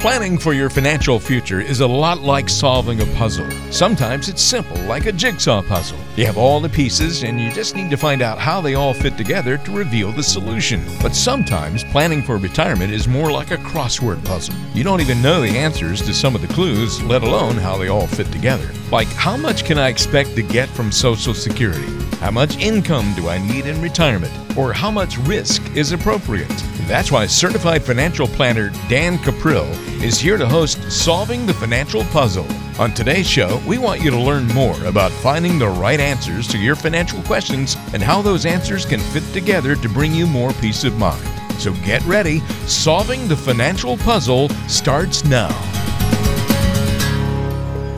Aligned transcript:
Planning 0.00 0.38
for 0.38 0.52
your 0.52 0.70
financial 0.70 1.18
future 1.18 1.60
is 1.60 1.80
a 1.80 1.86
lot 1.86 2.20
like 2.20 2.48
solving 2.48 3.00
a 3.00 3.06
puzzle. 3.16 3.50
Sometimes 3.72 4.28
it's 4.28 4.40
simple, 4.40 4.80
like 4.82 5.06
a 5.06 5.12
jigsaw 5.12 5.60
puzzle. 5.60 5.98
You 6.14 6.24
have 6.24 6.38
all 6.38 6.60
the 6.60 6.68
pieces, 6.68 7.24
and 7.24 7.40
you 7.40 7.50
just 7.50 7.74
need 7.74 7.90
to 7.90 7.96
find 7.96 8.22
out 8.22 8.38
how 8.38 8.60
they 8.60 8.74
all 8.74 8.94
fit 8.94 9.16
together 9.16 9.58
to 9.58 9.76
reveal 9.76 10.12
the 10.12 10.22
solution. 10.22 10.84
But 11.02 11.16
sometimes 11.16 11.82
planning 11.82 12.22
for 12.22 12.36
retirement 12.36 12.92
is 12.92 13.08
more 13.08 13.32
like 13.32 13.50
a 13.50 13.56
crossword 13.56 14.24
puzzle. 14.24 14.54
You 14.72 14.84
don't 14.84 15.00
even 15.00 15.20
know 15.20 15.40
the 15.40 15.58
answers 15.58 16.00
to 16.02 16.14
some 16.14 16.36
of 16.36 16.42
the 16.42 16.54
clues, 16.54 17.02
let 17.02 17.24
alone 17.24 17.56
how 17.56 17.76
they 17.76 17.88
all 17.88 18.06
fit 18.06 18.30
together. 18.30 18.70
Like, 18.92 19.08
how 19.08 19.36
much 19.36 19.64
can 19.64 19.78
I 19.78 19.88
expect 19.88 20.36
to 20.36 20.42
get 20.42 20.68
from 20.68 20.92
Social 20.92 21.34
Security? 21.34 21.92
How 22.18 22.30
much 22.30 22.56
income 22.58 23.14
do 23.16 23.28
I 23.28 23.38
need 23.38 23.66
in 23.66 23.82
retirement? 23.82 24.32
Or 24.56 24.72
how 24.72 24.92
much 24.92 25.18
risk 25.18 25.60
is 25.76 25.90
appropriate? 25.90 26.77
That's 26.88 27.12
why 27.12 27.26
certified 27.26 27.82
financial 27.82 28.26
planner 28.26 28.70
Dan 28.88 29.18
Cuprill 29.18 29.68
is 30.02 30.18
here 30.18 30.38
to 30.38 30.48
host 30.48 30.90
Solving 30.90 31.44
the 31.44 31.52
Financial 31.52 32.02
Puzzle. 32.04 32.46
On 32.80 32.94
today's 32.94 33.28
show, 33.28 33.60
we 33.66 33.76
want 33.76 34.00
you 34.00 34.10
to 34.10 34.18
learn 34.18 34.46
more 34.48 34.82
about 34.84 35.10
finding 35.10 35.58
the 35.58 35.68
right 35.68 36.00
answers 36.00 36.48
to 36.48 36.56
your 36.56 36.74
financial 36.74 37.22
questions 37.24 37.76
and 37.92 38.02
how 38.02 38.22
those 38.22 38.46
answers 38.46 38.86
can 38.86 39.00
fit 39.00 39.22
together 39.34 39.76
to 39.76 39.88
bring 39.90 40.14
you 40.14 40.26
more 40.26 40.54
peace 40.54 40.82
of 40.82 40.96
mind. 40.96 41.22
So 41.60 41.74
get 41.84 42.02
ready. 42.06 42.38
Solving 42.66 43.28
the 43.28 43.36
Financial 43.36 43.98
Puzzle 43.98 44.48
starts 44.66 45.26
now. 45.26 45.50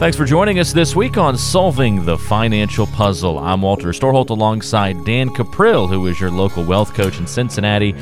Thanks 0.01 0.17
for 0.17 0.25
joining 0.25 0.59
us 0.59 0.73
this 0.73 0.97
week 0.97 1.17
on 1.17 1.39
Solving 1.39 2.05
the 2.05 2.19
Financial 2.19 2.89
Puzzle. 2.89 3.39
I'm 3.39 3.63
Walter 3.63 3.91
Storholt 3.91 4.31
alongside 4.31 5.05
Dan 5.05 5.31
Cuprill, 5.31 5.89
who 5.89 6.09
is 6.09 6.19
your 6.19 6.33
local 6.33 6.65
wealth 6.65 6.93
coach 6.93 7.21
in 7.21 7.29
Cincinnati. 7.29 7.95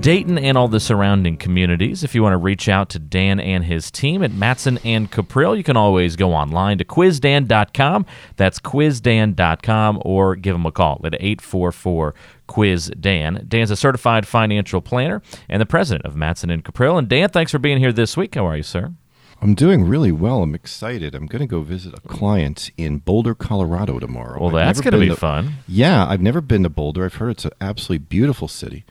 Dayton 0.00 0.38
and 0.38 0.56
all 0.56 0.68
the 0.68 0.80
surrounding 0.80 1.36
communities. 1.36 2.02
If 2.02 2.14
you 2.14 2.22
want 2.22 2.32
to 2.32 2.38
reach 2.38 2.68
out 2.70 2.88
to 2.90 2.98
Dan 2.98 3.38
and 3.38 3.64
his 3.64 3.90
team 3.90 4.22
at 4.22 4.32
Matson 4.32 4.78
and 4.82 5.10
Cuprill, 5.10 5.56
you 5.56 5.62
can 5.62 5.76
always 5.76 6.16
go 6.16 6.32
online 6.32 6.78
to 6.78 6.84
quizdan.com. 6.84 8.06
That's 8.36 8.58
quizdan.com 8.58 10.02
or 10.04 10.36
give 10.36 10.54
them 10.54 10.64
a 10.64 10.72
call 10.72 11.00
at 11.04 11.14
844 11.14 12.14
Quiz 12.46 12.90
Dan. 12.98 13.44
Dan's 13.46 13.70
a 13.70 13.76
certified 13.76 14.26
financial 14.26 14.80
planner 14.80 15.22
and 15.48 15.60
the 15.60 15.66
president 15.66 16.06
of 16.06 16.16
Matson 16.16 16.48
and 16.48 16.64
Cuprill. 16.64 16.98
And 16.98 17.08
Dan, 17.08 17.28
thanks 17.28 17.52
for 17.52 17.58
being 17.58 17.78
here 17.78 17.92
this 17.92 18.16
week. 18.16 18.34
How 18.36 18.46
are 18.46 18.56
you, 18.56 18.62
sir? 18.62 18.92
I'm 19.42 19.54
doing 19.54 19.84
really 19.84 20.12
well. 20.12 20.42
I'm 20.42 20.54
excited. 20.54 21.14
I'm 21.14 21.26
going 21.26 21.40
to 21.40 21.46
go 21.46 21.60
visit 21.60 21.94
a 21.94 22.00
client 22.00 22.70
in 22.76 22.98
Boulder, 22.98 23.34
Colorado 23.34 23.98
tomorrow. 23.98 24.38
Well, 24.40 24.50
that's 24.50 24.80
going 24.80 24.92
to 24.92 24.98
be 25.00 25.14
fun. 25.14 25.54
Yeah, 25.66 26.06
I've 26.06 26.20
never 26.20 26.40
been 26.40 26.62
to 26.62 26.68
Boulder. 26.68 27.04
I've 27.04 27.14
heard 27.14 27.30
it's 27.30 27.44
an 27.46 27.52
absolutely 27.60 28.04
beautiful 28.06 28.48
city. 28.48 28.84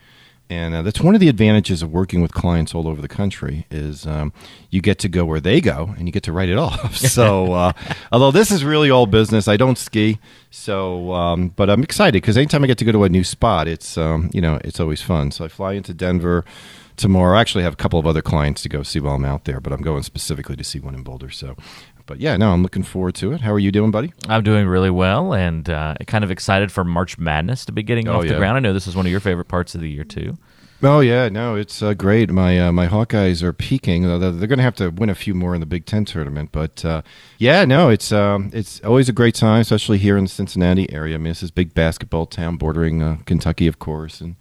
And 0.50 0.74
uh, 0.74 0.82
that's 0.82 1.00
one 1.00 1.14
of 1.14 1.20
the 1.20 1.28
advantages 1.28 1.80
of 1.80 1.92
working 1.92 2.20
with 2.22 2.34
clients 2.34 2.74
all 2.74 2.88
over 2.88 3.00
the 3.00 3.08
country 3.08 3.66
is 3.70 4.04
um, 4.04 4.32
you 4.68 4.80
get 4.80 4.98
to 4.98 5.08
go 5.08 5.24
where 5.24 5.38
they 5.38 5.60
go 5.60 5.94
and 5.96 6.08
you 6.08 6.12
get 6.12 6.24
to 6.24 6.32
write 6.32 6.48
it 6.48 6.58
off. 6.58 6.96
so, 6.96 7.52
uh, 7.52 7.72
although 8.10 8.32
this 8.32 8.50
is 8.50 8.64
really 8.64 8.90
all 8.90 9.06
business, 9.06 9.46
I 9.46 9.56
don't 9.56 9.78
ski. 9.78 10.18
So, 10.50 11.12
um, 11.12 11.48
but 11.48 11.70
I'm 11.70 11.82
excited 11.82 12.20
because 12.20 12.36
anytime 12.36 12.64
I 12.64 12.66
get 12.66 12.78
to 12.78 12.84
go 12.84 12.92
to 12.92 13.04
a 13.04 13.08
new 13.08 13.22
spot, 13.22 13.68
it's 13.68 13.96
um, 13.96 14.30
you 14.32 14.40
know 14.40 14.60
it's 14.64 14.80
always 14.80 15.00
fun. 15.00 15.30
So 15.30 15.44
I 15.44 15.48
fly 15.48 15.74
into 15.74 15.94
Denver 15.94 16.44
tomorrow. 16.96 17.38
I 17.38 17.40
actually 17.40 17.62
have 17.62 17.74
a 17.74 17.76
couple 17.76 17.98
of 17.98 18.06
other 18.06 18.20
clients 18.20 18.62
to 18.62 18.68
go 18.68 18.82
see 18.82 18.98
while 18.98 19.14
I'm 19.14 19.24
out 19.24 19.44
there, 19.44 19.60
but 19.60 19.72
I'm 19.72 19.82
going 19.82 20.02
specifically 20.02 20.56
to 20.56 20.64
see 20.64 20.80
one 20.80 20.94
in 20.94 21.02
Boulder. 21.02 21.30
So, 21.30 21.56
but 22.06 22.18
yeah, 22.18 22.36
no, 22.36 22.50
I'm 22.50 22.64
looking 22.64 22.82
forward 22.82 23.14
to 23.16 23.32
it. 23.32 23.42
How 23.42 23.52
are 23.52 23.60
you 23.60 23.70
doing, 23.70 23.92
buddy? 23.92 24.12
I'm 24.28 24.42
doing 24.42 24.66
really 24.66 24.90
well, 24.90 25.32
and 25.32 25.70
uh, 25.70 25.94
kind 26.08 26.24
of 26.24 26.32
excited 26.32 26.72
for 26.72 26.82
March 26.82 27.16
Madness 27.16 27.64
to 27.66 27.72
be 27.72 27.84
getting 27.84 28.08
oh, 28.08 28.18
off 28.18 28.24
yeah. 28.24 28.32
the 28.32 28.38
ground. 28.38 28.56
I 28.56 28.60
know 28.60 28.72
this 28.72 28.88
is 28.88 28.96
one 28.96 29.06
of 29.06 29.12
your 29.12 29.20
favorite 29.20 29.48
parts 29.48 29.76
of 29.76 29.80
the 29.80 29.88
year 29.88 30.04
too. 30.04 30.36
Oh 30.82 31.00
yeah, 31.00 31.28
no, 31.28 31.56
it's 31.56 31.82
uh, 31.82 31.92
great. 31.92 32.30
My 32.30 32.58
uh, 32.58 32.72
my 32.72 32.86
Hawkeyes 32.88 33.42
are 33.42 33.52
peaking. 33.52 34.02
They're, 34.04 34.18
going 34.32 34.56
to 34.56 34.62
have 34.62 34.76
to 34.76 34.88
win 34.88 35.10
a 35.10 35.14
few 35.14 35.34
more 35.34 35.54
in 35.54 35.60
the 35.60 35.66
Big 35.66 35.84
Ten 35.84 36.06
tournament, 36.06 36.52
but 36.52 36.82
uh, 36.86 37.02
yeah, 37.36 37.66
no, 37.66 37.90
it's 37.90 38.12
um, 38.12 38.50
it's 38.54 38.80
always 38.80 39.06
a 39.06 39.12
great 39.12 39.34
time, 39.34 39.60
especially 39.60 39.98
here 39.98 40.16
in 40.16 40.24
the 40.24 40.30
Cincinnati 40.30 40.90
area. 40.90 41.16
I 41.16 41.18
mean, 41.18 41.32
this 41.32 41.42
is 41.42 41.50
big 41.50 41.74
basketball 41.74 42.24
town, 42.24 42.56
bordering 42.56 43.02
uh, 43.02 43.18
Kentucky, 43.26 43.66
of 43.66 43.78
course, 43.78 44.22
and 44.22 44.36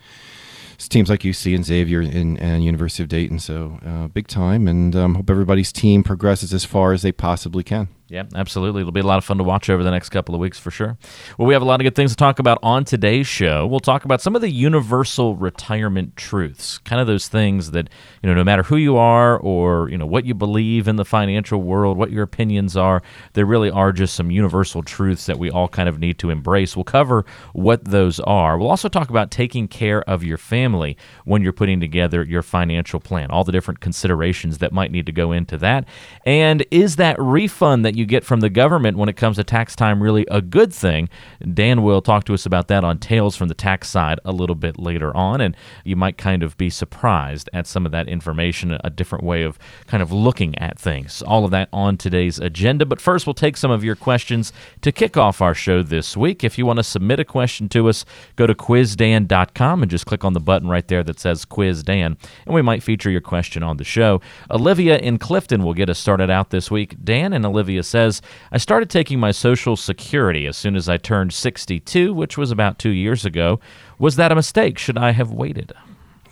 teams 0.77 1.09
like 1.09 1.21
UC 1.21 1.53
and 1.53 1.65
Xavier 1.65 1.99
and, 1.99 2.39
and 2.39 2.63
University 2.63 3.03
of 3.03 3.09
Dayton. 3.09 3.39
So 3.39 3.77
uh, 3.85 4.07
big 4.07 4.27
time, 4.27 4.65
and 4.65 4.95
um, 4.95 5.15
hope 5.15 5.29
everybody's 5.29 5.73
team 5.73 6.03
progresses 6.03 6.53
as 6.53 6.63
far 6.63 6.93
as 6.93 7.01
they 7.01 7.11
possibly 7.11 7.63
can. 7.63 7.89
Yeah, 8.09 8.23
absolutely. 8.33 8.81
It'll 8.81 8.91
be 8.91 9.01
a 9.01 9.05
lot 9.05 9.19
of 9.19 9.23
fun 9.23 9.37
to 9.37 9.43
watch 9.43 9.69
over 9.69 9.83
the 9.83 9.91
next 9.91 10.09
couple 10.09 10.33
of 10.33 10.41
weeks 10.41 10.57
for 10.57 10.71
sure. 10.71 10.97
Well, 11.37 11.47
we 11.47 11.53
have 11.53 11.61
a 11.61 11.65
lot 11.65 11.79
of 11.79 11.83
good 11.83 11.93
things 11.93 12.09
to 12.11 12.17
talk 12.17 12.39
about 12.39 12.57
on 12.63 12.83
today's 12.83 13.27
show. 13.27 13.67
We'll 13.67 13.79
talk 13.79 14.03
about 14.03 14.19
some 14.19 14.35
of 14.35 14.41
the 14.41 14.49
universal 14.49 15.35
retirement 15.35 16.15
truths, 16.17 16.79
kind 16.79 16.99
of 16.99 17.05
those 17.05 17.27
things 17.27 17.69
that, 17.71 17.87
you 18.23 18.29
know, 18.29 18.33
no 18.33 18.43
matter 18.43 18.63
who 18.63 18.77
you 18.77 18.97
are 18.97 19.37
or, 19.37 19.89
you 19.89 19.97
know, 19.97 20.07
what 20.07 20.25
you 20.25 20.33
believe 20.33 20.87
in 20.87 20.95
the 20.95 21.05
financial 21.05 21.61
world, 21.61 21.97
what 21.97 22.09
your 22.11 22.23
opinions 22.23 22.75
are, 22.75 23.03
there 23.33 23.45
really 23.45 23.69
are 23.69 23.91
just 23.91 24.15
some 24.15 24.31
universal 24.31 24.81
truths 24.81 25.27
that 25.27 25.37
we 25.37 25.51
all 25.51 25.67
kind 25.67 25.87
of 25.87 25.99
need 25.99 26.17
to 26.17 26.31
embrace. 26.31 26.75
We'll 26.75 26.85
cover 26.85 27.25
what 27.53 27.85
those 27.85 28.19
are. 28.21 28.57
We'll 28.57 28.69
also 28.71 28.89
talk 28.89 29.11
about 29.11 29.29
taking 29.29 29.67
care 29.67 30.01
of 30.09 30.23
your 30.23 30.39
family 30.39 30.97
when 31.25 31.43
you're 31.43 31.53
putting 31.53 31.79
together 31.79 32.23
your 32.23 32.41
financial 32.41 32.99
plan, 32.99 33.29
all 33.29 33.43
the 33.43 33.51
different 33.51 33.81
considerations 33.81 34.57
that 34.57 34.73
might 34.73 34.91
need 34.91 35.05
to 35.05 35.11
go 35.11 35.31
into 35.31 35.57
that. 35.59 35.85
And 36.25 36.65
is 36.71 36.95
that 36.95 37.15
refund 37.19 37.85
that 37.85 37.98
you 37.99 38.05
get 38.05 38.23
from 38.23 38.39
the 38.39 38.49
government 38.49 38.97
when 38.97 39.09
it 39.09 39.17
comes 39.17 39.35
to 39.35 39.43
tax 39.43 39.75
time 39.75 40.01
really 40.01 40.25
a 40.31 40.41
good 40.41 40.73
thing? 40.73 41.09
Dan 41.53 41.83
will 41.83 42.01
talk 42.01 42.23
to 42.25 42.33
us 42.33 42.45
about 42.45 42.67
that 42.69 42.83
on 42.83 42.97
Tales 42.97 43.35
from 43.35 43.47
the 43.49 43.53
Tax 43.53 43.89
Side 43.89 44.19
a 44.25 44.31
little 44.31 44.55
bit 44.55 44.79
later 44.79 45.15
on, 45.15 45.41
and 45.41 45.55
you 45.83 45.95
might 45.95 46.17
kind 46.17 46.41
of 46.41 46.57
be 46.57 46.69
surprised 46.69 47.49
at 47.53 47.67
some 47.67 47.85
of 47.85 47.91
that 47.91 48.07
information, 48.07 48.77
a 48.83 48.89
different 48.89 49.23
way 49.23 49.43
of 49.43 49.59
kind 49.87 50.01
of 50.01 50.11
looking 50.11 50.57
at 50.57 50.79
things. 50.79 51.21
All 51.21 51.45
of 51.45 51.51
that 51.51 51.69
on 51.71 51.97
today's 51.97 52.39
agenda. 52.39 52.85
But 52.85 53.01
first, 53.01 53.27
we'll 53.27 53.33
take 53.33 53.57
some 53.57 53.71
of 53.71 53.83
your 53.83 53.95
questions 53.95 54.51
to 54.81 54.91
kick 54.91 55.17
off 55.17 55.41
our 55.41 55.53
show 55.53 55.83
this 55.83 56.15
week. 56.15 56.43
If 56.43 56.57
you 56.57 56.65
want 56.65 56.77
to 56.77 56.83
submit 56.83 57.19
a 57.19 57.25
question 57.25 57.69
to 57.69 57.89
us, 57.89 58.05
go 58.35 58.47
to 58.47 58.55
quizdan.com 58.55 59.81
and 59.81 59.91
just 59.91 60.05
click 60.05 60.23
on 60.23 60.33
the 60.33 60.39
button 60.39 60.69
right 60.69 60.87
there 60.87 61.03
that 61.03 61.19
says 61.19 61.45
Quiz 61.45 61.83
Dan, 61.83 62.17
and 62.45 62.55
we 62.55 62.61
might 62.61 62.83
feature 62.83 63.09
your 63.09 63.21
question 63.21 63.63
on 63.63 63.77
the 63.77 63.83
show. 63.83 64.21
Olivia 64.49 64.97
in 64.97 65.17
Clifton 65.17 65.63
will 65.63 65.73
get 65.73 65.89
us 65.89 65.99
started 65.99 66.29
out 66.29 66.49
this 66.49 66.71
week. 66.71 66.95
Dan 67.03 67.33
and 67.33 67.45
Olivia 67.45 67.83
says, 67.89 68.21
I 68.51 68.57
started 68.57 68.89
taking 68.89 69.19
my 69.19 69.31
Social 69.31 69.75
Security 69.75 70.45
as 70.45 70.55
soon 70.55 70.75
as 70.75 70.87
I 70.87 70.97
turned 70.97 71.33
62, 71.33 72.13
which 72.13 72.37
was 72.37 72.51
about 72.51 72.79
two 72.79 72.91
years 72.91 73.25
ago. 73.25 73.59
Was 73.97 74.15
that 74.15 74.31
a 74.31 74.35
mistake? 74.35 74.77
Should 74.77 74.97
I 74.97 75.11
have 75.11 75.31
waited? 75.31 75.73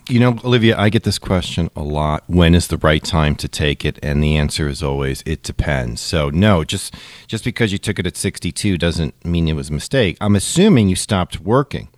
You 0.09 0.21
know, 0.21 0.39
Olivia, 0.45 0.77
I 0.77 0.87
get 0.87 1.03
this 1.03 1.19
question 1.19 1.69
a 1.75 1.83
lot. 1.83 2.23
When 2.27 2.55
is 2.55 2.67
the 2.67 2.77
right 2.77 3.03
time 3.03 3.35
to 3.35 3.49
take 3.49 3.83
it? 3.83 3.99
And 4.01 4.23
the 4.23 4.37
answer 4.37 4.69
is 4.69 4.81
always 4.81 5.21
it 5.25 5.43
depends. 5.43 5.99
So 5.99 6.29
no, 6.29 6.63
just 6.63 6.95
just 7.27 7.43
because 7.43 7.73
you 7.73 7.77
took 7.77 7.99
it 7.99 8.07
at 8.07 8.15
62 8.15 8.77
doesn't 8.77 9.25
mean 9.25 9.49
it 9.49 9.53
was 9.57 9.69
a 9.69 9.73
mistake. 9.73 10.15
I'm 10.21 10.37
assuming 10.37 10.87
you 10.87 10.95
stopped 10.95 11.41
working. 11.41 11.89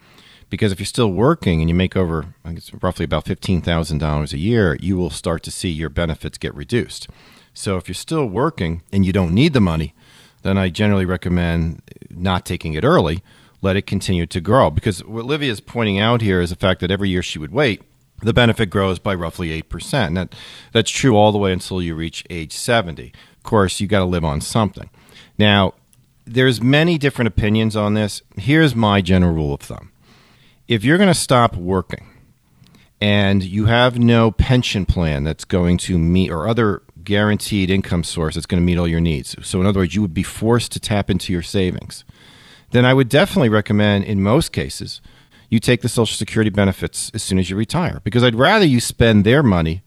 Because 0.50 0.72
if 0.72 0.80
you're 0.80 0.88
still 0.88 1.12
working 1.12 1.62
and 1.62 1.70
you 1.70 1.76
make 1.76 1.96
over 1.96 2.34
I 2.44 2.54
guess 2.54 2.74
roughly 2.82 3.06
about 3.06 3.26
$15,000 3.26 4.34
a 4.34 4.38
year, 4.40 4.76
you 4.82 4.98
will 4.98 5.12
start 5.12 5.44
to 5.44 5.52
see 5.52 5.70
your 5.70 5.90
benefits 5.90 6.40
get 6.40 6.56
reduced. 6.56 7.08
So 7.60 7.76
if 7.76 7.90
you're 7.90 7.94
still 7.94 8.26
working 8.26 8.84
and 8.90 9.06
you 9.06 9.12
don't 9.12 9.34
need 9.34 9.52
the 9.52 9.60
money, 9.60 9.94
then 10.44 10.58
I 10.58 10.70
generally 10.70 11.04
recommend 11.04 11.82
not 12.10 12.46
taking 12.46 12.74
it 12.74 12.86
early. 12.86 13.22
Let 13.62 13.76
it 13.76 13.82
continue 13.82 14.26
to 14.28 14.40
grow. 14.40 14.70
Because 14.70 15.04
what 15.04 15.26
Olivia 15.26 15.52
is 15.52 15.60
pointing 15.60 16.00
out 16.00 16.22
here 16.22 16.40
is 16.40 16.52
the 16.52 16.56
fact 16.56 16.80
that 16.80 16.90
every 16.90 17.10
year 17.10 17.22
she 17.22 17.38
would 17.38 17.52
wait, 17.52 17.82
the 18.22 18.32
benefit 18.32 18.70
grows 18.70 18.98
by 18.98 19.14
roughly 19.14 19.62
8%. 19.62 20.16
That, 20.16 20.34
that's 20.72 20.90
true 20.90 21.18
all 21.18 21.34
the 21.34 21.38
way 21.38 21.52
until 21.52 21.82
you 21.82 21.96
reach 21.96 22.24
age 22.30 22.54
70. 22.54 23.12
Of 23.36 23.44
course, 23.44 23.82
you 23.82 23.88
got 23.88 24.00
to 24.00 24.06
live 24.06 24.24
on 24.24 24.40
something. 24.40 24.90
Now, 25.38 25.74
there's 26.24 26.62
many 26.62 26.98
different 26.98 27.28
opinions 27.28 27.76
on 27.76 27.94
this. 27.94 28.22
Here's 28.38 28.74
my 28.74 29.02
general 29.02 29.34
rule 29.34 29.54
of 29.54 29.60
thumb. 29.60 29.92
If 30.70 30.86
you're 30.86 30.98
going 30.98 31.08
to 31.08 31.14
stop 31.14 31.58
working 31.58 32.08
and 33.02 33.44
you 33.44 33.66
have 33.66 34.00
no 34.00 34.32
pension 34.32 34.86
plan 34.86 35.26
that's 35.26 35.44
going 35.44 35.78
to 35.80 35.98
meet 35.98 36.32
or 36.32 36.48
other 36.48 36.84
guaranteed 37.10 37.72
income 37.72 38.04
source 38.04 38.36
that's 38.36 38.46
going 38.46 38.62
to 38.62 38.66
meet 38.66 38.78
all 38.78 38.88
your 38.88 39.00
needs. 39.02 39.36
So, 39.42 39.60
in 39.60 39.66
other 39.66 39.80
words, 39.80 39.96
you 39.96 40.02
would 40.04 40.14
be 40.14 40.22
forced 40.22 40.72
to 40.74 40.80
tap 40.80 41.10
into 41.10 41.34
your 41.34 41.42
savings. 41.42 42.06
Then 42.70 42.86
I 42.86 42.94
would 42.94 43.10
definitely 43.10 43.50
recommend, 43.50 44.04
in 44.04 44.22
most 44.22 44.52
cases, 44.52 45.02
you 45.50 45.60
take 45.60 45.82
the 45.82 45.90
Social 45.90 46.16
Security 46.16 46.52
benefits 46.52 47.10
as 47.16 47.24
soon 47.24 47.40
as 47.40 47.50
you 47.50 47.56
retire 47.56 48.00
because 48.04 48.24
I'd 48.24 48.36
rather 48.36 48.64
you 48.64 48.80
spend 48.80 49.26
their 49.26 49.42
money 49.42 49.82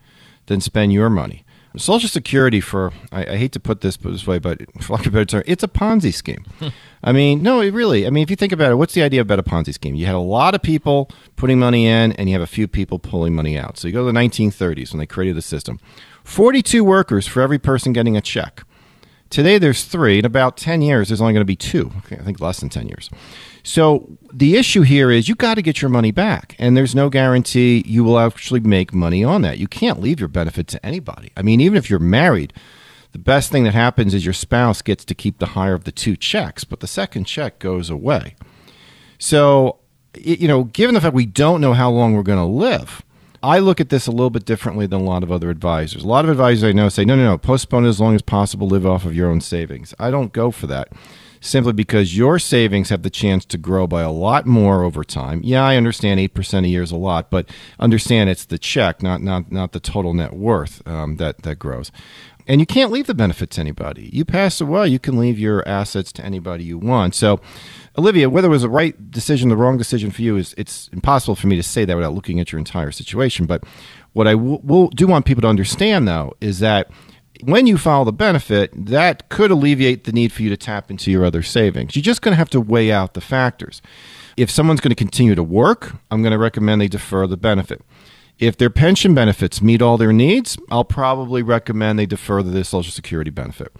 than 0.47 0.61
spend 0.61 0.93
your 0.93 1.09
money. 1.09 1.45
Social 1.77 2.09
Security, 2.09 2.61
for 2.61 2.93
I, 3.13 3.25
I, 3.25 3.37
hate 3.37 3.53
to 3.53 3.61
put 3.61 3.83
this 3.83 3.97
this 3.97 4.27
way, 4.27 4.41
but 4.41 4.61
for 4.83 4.95
lack 4.95 5.07
of 5.07 5.15
a 5.15 5.19
better 5.19 5.25
term, 5.25 5.43
it's 5.47 5.63
a 5.63 5.69
Ponzi 5.69 6.13
scheme. 6.13 6.45
I 7.05 7.13
mean, 7.13 7.41
no, 7.41 7.61
it 7.61 7.73
really. 7.73 8.05
I 8.05 8.11
mean, 8.11 8.25
if 8.25 8.31
you 8.31 8.37
think 8.37 8.53
about 8.53 8.73
it, 8.73 8.75
what's 8.75 8.95
the 8.95 9.03
idea 9.03 9.21
about 9.21 9.39
a 9.39 9.45
Ponzi 9.45 9.73
scheme? 9.73 9.95
You 9.95 10.07
had 10.07 10.17
a 10.17 10.19
lot 10.19 10.57
of 10.57 10.61
people 10.61 11.09
putting 11.37 11.61
money 11.61 11.87
in, 11.87 12.13
and 12.13 12.29
you 12.29 12.35
have 12.35 12.43
a 12.43 12.49
few 12.49 12.67
people 12.67 12.99
pulling 12.99 13.35
money 13.35 13.57
out. 13.57 13.79
So 13.79 13.87
you 13.87 13.95
go 13.95 14.05
to 14.05 14.13
the 14.13 14.19
1930s 14.19 14.93
when 14.93 14.99
they 14.99 15.07
created 15.07 15.37
the 15.37 15.43
system. 15.43 15.79
42 16.25 16.85
workers 16.85 17.27
for 17.27 17.41
every 17.41 17.59
person 17.59 17.93
getting 17.93 18.17
a 18.17 18.21
check. 18.21 18.65
Today 19.31 19.59
there's 19.59 19.85
three. 19.85 20.19
In 20.19 20.25
about 20.25 20.57
10 20.57 20.83
years, 20.83 21.09
there's 21.09 21.21
only 21.21 21.33
going 21.33 21.41
to 21.41 21.47
be 21.47 21.57
two. 21.57 21.91
I 22.11 22.17
think 22.17 22.41
less 22.41 22.61
than 22.61 22.69
10 22.69 22.89
years. 22.89 23.09
So 23.63 24.19
the 24.33 24.57
issue 24.57 24.83
here 24.83 25.11
is 25.11 25.29
you 25.29 25.35
got 25.35 25.55
to 25.55 25.63
get 25.63 25.81
your 25.81 25.89
money 25.89 26.11
back, 26.11 26.57
and 26.59 26.77
there's 26.77 26.95
no 26.95 27.09
guarantee 27.09 27.83
you 27.87 28.05
will 28.05 28.19
actually 28.19 28.61
make 28.61 28.93
money 28.93 29.25
on 29.25 29.43
that. 29.43 29.59
You 29.59 29.69
can't 29.69 30.01
leave 30.01 30.21
your 30.21 30.29
benefit 30.29 30.67
to 30.69 30.85
anybody. 30.85 31.31
I 31.37 31.43
mean, 31.43 31.61
even 31.61 31.79
if 31.79 31.89
you're 31.89 31.99
married, 31.99 32.53
the 33.13 33.19
best 33.19 33.51
thing 33.51 33.65
that 33.65 33.75
happens 33.75 34.15
is 34.15 34.25
your 34.25 34.35
spouse 34.35 34.83
gets 34.83 35.05
to 35.05 35.15
keep 35.15 35.39
the 35.39 35.47
higher 35.47 35.75
of 35.75 35.85
the 35.85 35.93
two 35.93 36.17
checks, 36.17 36.65
but 36.65 36.81
the 36.81 36.87
second 36.87 37.25
check 37.25 37.59
goes 37.59 37.89
away. 37.89 38.35
So, 39.19 39.79
you 40.19 40.49
know, 40.49 40.65
given 40.65 40.95
the 40.95 41.01
fact 41.01 41.15
we 41.15 41.27
don't 41.27 41.61
know 41.61 41.75
how 41.75 41.91
long 41.91 42.15
we're 42.15 42.23
going 42.23 42.39
to 42.39 42.45
live, 42.45 43.03
I 43.43 43.59
look 43.59 43.81
at 43.81 43.89
this 43.89 44.07
a 44.07 44.13
little 44.13 44.31
bit 44.31 44.45
differently 44.45 44.87
than 44.87 45.01
a 45.01 45.05
lot 45.05 45.23
of 45.23 45.33
other 45.33 45.51
advisors. 45.51 46.05
A 46.05 46.07
lot 46.07 46.25
of 46.25 46.31
advisors 46.31 46.63
I 46.63 46.73
know 46.73 46.89
say, 46.89 47.05
no, 47.05 47.17
no, 47.17 47.25
no, 47.25 47.39
postpone 47.39 47.85
it 47.85 47.89
as 47.89 48.01
long 48.01 48.15
as 48.15 48.23
possible, 48.23 48.69
live 48.69 48.87
off 48.87 49.05
of 49.05 49.17
your 49.17 49.29
own 49.29 49.41
savings. 49.41 49.95
I 49.99 50.11
don't 50.11 50.33
go 50.33 50.51
for 50.51 50.67
that 50.69 50.93
simply 51.43 51.73
because 51.73 52.17
your 52.17 52.39
savings 52.39 52.89
have 52.89 53.03
the 53.03 53.11
chance 53.11 53.45
to 53.45 53.59
grow 53.59 53.87
by 53.87 54.03
a 54.03 54.13
lot 54.13 54.47
more 54.47 54.85
over 54.85 55.03
time. 55.03 55.41
Yeah, 55.43 55.65
I 55.65 55.77
understand 55.77 56.21
8% 56.21 56.65
a 56.65 56.69
year 56.69 56.83
is 56.83 56.93
a 56.93 56.97
lot, 56.97 57.31
but 57.31 57.51
understand 57.81 58.31
it's 58.31 58.45
the 58.45 58.59
check, 58.59 59.03
not, 59.03 59.21
not, 59.21 59.51
not 59.51 59.73
the 59.73 59.81
total 59.81 60.15
net 60.15 60.35
worth 60.35 60.87
um, 60.87 61.17
that, 61.17 61.43
that 61.43 61.59
grows. 61.59 61.91
And 62.47 62.61
you 62.61 62.67
can't 62.67 62.91
leave 62.93 63.07
the 63.07 63.15
benefit 63.15 63.51
to 63.51 63.61
anybody. 63.61 64.09
You 64.13 64.25
pass 64.25 64.61
away, 64.61 64.89
you 64.89 64.99
can 64.99 65.19
leave 65.19 65.39
your 65.39 65.67
assets 65.69 66.13
to 66.13 66.25
anybody 66.25 66.65
you 66.65 66.79
want. 66.79 67.15
So, 67.15 67.41
Olivia, 67.99 68.31
whether 68.31 68.49
it 68.49 68.51
was 68.51 68.63
the 68.63 68.71
right 68.71 69.11
decision, 69.11 69.49
the 69.49 69.57
wrong 69.57 69.77
decision 69.77 70.11
for 70.11 70.23
you, 70.23 70.37
is 70.37 70.55
it's 70.57 70.89
impossible 70.93 71.35
for 71.35 71.47
me 71.47 71.57
to 71.57 71.63
say 71.63 71.85
that 71.85 71.97
without 71.97 72.15
looking 72.15 72.41
at 72.41 72.51
your 72.51 72.59
entire 72.59 72.91
situation. 72.91 73.45
But 73.47 73.65
what 74.15 74.27
I 74.27 74.35
will 74.35 74.89
do 74.89 75.07
want 75.07 75.27
people 75.27 75.43
to 75.43 75.49
understand, 75.49 76.09
though, 76.09 76.35
is 76.41 76.61
that 76.61 76.91
when 77.45 77.67
you 77.67 77.77
file 77.77 78.05
the 78.05 78.13
benefit, 78.13 78.71
that 78.87 79.29
could 79.29 79.51
alleviate 79.51 80.05
the 80.05 80.13
need 80.13 80.33
for 80.33 80.43
you 80.43 80.49
to 80.51 80.57
tap 80.57 80.91
into 80.91 81.11
your 81.11 81.25
other 81.25 81.43
savings. 81.43 81.97
You're 81.97 82.03
just 82.03 82.23
going 82.23 82.33
to 82.33 82.39
have 82.39 82.51
to 82.51 82.61
weigh 82.61 82.93
out 82.93 83.15
the 83.15 83.21
factors. 83.21 83.83
If 84.37 84.51
someone's 84.51 84.81
going 84.81 84.91
to 84.91 84.97
continue 84.97 85.35
to 85.35 85.43
work, 85.43 85.95
I'm 86.11 86.23
going 86.23 86.33
to 86.33 86.39
recommend 86.39 86.81
they 86.81 86.89
defer 86.89 87.27
the 87.27 87.37
benefit. 87.37 87.83
If 88.39 88.57
their 88.57 88.71
pension 88.71 89.15
benefits 89.15 89.61
meet 89.61 89.83
all 89.83 89.99
their 89.99 90.13
needs, 90.13 90.57
I'll 90.71 90.85
probably 90.85 91.43
recommend 91.43 91.99
they 91.99 92.07
defer 92.07 92.43
the 92.43 92.65
Social 92.65 92.91
Security 92.91 93.31
benefit. 93.31 93.73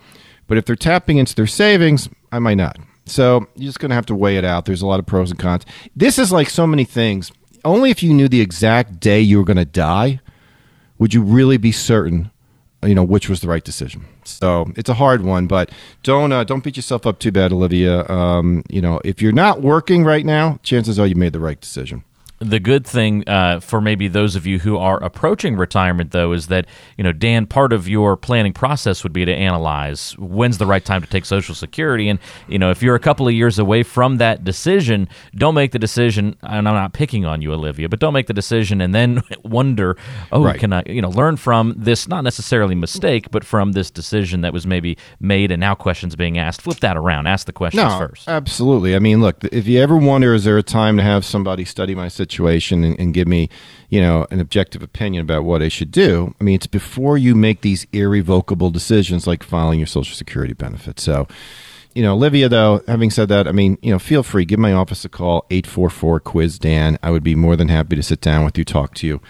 But 0.47 0.59
if 0.59 0.67
they're 0.67 0.77
tapping 0.77 1.17
into 1.17 1.35
their 1.35 1.47
savings, 1.47 2.09
I 2.31 2.39
might 2.39 2.57
not. 2.57 2.77
So 3.07 3.47
you're 3.57 3.69
just 3.69 3.81
going 3.81 3.91
to 3.91 3.95
have 3.95 4.07
to 4.07 4.15
weigh 4.15 4.37
it 4.37 4.45
out. 4.45 4.65
There's 4.65 4.83
a 4.83 4.87
lot 4.87 5.01
of 5.01 5.07
pros 5.07 5.31
and 5.31 5.39
cons. 5.39 5.65
This 5.95 6.19
is 6.19 6.33
like 6.33 6.49
so 6.49 6.67
many 6.67 6.85
things. 6.85 7.33
Only 7.65 7.91
if 7.91 8.03
you 8.03 8.13
knew 8.13 8.29
the 8.29 8.41
exact 8.41 9.01
day 9.01 9.21
you 9.21 9.39
were 9.39 9.45
going 9.45 9.57
to 9.57 9.65
die 9.65 10.21
would 10.99 11.15
you 11.15 11.23
really 11.23 11.57
be 11.57 11.73
certain, 11.73 12.31
you 12.83 12.95
know, 12.95 13.03
which 13.03 13.29
was 13.29 13.41
the 13.41 13.49
right 13.49 13.65
decision. 13.65 14.05
So 14.25 14.73
it's 14.77 14.89
a 14.89 14.95
hard 14.95 15.23
one, 15.23 15.49
but 15.49 15.71
don't 16.05 16.31
uh, 16.31 16.45
don't 16.45 16.63
beat 16.63 16.77
yourself 16.77 17.07
up 17.07 17.19
too 17.19 17.33
bad, 17.33 17.53
Olivia. 17.53 18.09
Um, 18.09 18.63
you 18.69 18.81
know, 18.81 19.01
if 19.05 19.21
you're 19.21 19.33
not 19.33 19.63
working 19.63 20.05
right 20.05 20.25
now, 20.25 20.61
chances 20.63 21.01
are 21.01 21.07
you 21.07 21.17
made 21.17 21.33
the 21.33 21.41
right 21.41 21.61
decision 21.61 22.05
the 22.43 22.61
good 22.61 22.87
thing 22.87 23.29
uh, 23.29 23.61
for 23.61 23.81
maybe 23.81 24.09
those 24.09 24.37
of 24.37 24.47
you 24.47 24.59
who 24.59 24.77
are 24.77 25.03
approaching 25.03 25.57
retirement, 25.57 26.11
though, 26.11 26.33
is 26.33 26.49
that 26.49 26.67
you 26.97 27.05
know, 27.05 27.13
Dan, 27.13 27.47
part 27.47 27.73
of 27.73 27.89
your 27.89 28.17
planning 28.17 28.53
process 28.53 29.03
would 29.03 29.13
be 29.13 29.25
to 29.25 29.33
analyze 29.33 30.13
when's 30.19 30.59
the 30.59 30.67
right 30.67 30.85
time 30.85 31.01
to 31.01 31.07
take 31.07 31.25
Social 31.25 31.55
Security, 31.55 32.09
and 32.09 32.19
you 32.49 32.59
know, 32.59 32.71
if 32.71 32.83
you're 32.83 32.95
a 32.95 33.01
couple 33.01 33.29
of 33.29 33.35
years 33.35 33.59
away 33.59 33.83
from 33.83 34.19
that 34.19 34.45
decision, 34.45 35.09
don't 35.35 35.55
make 35.55 35.73
the 35.73 35.79
decision. 35.79 36.37
And 36.43 36.69
I'm 36.69 36.75
not 36.75 36.93
picking 36.93 37.25
on 37.25 37.43
you, 37.43 37.53
Olivia, 37.53 37.89
but 37.89 38.01
don't 38.01 38.15
make 38.15 38.27
the 38.27 38.35
decision 38.35 38.81
and 38.81 38.95
then 38.95 39.23
wonder, 39.45 39.97
oh, 40.33 40.45
right. 40.45 40.59
can 40.59 40.73
I, 40.73 40.83
you 40.87 41.03
know, 41.03 41.11
learn 41.11 41.37
from 41.37 41.75
this 41.77 42.09
not 42.09 42.25
necessarily 42.25 42.75
mistake, 42.75 43.31
but 43.31 43.45
from 43.45 43.73
this 43.73 43.91
decision 43.91 44.41
that 44.41 44.53
was 44.53 44.67
maybe 44.67 44.99
made, 45.21 45.51
and 45.51 45.61
now 45.61 45.75
questions 45.75 46.17
being 46.17 46.39
asked. 46.39 46.63
Flip 46.63 46.81
that 46.81 46.97
around. 46.97 47.27
Ask 47.27 47.47
the 47.47 47.53
questions 47.53 47.85
no, 47.85 47.99
first. 47.99 48.29
Absolutely. 48.29 48.97
I 48.97 48.99
mean, 48.99 49.21
look, 49.21 49.43
if 49.45 49.67
you 49.67 49.81
ever 49.81 49.97
wonder, 49.97 50.35
is 50.35 50.45
there 50.45 50.59
a 50.59 50.63
time 50.63 50.97
to 50.97 51.03
have 51.03 51.25
somebody 51.25 51.65
study 51.65 51.95
my 51.95 52.09
situation? 52.09 52.32
Situation 52.33 52.83
and, 52.85 52.99
and 52.99 53.15
give 53.15 53.29
me, 53.29 53.49
you 53.89 54.01
know, 54.01 54.27
an 54.31 54.41
objective 54.41 54.83
opinion 54.83 55.23
about 55.23 55.45
what 55.45 55.63
I 55.63 55.69
should 55.69 55.91
do. 55.91 56.35
I 56.41 56.45
mean, 56.45 56.55
it's 56.55 56.67
before 56.67 57.19
you 57.19 57.35
make 57.35 57.61
these 57.61 57.87
irrevocable 57.93 58.71
decisions 58.71 59.27
like 59.27 59.43
filing 59.43 59.79
your 59.79 59.87
Social 59.87 60.17
Security 60.17 60.55
benefit. 60.55 60.99
So, 60.99 61.29
you 61.95 62.03
know, 62.03 62.15
Olivia, 62.15 62.49
though, 62.49 62.83
having 62.89 63.11
said 63.11 63.29
that, 63.29 63.47
I 63.47 63.53
mean, 63.53 63.77
you 63.83 63.93
know, 63.93 63.99
feel 63.99 64.23
free, 64.23 64.45
give 64.45 64.59
my 64.59 64.73
office 64.73 65.05
a 65.05 65.09
call, 65.09 65.45
844 65.51 66.21
Quiz 66.21 66.59
Dan. 66.59 66.99
I 67.03 67.11
would 67.11 67.23
be 67.23 67.35
more 67.35 67.55
than 67.55 67.69
happy 67.69 67.97
to 67.97 68.03
sit 68.03 68.21
down 68.21 68.45
with 68.45 68.57
you, 68.57 68.65
talk 68.65 68.95
to 68.95 69.07
you, 69.07 69.21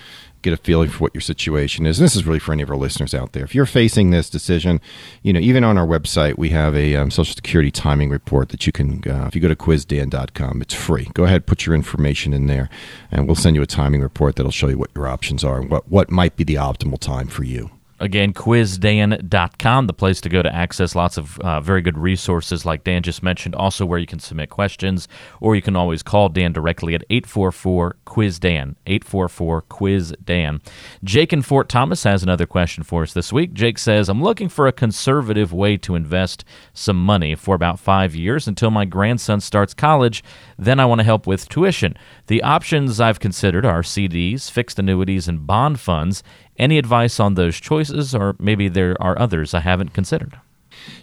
get 0.42 0.52
a 0.52 0.56
feeling 0.56 0.90
for 0.90 0.98
what 0.98 1.14
your 1.14 1.20
situation 1.20 1.86
is. 1.86 1.98
And 1.98 2.04
this 2.04 2.16
is 2.16 2.26
really 2.26 2.38
for 2.38 2.52
any 2.52 2.62
of 2.62 2.70
our 2.70 2.76
listeners 2.76 3.14
out 3.14 3.32
there. 3.32 3.44
If 3.44 3.54
you're 3.54 3.66
facing 3.66 4.10
this 4.10 4.28
decision, 4.28 4.80
you 5.22 5.32
know, 5.32 5.40
even 5.40 5.64
on 5.64 5.78
our 5.78 5.86
website, 5.86 6.36
we 6.36 6.50
have 6.50 6.76
a 6.76 6.96
um, 6.96 7.10
Social 7.10 7.34
Security 7.34 7.70
timing 7.70 8.10
report 8.10 8.50
that 8.50 8.66
you 8.66 8.72
can, 8.72 9.02
uh, 9.08 9.26
if 9.26 9.34
you 9.34 9.40
go 9.40 9.48
to 9.48 9.56
quizdan.com, 9.56 10.60
it's 10.60 10.74
free. 10.74 11.08
Go 11.14 11.24
ahead, 11.24 11.46
put 11.46 11.64
your 11.66 11.74
information 11.74 12.32
in 12.32 12.46
there, 12.46 12.68
and 13.10 13.26
we'll 13.26 13.36
send 13.36 13.56
you 13.56 13.62
a 13.62 13.66
timing 13.66 14.02
report 14.02 14.36
that'll 14.36 14.52
show 14.52 14.68
you 14.68 14.78
what 14.78 14.90
your 14.94 15.06
options 15.06 15.44
are 15.44 15.60
and 15.60 15.70
what, 15.70 15.88
what 15.88 16.10
might 16.10 16.36
be 16.36 16.44
the 16.44 16.56
optimal 16.56 16.98
time 16.98 17.28
for 17.28 17.44
you. 17.44 17.70
Again, 18.02 18.32
quizdan.com, 18.32 19.86
the 19.86 19.92
place 19.92 20.20
to 20.22 20.28
go 20.28 20.42
to 20.42 20.52
access 20.52 20.96
lots 20.96 21.16
of 21.16 21.38
uh, 21.38 21.60
very 21.60 21.80
good 21.80 21.96
resources 21.96 22.66
like 22.66 22.82
Dan 22.82 23.04
just 23.04 23.22
mentioned, 23.22 23.54
also 23.54 23.86
where 23.86 24.00
you 24.00 24.08
can 24.08 24.18
submit 24.18 24.50
questions, 24.50 25.06
or 25.40 25.54
you 25.54 25.62
can 25.62 25.76
always 25.76 26.02
call 26.02 26.28
Dan 26.28 26.52
directly 26.52 26.96
at 26.96 27.04
844 27.10 27.98
Quiz 28.04 28.40
Dan. 28.40 28.74
844 28.86 29.62
Quiz 29.62 30.12
Dan. 30.24 30.60
Jake 31.04 31.32
in 31.32 31.42
Fort 31.42 31.68
Thomas 31.68 32.02
has 32.02 32.24
another 32.24 32.44
question 32.44 32.82
for 32.82 33.04
us 33.04 33.12
this 33.12 33.32
week. 33.32 33.52
Jake 33.52 33.78
says, 33.78 34.08
I'm 34.08 34.20
looking 34.20 34.48
for 34.48 34.66
a 34.66 34.72
conservative 34.72 35.52
way 35.52 35.76
to 35.76 35.94
invest 35.94 36.44
some 36.72 37.00
money 37.00 37.36
for 37.36 37.54
about 37.54 37.78
five 37.78 38.16
years 38.16 38.48
until 38.48 38.72
my 38.72 38.84
grandson 38.84 39.40
starts 39.40 39.74
college. 39.74 40.24
Then 40.58 40.80
I 40.80 40.86
want 40.86 40.98
to 40.98 41.04
help 41.04 41.28
with 41.28 41.48
tuition. 41.48 41.96
The 42.26 42.42
options 42.42 42.98
I've 42.98 43.20
considered 43.20 43.64
are 43.64 43.82
CDs, 43.82 44.50
fixed 44.50 44.80
annuities, 44.80 45.28
and 45.28 45.46
bond 45.46 45.78
funds. 45.78 46.24
Any 46.62 46.78
advice 46.78 47.18
on 47.18 47.34
those 47.34 47.58
choices, 47.58 48.14
or 48.14 48.36
maybe 48.38 48.68
there 48.68 48.96
are 49.02 49.18
others 49.18 49.52
I 49.52 49.58
haven't 49.58 49.92
considered? 49.92 50.38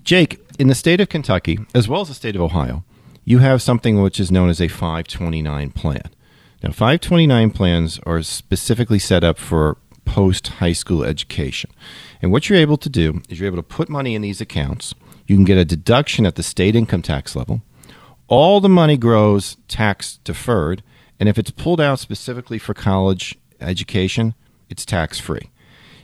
Jake, 0.05 0.39
in 0.57 0.69
the 0.69 0.73
state 0.73 1.01
of 1.01 1.09
Kentucky, 1.09 1.59
as 1.75 1.85
well 1.85 1.99
as 1.99 2.07
the 2.07 2.13
state 2.13 2.37
of 2.37 2.41
Ohio, 2.41 2.85
you 3.25 3.39
have 3.39 3.61
something 3.61 4.01
which 4.01 4.21
is 4.21 4.31
known 4.31 4.49
as 4.49 4.61
a 4.61 4.69
529 4.69 5.71
plan. 5.71 6.03
Now, 6.63 6.71
529 6.71 7.51
plans 7.51 7.99
are 8.05 8.21
specifically 8.21 8.99
set 8.99 9.21
up 9.21 9.37
for 9.37 9.75
post 10.05 10.47
high 10.47 10.71
school 10.71 11.03
education. 11.03 11.71
And 12.21 12.31
what 12.31 12.49
you're 12.49 12.57
able 12.57 12.77
to 12.77 12.89
do 12.89 13.21
is 13.27 13.37
you're 13.37 13.47
able 13.47 13.57
to 13.57 13.63
put 13.63 13.89
money 13.89 14.15
in 14.15 14.21
these 14.21 14.39
accounts. 14.39 14.95
You 15.27 15.35
can 15.35 15.43
get 15.43 15.57
a 15.57 15.65
deduction 15.65 16.25
at 16.25 16.35
the 16.35 16.43
state 16.43 16.73
income 16.73 17.01
tax 17.01 17.35
level. 17.35 17.63
All 18.29 18.61
the 18.61 18.69
money 18.69 18.95
grows 18.95 19.57
tax 19.67 20.19
deferred. 20.23 20.83
And 21.19 21.27
if 21.27 21.37
it's 21.37 21.51
pulled 21.51 21.81
out 21.81 21.99
specifically 21.99 22.59
for 22.59 22.73
college 22.73 23.37
education, 23.59 24.35
it's 24.69 24.85
tax 24.85 25.19
free. 25.19 25.49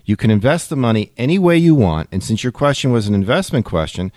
You 0.06 0.16
can 0.16 0.30
invest 0.30 0.70
the 0.70 0.76
money 0.76 1.12
any 1.18 1.40
way 1.40 1.58
you 1.58 1.74
want. 1.74 2.10
And 2.12 2.24
since 2.24 2.44
your 2.44 2.52
question 2.52 2.92
was 2.92 3.08
an 3.08 3.16
investment 3.16 3.66
question, 3.66 4.12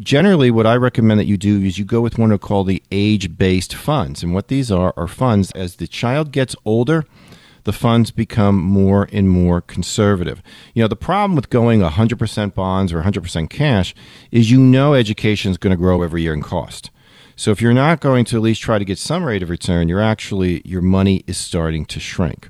generally 0.00 0.50
what 0.50 0.66
I 0.66 0.76
recommend 0.76 1.18
that 1.20 1.26
you 1.26 1.36
do 1.36 1.60
is 1.60 1.78
you 1.78 1.84
go 1.84 2.00
with 2.00 2.18
one 2.18 2.36
called 2.38 2.68
the 2.68 2.82
age 2.92 3.36
based 3.36 3.74
funds. 3.74 4.22
And 4.22 4.32
what 4.32 4.48
these 4.48 4.70
are 4.70 4.94
are 4.96 5.08
funds 5.08 5.50
as 5.52 5.76
the 5.76 5.88
child 5.88 6.32
gets 6.32 6.54
older, 6.64 7.04
the 7.64 7.72
funds 7.72 8.10
become 8.10 8.60
more 8.60 9.08
and 9.12 9.28
more 9.28 9.60
conservative. 9.60 10.42
You 10.74 10.82
know, 10.82 10.88
the 10.88 10.96
problem 10.96 11.36
with 11.36 11.50
going 11.50 11.80
100% 11.80 12.54
bonds 12.54 12.92
or 12.92 13.02
100% 13.02 13.50
cash 13.50 13.94
is 14.30 14.50
you 14.50 14.58
know 14.58 14.94
education 14.94 15.50
is 15.50 15.58
going 15.58 15.72
to 15.72 15.76
grow 15.76 16.02
every 16.02 16.22
year 16.22 16.34
in 16.34 16.42
cost. 16.42 16.90
So 17.36 17.50
if 17.50 17.62
you're 17.62 17.72
not 17.72 18.00
going 18.00 18.24
to 18.26 18.36
at 18.36 18.42
least 18.42 18.62
try 18.62 18.78
to 18.78 18.84
get 18.84 18.98
some 18.98 19.24
rate 19.24 19.42
of 19.42 19.50
return, 19.50 19.88
you're 19.88 20.02
actually 20.02 20.62
your 20.64 20.82
money 20.82 21.24
is 21.26 21.38
starting 21.38 21.84
to 21.86 22.00
shrink. 22.00 22.48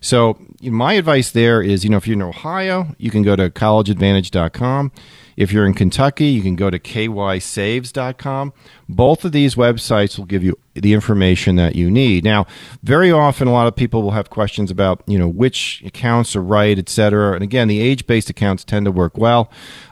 So 0.00 0.38
my 0.62 0.94
advice 0.94 1.30
there 1.30 1.62
is, 1.62 1.84
you 1.84 1.90
know, 1.90 1.98
if 1.98 2.06
you're 2.06 2.16
in 2.16 2.22
Ohio, 2.22 2.94
you 2.98 3.10
can 3.10 3.22
go 3.22 3.36
to 3.36 3.50
collegeadvantage.com. 3.50 4.92
If 5.36 5.52
you're 5.52 5.66
in 5.66 5.74
Kentucky, 5.74 6.26
you 6.26 6.42
can 6.42 6.56
go 6.56 6.70
to 6.70 6.78
kysaves.com. 6.78 8.52
Both 8.90 9.24
of 9.24 9.32
these 9.32 9.54
websites 9.54 10.18
will 10.18 10.26
give 10.26 10.42
you 10.42 10.58
the 10.74 10.92
information 10.92 11.56
that 11.56 11.76
you 11.76 11.90
need. 11.90 12.24
Now, 12.24 12.46
very 12.82 13.10
often, 13.10 13.48
a 13.48 13.52
lot 13.52 13.66
of 13.66 13.76
people 13.76 14.02
will 14.02 14.12
have 14.12 14.30
questions 14.30 14.70
about, 14.70 15.02
you 15.06 15.18
know, 15.18 15.28
which 15.28 15.82
accounts 15.84 16.36
are 16.36 16.42
right, 16.42 16.78
et 16.78 16.88
cetera. 16.88 17.34
And 17.34 17.42
again, 17.42 17.68
the 17.68 17.80
age-based 17.80 18.30
accounts 18.30 18.64
tend 18.64 18.86
to 18.86 18.92
work 18.92 19.16
well 19.16 19.50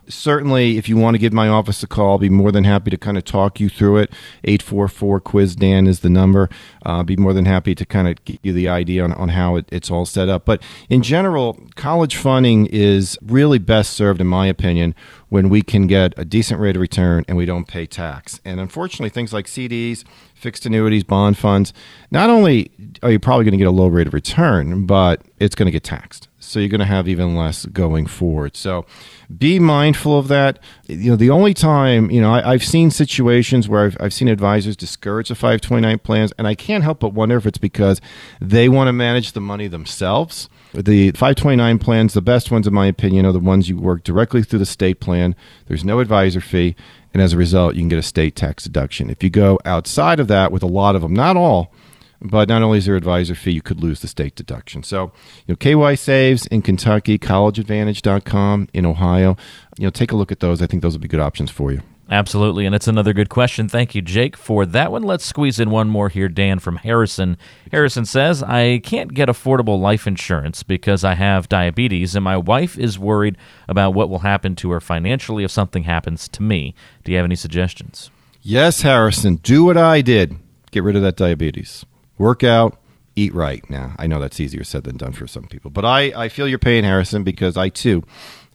certainly, 0.09 0.79
if 0.79 0.89
you 0.89 0.97
want 0.97 1.15
to 1.15 1.19
give 1.19 1.33
my 1.33 1.49
office 1.49 1.83
a 1.83 1.87
call, 1.87 2.13
I'll 2.13 2.19
be 2.19 2.31
more 2.31 2.53
than 2.53 2.65
happy 2.65 2.91
to 2.91 2.97
kind 2.97 3.17
of 3.17 3.25
talk 3.25 3.61
you 3.61 3.69
through 3.69 3.99
it. 3.99 4.11
844 4.45 5.21
Quiz 5.21 5.57
Dan 5.57 5.87
is 5.87 6.01
the 6.01 6.11
number. 6.11 6.49
Uh, 6.85 7.03
be 7.03 7.17
more 7.17 7.33
than 7.33 7.45
happy 7.45 7.75
to 7.75 7.87
kind 7.87 8.09
of 8.09 8.25
give 8.25 8.39
you 8.43 8.53
the 8.53 8.69
idea 8.69 9.05
on, 9.05 9.13
on 9.13 9.31
how 9.31 9.57
it, 9.57 9.67
it's 9.71 9.91
all 9.91 10.07
set 10.07 10.29
up. 10.29 10.45
But 10.45 10.63
in 10.89 11.03
general, 11.03 11.59
college 11.77 12.17
funding 12.17 12.67
is 12.67 13.19
really 13.23 13.59
best 13.59 13.93
served, 13.93 14.21
in 14.21 14.27
my 14.27 14.47
opinion, 14.47 14.95
when 15.29 15.49
we 15.49 15.63
can 15.63 15.87
get 15.87 16.15
a 16.17 16.25
decent 16.25 16.61
rate 16.61 16.77
of 16.77 16.81
return 16.81 17.25
and 17.29 17.37
we 17.37 17.45
don't 17.45 17.69
pay 17.69 17.87
tax. 17.87 18.41
And 18.45 18.61
unfortunately, 18.61 18.88
things 18.89 19.33
like 19.33 19.47
CDs, 19.47 20.05
fixed 20.35 20.67
annuities, 20.67 21.05
bond 21.05 21.37
funds, 21.37 21.73
not 22.11 22.31
only 22.31 22.71
are 23.03 23.11
you 23.11 23.19
probably 23.19 23.45
going 23.45 23.53
to 23.53 23.59
get 23.59 23.67
a 23.67 23.73
low 23.73 23.89
rate 23.89 24.07
of 24.07 24.15
return, 24.15 24.87
but 24.87 25.23
it's 25.39 25.55
going 25.55 25.67
to 25.67 25.73
get 25.73 25.85
taxed. 25.85 26.29
so 26.41 26.59
you're 26.59 26.69
going 26.69 26.81
to 26.81 26.87
have 26.87 27.09
even 27.09 27.37
less 27.37 27.67
going 27.67 28.07
forward. 28.07 28.57
So 28.57 28.87
be 29.37 29.59
mindful 29.59 30.19
of 30.19 30.29
that. 30.29 30.59
You 30.87 31.11
know, 31.11 31.17
the 31.17 31.31
only 31.31 31.55
time, 31.55 32.11
you 32.11 32.21
know, 32.21 32.33
I, 32.33 32.53
have 32.53 32.65
seen 32.65 32.91
situations 32.91 33.69
where 33.69 33.85
I've, 33.85 33.97
I've 34.01 34.15
seen 34.15 34.29
advisors 34.29 34.77
discourage 34.77 35.29
the 35.29 35.35
529 35.35 35.99
plans, 35.99 36.33
and 36.39 36.47
I 36.47 36.55
can't 36.55 36.85
help 36.85 37.01
but 37.01 37.13
wonder 37.13 37.37
if 37.37 37.47
it's 37.47 37.59
because 37.59 38.01
they 38.41 38.69
want 38.69 38.89
to 38.89 38.93
manage 38.93 39.33
the 39.33 39.41
money 39.41 39.69
themselves. 39.69 40.49
The 40.75 41.13
529 41.13 41.79
plans, 41.79 42.15
the 42.15 42.21
best 42.21 42.51
ones, 42.51 42.67
in 42.67 42.75
my 42.75 42.87
opinion, 42.87 43.25
are 43.25 43.33
the 43.33 43.39
ones 43.39 43.69
you 43.69 43.79
work 43.79 44.05
directly 44.05 44.43
through 44.43 44.59
the 44.59 44.67
state 44.67 45.01
plan. 45.01 45.35
There's 45.67 45.85
no 45.85 46.01
advisor 46.01 46.41
fee, 46.41 46.77
and 47.15 47.23
as 47.23 47.33
a 47.33 47.39
result, 47.39 47.75
you 47.75 47.81
can 47.81 47.89
get 47.89 47.99
a 47.99 48.03
state 48.03 48.37
tax 48.37 48.65
deduction. 48.65 49.09
If 49.09 49.23
you 49.23 49.31
go 49.31 49.59
outside 49.65 50.21
of 50.21 50.29
that 50.29 50.53
with 50.53 50.63
a 50.63 50.67
lot 50.67 50.95
of 50.95 51.03
them, 51.03 51.15
not 51.15 51.37
all, 51.37 51.73
but 52.21 52.49
not 52.49 52.63
only 52.63 52.79
is 52.79 52.87
there 52.87 52.97
advisor 52.97 53.35
fee, 53.35 53.53
you 53.53 53.63
could 53.63 53.81
lose 53.81 54.01
the 54.01 54.09
state 54.09 54.35
deduction. 54.35 54.83
So, 54.83 55.13
you 55.47 55.55
know, 55.55 55.57
KY 55.57 55.97
Saves 55.97 56.47
in 56.47 56.63
Kentucky, 56.63 57.19
collegeadvantage.com 57.19 58.69
in 58.73 58.85
Ohio. 58.85 59.37
You 59.79 59.85
know, 59.85 59.91
take 59.91 60.13
a 60.13 60.17
look 60.17 60.33
at 60.33 60.41
those. 60.41 60.61
I 60.61 60.67
think 60.67 60.83
those 60.83 60.95
will 60.95 61.01
be 61.01 61.09
good 61.09 61.21
options 61.21 61.51
for 61.51 61.73
you. 61.73 61.81
Absolutely, 62.11 62.65
and 62.65 62.75
it's 62.75 62.89
another 62.89 63.13
good 63.13 63.29
question. 63.29 63.69
Thank 63.69 63.95
you, 63.95 64.01
Jake, 64.01 64.37
for 64.37 64.65
that 64.65 64.91
one. 64.91 65.03
Let's 65.03 65.27
squeeze 65.27 65.61
in 65.61 65.71
one 65.71 65.91
more 65.91 66.09
here. 66.09 66.29
Dan 66.29 66.59
from 66.59 66.77
Harrison. 66.77 67.37
Harrison 67.71 68.07
says, 68.07 68.43
I 68.43 68.79
can't 68.79 69.13
get 69.13 69.29
affordable 69.29 69.79
life 69.79 70.07
insurance 70.07 70.63
because 70.63 71.05
I 71.05 71.15
have 71.15 71.51
diabetes, 71.51 72.15
and 72.15 72.25
my 72.25 72.39
wife 72.39 72.79
is 72.79 72.99
worried 72.99 73.37
about 73.69 73.93
what 73.93 74.09
will 74.09 74.21
happen 74.21 74.57
to 74.57 74.71
her 74.71 74.81
financially 74.81 75.45
if 75.45 75.51
something 75.51 75.83
happens 75.83 76.29
to 76.29 76.43
me. 76.43 76.75
Do 77.05 77.13
you 77.13 77.19
have 77.19 77.27
any 77.27 77.37
suggestions? 77.37 78.11
Yes, 78.41 78.81
Harrison. 78.81 79.37
Do 79.37 79.65
what 79.65 79.77
I 79.77 80.01
did 80.01 80.37
get 80.71 80.83
rid 80.83 80.97
of 80.97 81.03
that 81.03 81.17
diabetes 81.17 81.85
work 82.19 82.43
out, 82.45 82.79
eat 83.17 83.33
right. 83.35 83.69
Now, 83.71 83.95
I 83.99 84.07
know 84.07 84.21
that's 84.21 84.41
easier 84.41 84.65
said 84.65 84.85
than 84.85 84.97
done 84.97 85.13
for 85.13 85.27
some 85.27 85.45
people, 85.45 85.71
but 85.71 85.85
I, 85.85 86.13
I 86.25 86.29
feel 86.29 86.49
your 86.49 86.59
pain, 86.59 86.85
Harrison, 86.85 87.23
because 87.23 87.57
I 87.57 87.69
too 87.69 88.03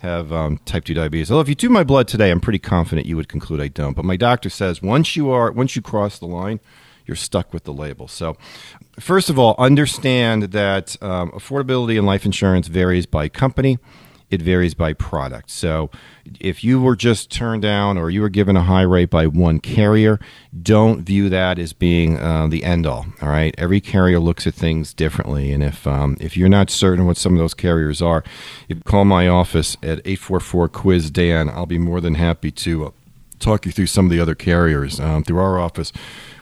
have 0.04 0.34
um, 0.34 0.60
type 0.66 0.84
2 0.84 0.94
diabetes. 0.94 1.32
Although 1.32 1.42
if 1.42 1.50
you 1.50 1.56
do 1.56 1.70
my 1.70 1.84
blood 1.84 2.08
today, 2.08 2.30
I'm 2.30 2.42
pretty 2.42 2.60
confident 2.60 3.08
you 3.08 3.16
would 3.16 3.30
conclude 3.30 3.62
I 3.62 3.70
don't. 3.70 3.94
But 3.94 4.06
my 4.06 4.18
doctor 4.18 4.50
says 4.50 4.82
once 4.82 5.16
you 5.16 5.32
are 5.32 5.52
once 5.52 5.76
you 5.76 5.82
cross 5.82 6.20
the 6.20 6.28
line, 6.28 6.60
you're 7.06 7.16
stuck 7.16 7.54
with 7.54 7.64
the 7.64 7.74
label. 7.74 8.08
So, 8.08 8.38
first 9.00 9.30
of 9.30 9.40
all, 9.40 9.56
understand 9.58 10.44
that 10.44 11.02
um, 11.02 11.32
affordability 11.32 11.98
in 11.98 12.06
life 12.06 12.26
insurance 12.26 12.68
varies 12.68 13.06
by 13.06 13.30
company 13.30 13.80
it 14.34 14.42
varies 14.42 14.74
by 14.74 14.94
product. 14.94 15.52
So 15.52 15.92
if 16.40 16.64
you 16.64 16.82
were 16.82 16.96
just 16.96 17.30
turned 17.30 17.62
down 17.62 18.00
or 18.00 18.10
you 18.10 18.20
were 18.20 18.30
given 18.30 18.58
a 18.58 18.64
high 18.64 18.82
rate 18.82 19.12
by 19.12 19.28
one 19.28 19.60
carrier, 19.60 20.20
don't 20.60 21.04
view 21.04 21.30
that 21.30 21.60
as 21.60 21.72
being 21.72 22.18
uh, 22.18 22.48
the 22.48 22.64
end 22.64 22.88
all. 22.88 23.06
All 23.22 23.30
right, 23.30 23.54
every 23.60 23.80
carrier 23.80 24.20
looks 24.20 24.48
at 24.48 24.56
things 24.56 24.92
differently, 24.92 25.52
and 25.52 25.62
if 25.62 25.86
um, 25.86 26.18
if 26.20 26.36
you're 26.36 26.50
not 26.50 26.72
certain 26.72 27.06
what 27.06 27.18
some 27.18 27.34
of 27.34 27.38
those 27.38 27.54
carriers 27.54 28.02
are, 28.02 28.24
you 28.68 28.76
call 28.78 29.06
my 29.06 29.28
office 29.28 29.78
at 29.84 30.02
eight 30.04 30.20
four 30.20 30.40
four 30.40 30.68
quiz 30.68 31.12
Dan. 31.12 31.48
I'll 31.48 31.68
be 31.68 31.78
more 31.78 32.02
than 32.02 32.16
happy 32.16 32.52
to. 32.52 32.88
Uh, 32.88 32.92
talk 33.40 33.66
you 33.66 33.74
through 33.74 33.88
some 33.88 34.06
of 34.06 34.12
the 34.12 34.22
other 34.22 34.36
carriers 34.36 35.02
um, 35.02 35.22
through 35.22 35.38
our 35.38 35.60
office 35.60 35.92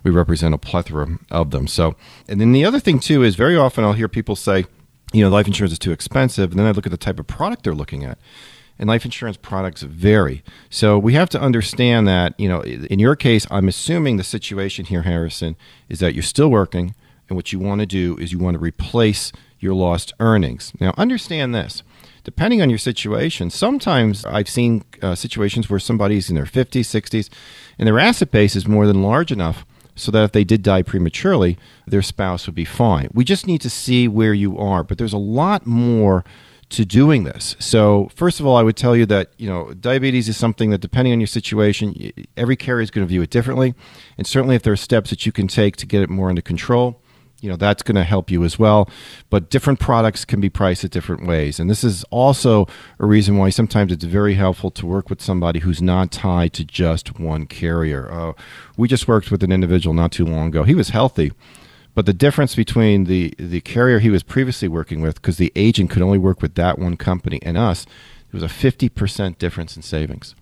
we 0.03 0.11
represent 0.11 0.53
a 0.53 0.57
plethora 0.59 1.17
of 1.31 1.49
them 1.49 1.65
so 1.65 1.95
and 2.27 2.39
then 2.39 2.51
the 2.51 2.63
other 2.63 2.79
thing 2.79 2.99
too 2.99 3.23
is 3.23 3.35
very 3.35 3.57
often 3.57 3.83
i'll 3.83 3.93
hear 3.93 4.07
people 4.07 4.35
say 4.35 4.65
you 5.11 5.23
know, 5.23 5.29
life 5.29 5.47
insurance 5.47 5.73
is 5.73 5.79
too 5.79 5.91
expensive. 5.91 6.51
And 6.51 6.59
then 6.59 6.67
I 6.67 6.71
look 6.71 6.85
at 6.85 6.91
the 6.91 6.97
type 6.97 7.19
of 7.19 7.27
product 7.27 7.63
they're 7.63 7.73
looking 7.73 8.03
at. 8.03 8.17
And 8.79 8.87
life 8.87 9.05
insurance 9.05 9.37
products 9.37 9.83
vary. 9.83 10.43
So 10.69 10.97
we 10.97 11.13
have 11.13 11.29
to 11.29 11.41
understand 11.41 12.07
that, 12.07 12.33
you 12.39 12.49
know, 12.49 12.63
in 12.63 12.97
your 12.97 13.15
case, 13.15 13.45
I'm 13.51 13.67
assuming 13.67 14.17
the 14.17 14.23
situation 14.23 14.85
here, 14.85 15.03
Harrison, 15.03 15.55
is 15.87 15.99
that 15.99 16.15
you're 16.15 16.23
still 16.23 16.49
working. 16.49 16.95
And 17.29 17.35
what 17.35 17.53
you 17.53 17.59
want 17.59 17.81
to 17.81 17.85
do 17.85 18.17
is 18.17 18.31
you 18.31 18.39
want 18.39 18.55
to 18.55 18.59
replace 18.59 19.31
your 19.59 19.75
lost 19.75 20.13
earnings. 20.19 20.73
Now, 20.79 20.93
understand 20.97 21.53
this. 21.53 21.83
Depending 22.23 22.61
on 22.61 22.69
your 22.69 22.79
situation, 22.79 23.49
sometimes 23.49 24.25
I've 24.25 24.49
seen 24.49 24.83
uh, 25.01 25.15
situations 25.15 25.69
where 25.69 25.79
somebody's 25.79 26.29
in 26.29 26.35
their 26.35 26.45
50s, 26.45 26.81
60s, 26.81 27.29
and 27.77 27.87
their 27.87 27.99
asset 27.99 28.31
base 28.31 28.55
is 28.55 28.67
more 28.67 28.85
than 28.85 29.01
large 29.01 29.31
enough 29.31 29.65
so 30.01 30.11
that 30.11 30.23
if 30.23 30.31
they 30.31 30.43
did 30.43 30.63
die 30.63 30.81
prematurely, 30.81 31.57
their 31.85 32.01
spouse 32.01 32.47
would 32.47 32.55
be 32.55 32.65
fine. 32.65 33.07
We 33.13 33.23
just 33.23 33.45
need 33.45 33.61
to 33.61 33.69
see 33.69 34.07
where 34.07 34.33
you 34.33 34.57
are, 34.57 34.83
but 34.83 34.97
there's 34.97 35.13
a 35.13 35.17
lot 35.17 35.67
more 35.67 36.25
to 36.69 36.85
doing 36.85 37.25
this. 37.25 37.55
So, 37.59 38.09
first 38.15 38.39
of 38.39 38.45
all, 38.45 38.55
I 38.55 38.63
would 38.63 38.77
tell 38.77 38.95
you 38.95 39.05
that, 39.07 39.31
you 39.37 39.47
know, 39.47 39.73
diabetes 39.73 40.29
is 40.29 40.37
something 40.37 40.69
that 40.71 40.79
depending 40.79 41.13
on 41.13 41.19
your 41.19 41.27
situation, 41.27 42.13
every 42.37 42.55
carrier 42.55 42.81
is 42.81 42.89
going 42.89 43.05
to 43.05 43.09
view 43.09 43.21
it 43.21 43.29
differently. 43.29 43.75
And 44.17 44.25
certainly 44.25 44.55
if 44.55 44.63
there 44.63 44.73
are 44.73 44.77
steps 44.77 45.09
that 45.09 45.25
you 45.25 45.31
can 45.31 45.47
take 45.47 45.75
to 45.77 45.85
get 45.85 46.01
it 46.01 46.09
more 46.09 46.29
under 46.29 46.41
control, 46.41 47.00
you 47.41 47.49
know 47.49 47.57
that's 47.57 47.83
going 47.83 47.95
to 47.95 48.03
help 48.03 48.31
you 48.31 48.43
as 48.43 48.57
well. 48.57 48.89
But 49.29 49.49
different 49.49 49.79
products 49.79 50.23
can 50.23 50.39
be 50.39 50.49
priced 50.49 50.85
at 50.85 50.91
different 50.91 51.25
ways. 51.27 51.59
And 51.59 51.69
this 51.69 51.83
is 51.83 52.03
also 52.05 52.67
a 52.99 53.05
reason 53.05 53.37
why 53.37 53.49
sometimes 53.49 53.91
it's 53.91 54.05
very 54.05 54.35
helpful 54.35 54.71
to 54.71 54.85
work 54.85 55.09
with 55.09 55.21
somebody 55.21 55.59
who's 55.59 55.81
not 55.81 56.11
tied 56.11 56.53
to 56.53 56.63
just 56.63 57.19
one 57.19 57.45
carrier. 57.47 58.11
Uh, 58.11 58.33
we 58.77 58.87
just 58.87 59.07
worked 59.07 59.31
with 59.31 59.43
an 59.43 59.51
individual 59.51 59.93
not 59.93 60.11
too 60.11 60.25
long 60.25 60.47
ago. 60.47 60.63
He 60.63 60.75
was 60.75 60.89
healthy 60.89 61.31
but 61.93 62.05
the 62.05 62.13
difference 62.13 62.55
between 62.55 63.05
the 63.05 63.33
the 63.37 63.61
carrier 63.61 63.99
he 63.99 64.09
was 64.09 64.23
previously 64.23 64.67
working 64.67 65.01
with 65.01 65.15
because 65.15 65.37
the 65.37 65.51
agent 65.55 65.89
could 65.89 66.01
only 66.01 66.17
work 66.17 66.41
with 66.41 66.55
that 66.55 66.79
one 66.79 66.97
company 66.97 67.39
and 67.41 67.57
us 67.57 67.85
there 68.31 68.39
was 68.41 68.43
a 68.43 68.47
50% 68.47 69.37
difference 69.39 69.75
in 69.75 69.81
savings. 69.81 70.35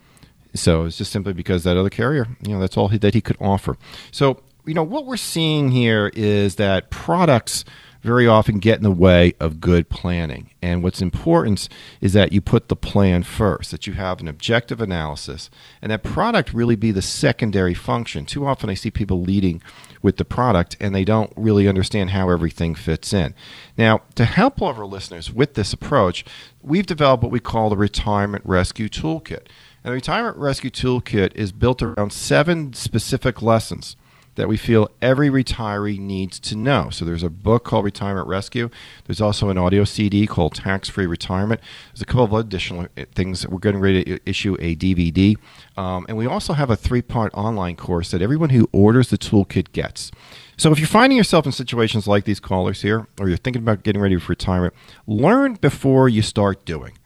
So 0.53 0.85
it's 0.85 0.97
just 0.97 1.11
simply 1.11 1.33
because 1.33 1.63
that 1.63 1.75
other 1.75 1.89
carrier 1.89 2.27
you 2.41 2.53
know 2.53 2.59
that's 2.59 2.77
all 2.77 2.89
he, 2.89 2.97
that 2.99 3.13
he 3.13 3.21
could 3.21 3.37
offer. 3.39 3.77
So 4.11 4.41
you 4.65 4.73
know, 4.73 4.83
what 4.83 5.05
we're 5.05 5.17
seeing 5.17 5.71
here 5.71 6.11
is 6.13 6.55
that 6.55 6.89
products 6.89 7.65
very 8.01 8.27
often 8.27 8.59
get 8.59 8.77
in 8.77 8.83
the 8.83 8.91
way 8.91 9.33
of 9.39 9.59
good 9.59 9.89
planning. 9.89 10.49
And 10.61 10.81
what's 10.81 11.01
important 11.01 11.67
is 11.99 12.13
that 12.13 12.31
you 12.31 12.39
put 12.39 12.69
the 12.69 12.75
plan 12.75 13.23
first, 13.23 13.71
that 13.71 13.87
you 13.87 13.93
have 13.93 14.21
an 14.21 14.27
objective 14.27 14.79
analysis, 14.79 15.49
and 15.81 15.91
that 15.91 16.03
product 16.03 16.53
really 16.53 16.75
be 16.75 16.91
the 16.91 17.01
secondary 17.01 17.73
function. 17.73 18.25
Too 18.25 18.45
often 18.45 18.69
I 18.69 18.73
see 18.73 18.91
people 18.91 19.21
leading 19.21 19.61
with 20.01 20.15
the 20.15 20.25
product 20.25 20.77
and 20.79 20.95
they 20.95 21.03
don't 21.03 21.33
really 21.35 21.67
understand 21.67 22.11
how 22.11 22.29
everything 22.29 22.73
fits 22.73 23.11
in. 23.11 23.33
Now, 23.77 24.01
to 24.15 24.25
help 24.25 24.61
all 24.61 24.69
of 24.69 24.79
our 24.79 24.85
listeners 24.85 25.31
with 25.31 25.55
this 25.55 25.73
approach, 25.73 26.23
we've 26.61 26.85
developed 26.85 27.23
what 27.23 27.33
we 27.33 27.41
call 27.41 27.69
the 27.69 27.77
Retirement 27.77 28.45
Rescue 28.45 28.87
Toolkit. 28.87 29.47
And 29.83 29.91
the 29.91 29.95
Retirement 29.95 30.37
Rescue 30.37 30.69
Toolkit 30.69 31.33
is 31.35 31.51
built 31.51 31.81
around 31.81 32.13
seven 32.13 32.71
specific 32.73 33.41
lessons 33.41 33.97
that 34.39 34.47
we 34.47 34.55
feel 34.55 34.89
every 35.01 35.29
retiree 35.29 35.99
needs 35.99 36.39
to 36.39 36.55
know. 36.55 36.89
So 36.89 37.03
there's 37.03 37.23
a 37.23 37.29
book 37.29 37.65
called 37.65 37.83
Retirement 37.83 38.25
Rescue. 38.25 38.69
There's 39.05 39.19
also 39.19 39.49
an 39.49 39.57
audio 39.57 39.83
CD 39.83 40.25
called 40.25 40.55
Tax 40.55 40.87
Free 40.87 41.05
Retirement. 41.05 41.59
There's 41.91 42.01
a 42.01 42.05
couple 42.05 42.23
of 42.23 42.33
additional 42.33 42.87
uh, 42.97 43.03
things. 43.13 43.45
We're 43.45 43.59
getting 43.59 43.81
ready 43.81 44.03
to 44.05 44.19
issue 44.25 44.55
a 44.61 44.77
DVD. 44.77 45.35
Um, 45.75 46.05
and 46.07 46.17
we 46.17 46.25
also 46.25 46.53
have 46.53 46.69
a 46.69 46.77
three 46.77 47.01
part 47.01 47.33
online 47.33 47.75
course 47.75 48.11
that 48.11 48.21
everyone 48.21 48.51
who 48.51 48.69
orders 48.71 49.09
the 49.09 49.17
toolkit 49.17 49.73
gets. 49.73 50.09
So 50.55 50.71
if 50.71 50.79
you're 50.79 50.87
finding 50.87 51.17
yourself 51.17 51.45
in 51.45 51.51
situations 51.51 52.07
like 52.07 52.23
these 52.23 52.39
callers 52.39 52.81
here, 52.81 53.07
or 53.19 53.27
you're 53.27 53.37
thinking 53.37 53.61
about 53.61 53.83
getting 53.83 54.01
ready 54.01 54.17
for 54.19 54.31
retirement, 54.31 54.73
learn 55.05 55.55
before 55.55 56.07
you 56.07 56.21
start 56.21 56.63
doing. 56.63 56.98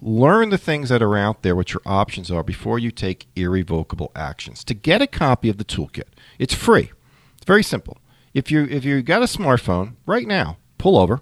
Learn 0.00 0.50
the 0.50 0.58
things 0.58 0.90
that 0.90 1.02
are 1.02 1.16
out 1.16 1.42
there, 1.42 1.56
what 1.56 1.72
your 1.72 1.82
options 1.84 2.30
are, 2.30 2.42
before 2.42 2.78
you 2.78 2.90
take 2.90 3.26
irrevocable 3.34 4.12
actions. 4.14 4.62
To 4.64 4.74
get 4.74 5.02
a 5.02 5.06
copy 5.06 5.48
of 5.48 5.58
the 5.58 5.64
toolkit, 5.64 6.04
it's 6.38 6.54
free. 6.54 6.92
It's 7.36 7.46
very 7.46 7.62
simple. 7.64 7.98
If 8.34 8.50
you 8.50 8.64
if 8.70 8.84
you 8.84 9.02
got 9.02 9.22
a 9.22 9.26
smartphone 9.26 9.94
right 10.06 10.26
now, 10.26 10.58
pull 10.76 10.96
over, 10.96 11.20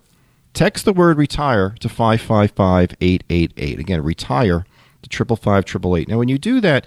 text 0.53 0.85
the 0.85 0.93
word 0.93 1.17
retire 1.17 1.71
to 1.81 1.89
555-888. 1.89 3.79
Again, 3.79 4.03
retire 4.03 4.67
to 5.03 5.09
triple 5.09 5.37
five 5.37 5.65
triple 5.65 5.97
eight. 5.97 6.09
Now 6.09 6.19
when 6.19 6.29
you 6.29 6.39
do 6.39 6.61
that, 6.61 6.87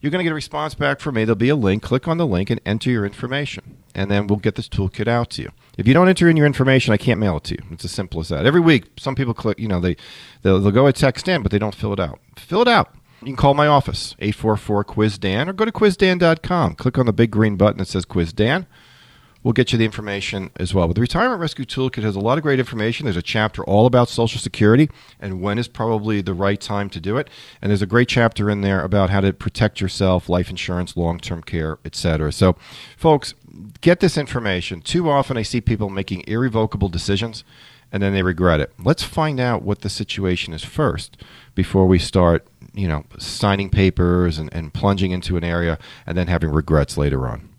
you're 0.00 0.10
going 0.10 0.20
to 0.20 0.24
get 0.24 0.32
a 0.32 0.34
response 0.34 0.74
back 0.74 1.00
from 1.00 1.14
me. 1.14 1.24
There'll 1.24 1.36
be 1.36 1.48
a 1.48 1.56
link. 1.56 1.82
Click 1.82 2.08
on 2.08 2.16
the 2.16 2.26
link 2.26 2.50
and 2.50 2.60
enter 2.64 2.90
your 2.90 3.04
information, 3.04 3.76
and 3.94 4.10
then 4.10 4.26
we'll 4.26 4.38
get 4.38 4.54
this 4.54 4.68
toolkit 4.68 5.08
out 5.08 5.30
to 5.30 5.42
you. 5.42 5.50
If 5.76 5.86
you 5.86 5.94
don't 5.94 6.08
enter 6.08 6.28
in 6.28 6.36
your 6.36 6.46
information, 6.46 6.92
I 6.92 6.96
can't 6.96 7.20
mail 7.20 7.36
it 7.36 7.44
to 7.44 7.54
you. 7.54 7.62
It's 7.70 7.84
as 7.84 7.90
simple 7.90 8.20
as 8.20 8.28
that. 8.28 8.46
Every 8.46 8.60
week, 8.60 8.84
some 8.98 9.14
people 9.14 9.34
click. 9.34 9.58
You 9.58 9.68
know, 9.68 9.80
they 9.80 9.96
they'll, 10.42 10.60
they'll 10.60 10.72
go 10.72 10.86
a 10.86 10.92
text 10.92 11.28
in, 11.28 11.42
but 11.42 11.52
they 11.52 11.58
don't 11.58 11.74
fill 11.74 11.92
it 11.92 12.00
out. 12.00 12.18
Fill 12.36 12.62
it 12.62 12.68
out. 12.68 12.94
You 13.20 13.26
can 13.26 13.36
call 13.36 13.52
my 13.52 13.66
office, 13.66 14.16
844 14.18 14.84
Quiz 14.84 15.18
Dan, 15.18 15.48
or 15.48 15.52
go 15.52 15.66
to 15.66 15.72
quizdan.com. 15.72 16.74
Click 16.76 16.96
on 16.96 17.04
the 17.04 17.12
big 17.12 17.30
green 17.30 17.56
button 17.56 17.78
that 17.78 17.88
says 17.88 18.06
Quiz 18.06 18.32
Dan. 18.32 18.66
We'll 19.42 19.52
get 19.52 19.72
you 19.72 19.78
the 19.78 19.86
information 19.86 20.50
as 20.56 20.74
well. 20.74 20.86
But 20.86 20.96
the 20.96 21.00
Retirement 21.00 21.40
Rescue 21.40 21.64
Toolkit 21.64 22.02
has 22.02 22.14
a 22.14 22.20
lot 22.20 22.36
of 22.36 22.42
great 22.42 22.58
information. 22.58 23.04
There's 23.04 23.16
a 23.16 23.22
chapter 23.22 23.64
all 23.64 23.86
about 23.86 24.10
Social 24.10 24.38
Security 24.38 24.90
and 25.18 25.40
when 25.40 25.58
is 25.58 25.66
probably 25.66 26.20
the 26.20 26.34
right 26.34 26.60
time 26.60 26.90
to 26.90 27.00
do 27.00 27.16
it. 27.16 27.30
And 27.62 27.70
there's 27.70 27.80
a 27.80 27.86
great 27.86 28.08
chapter 28.08 28.50
in 28.50 28.60
there 28.60 28.82
about 28.84 29.08
how 29.08 29.22
to 29.22 29.32
protect 29.32 29.80
yourself, 29.80 30.28
life 30.28 30.50
insurance, 30.50 30.96
long 30.96 31.18
term 31.18 31.42
care, 31.42 31.78
etc. 31.86 32.32
So, 32.32 32.56
folks, 32.98 33.32
get 33.80 34.00
this 34.00 34.18
information. 34.18 34.82
Too 34.82 35.08
often 35.08 35.38
I 35.38 35.42
see 35.42 35.62
people 35.62 35.88
making 35.88 36.24
irrevocable 36.26 36.90
decisions 36.90 37.42
and 37.92 38.02
then 38.02 38.12
they 38.12 38.22
regret 38.22 38.60
it. 38.60 38.72
Let's 38.78 39.02
find 39.02 39.40
out 39.40 39.62
what 39.62 39.80
the 39.80 39.88
situation 39.88 40.52
is 40.52 40.64
first 40.64 41.16
before 41.54 41.86
we 41.86 41.98
start, 41.98 42.46
you 42.74 42.86
know, 42.86 43.04
signing 43.18 43.70
papers 43.70 44.38
and, 44.38 44.52
and 44.52 44.72
plunging 44.72 45.10
into 45.12 45.36
an 45.36 45.44
area 45.44 45.78
and 46.06 46.16
then 46.16 46.28
having 46.28 46.50
regrets 46.50 46.96
later 46.96 47.26
on. 47.26 47.49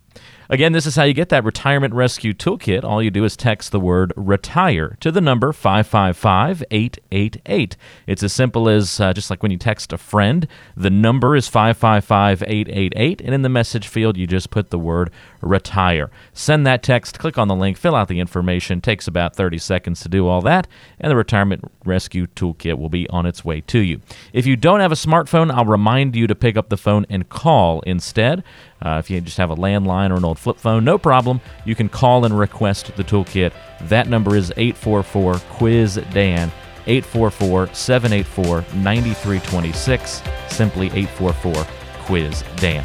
Again, 0.52 0.72
this 0.72 0.84
is 0.84 0.96
how 0.96 1.04
you 1.04 1.14
get 1.14 1.30
that 1.30 1.44
retirement 1.44 1.94
rescue 1.94 2.34
toolkit. 2.34 2.84
All 2.84 3.02
you 3.02 3.10
do 3.10 3.24
is 3.24 3.38
text 3.38 3.72
the 3.72 3.80
word 3.80 4.12
retire 4.16 4.98
to 5.00 5.10
the 5.10 5.22
number 5.22 5.50
555 5.50 6.62
888. 6.70 7.76
It's 8.06 8.22
as 8.22 8.34
simple 8.34 8.68
as 8.68 9.00
uh, 9.00 9.14
just 9.14 9.30
like 9.30 9.42
when 9.42 9.50
you 9.50 9.56
text 9.56 9.94
a 9.94 9.96
friend, 9.96 10.46
the 10.76 10.90
number 10.90 11.34
is 11.36 11.48
555 11.48 12.42
888, 12.42 13.22
and 13.22 13.34
in 13.34 13.40
the 13.40 13.48
message 13.48 13.88
field, 13.88 14.18
you 14.18 14.26
just 14.26 14.50
put 14.50 14.68
the 14.68 14.78
word 14.78 15.10
retire. 15.40 16.10
Send 16.34 16.66
that 16.66 16.82
text, 16.82 17.18
click 17.18 17.38
on 17.38 17.48
the 17.48 17.56
link, 17.56 17.78
fill 17.78 17.96
out 17.96 18.08
the 18.08 18.20
information. 18.20 18.82
Takes 18.82 19.08
about 19.08 19.34
30 19.34 19.56
seconds 19.56 20.02
to 20.02 20.10
do 20.10 20.28
all 20.28 20.42
that, 20.42 20.68
and 21.00 21.10
the 21.10 21.16
retirement 21.16 21.64
rescue 21.86 22.26
toolkit 22.26 22.76
will 22.76 22.90
be 22.90 23.08
on 23.08 23.24
its 23.24 23.42
way 23.42 23.62
to 23.62 23.78
you. 23.78 24.02
If 24.34 24.44
you 24.44 24.56
don't 24.56 24.80
have 24.80 24.92
a 24.92 24.96
smartphone, 24.96 25.50
I'll 25.50 25.64
remind 25.64 26.14
you 26.14 26.26
to 26.26 26.34
pick 26.34 26.58
up 26.58 26.68
the 26.68 26.76
phone 26.76 27.06
and 27.08 27.30
call 27.30 27.80
instead. 27.86 28.44
Uh, 28.82 28.98
if 28.98 29.10
you 29.10 29.20
just 29.20 29.36
have 29.36 29.50
a 29.50 29.56
landline 29.56 30.10
or 30.10 30.16
an 30.16 30.24
old 30.24 30.38
flip 30.38 30.58
phone, 30.58 30.84
no 30.84 30.98
problem. 30.98 31.40
You 31.64 31.74
can 31.74 31.88
call 31.88 32.24
and 32.24 32.36
request 32.36 32.94
the 32.96 33.04
toolkit. 33.04 33.52
That 33.82 34.08
number 34.08 34.36
is 34.36 34.52
844 34.56 35.34
Quiz 35.56 36.00
Dan. 36.12 36.50
844 36.86 37.72
784 37.72 38.64
9326. 38.82 40.22
Simply 40.48 40.86
844 40.86 41.66
Quiz 42.04 42.44
Dan. 42.56 42.84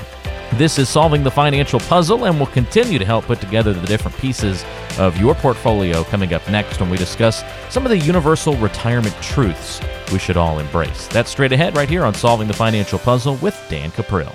This 0.53 0.79
is 0.79 0.87
Solving 0.87 1.23
the 1.23 1.31
Financial 1.31 1.79
Puzzle, 1.79 2.25
and 2.25 2.37
we'll 2.37 2.47
continue 2.47 2.97
to 2.97 3.05
help 3.05 3.25
put 3.25 3.41
together 3.41 3.73
the 3.73 3.85
different 3.85 4.17
pieces 4.17 4.63
of 4.97 5.17
your 5.17 5.35
portfolio 5.35 6.03
coming 6.05 6.33
up 6.33 6.47
next 6.49 6.79
when 6.79 6.89
we 6.89 6.97
discuss 6.97 7.43
some 7.69 7.85
of 7.85 7.89
the 7.89 7.97
universal 7.97 8.55
retirement 8.57 9.15
truths 9.21 9.81
we 10.11 10.17
should 10.17 10.37
all 10.37 10.59
embrace. 10.59 11.07
That's 11.07 11.29
straight 11.29 11.51
ahead 11.51 11.75
right 11.75 11.89
here 11.89 12.05
on 12.05 12.13
Solving 12.13 12.47
the 12.47 12.53
Financial 12.53 12.97
Puzzle 12.97 13.35
with 13.35 13.61
Dan 13.69 13.91
Cuprill. 13.91 14.33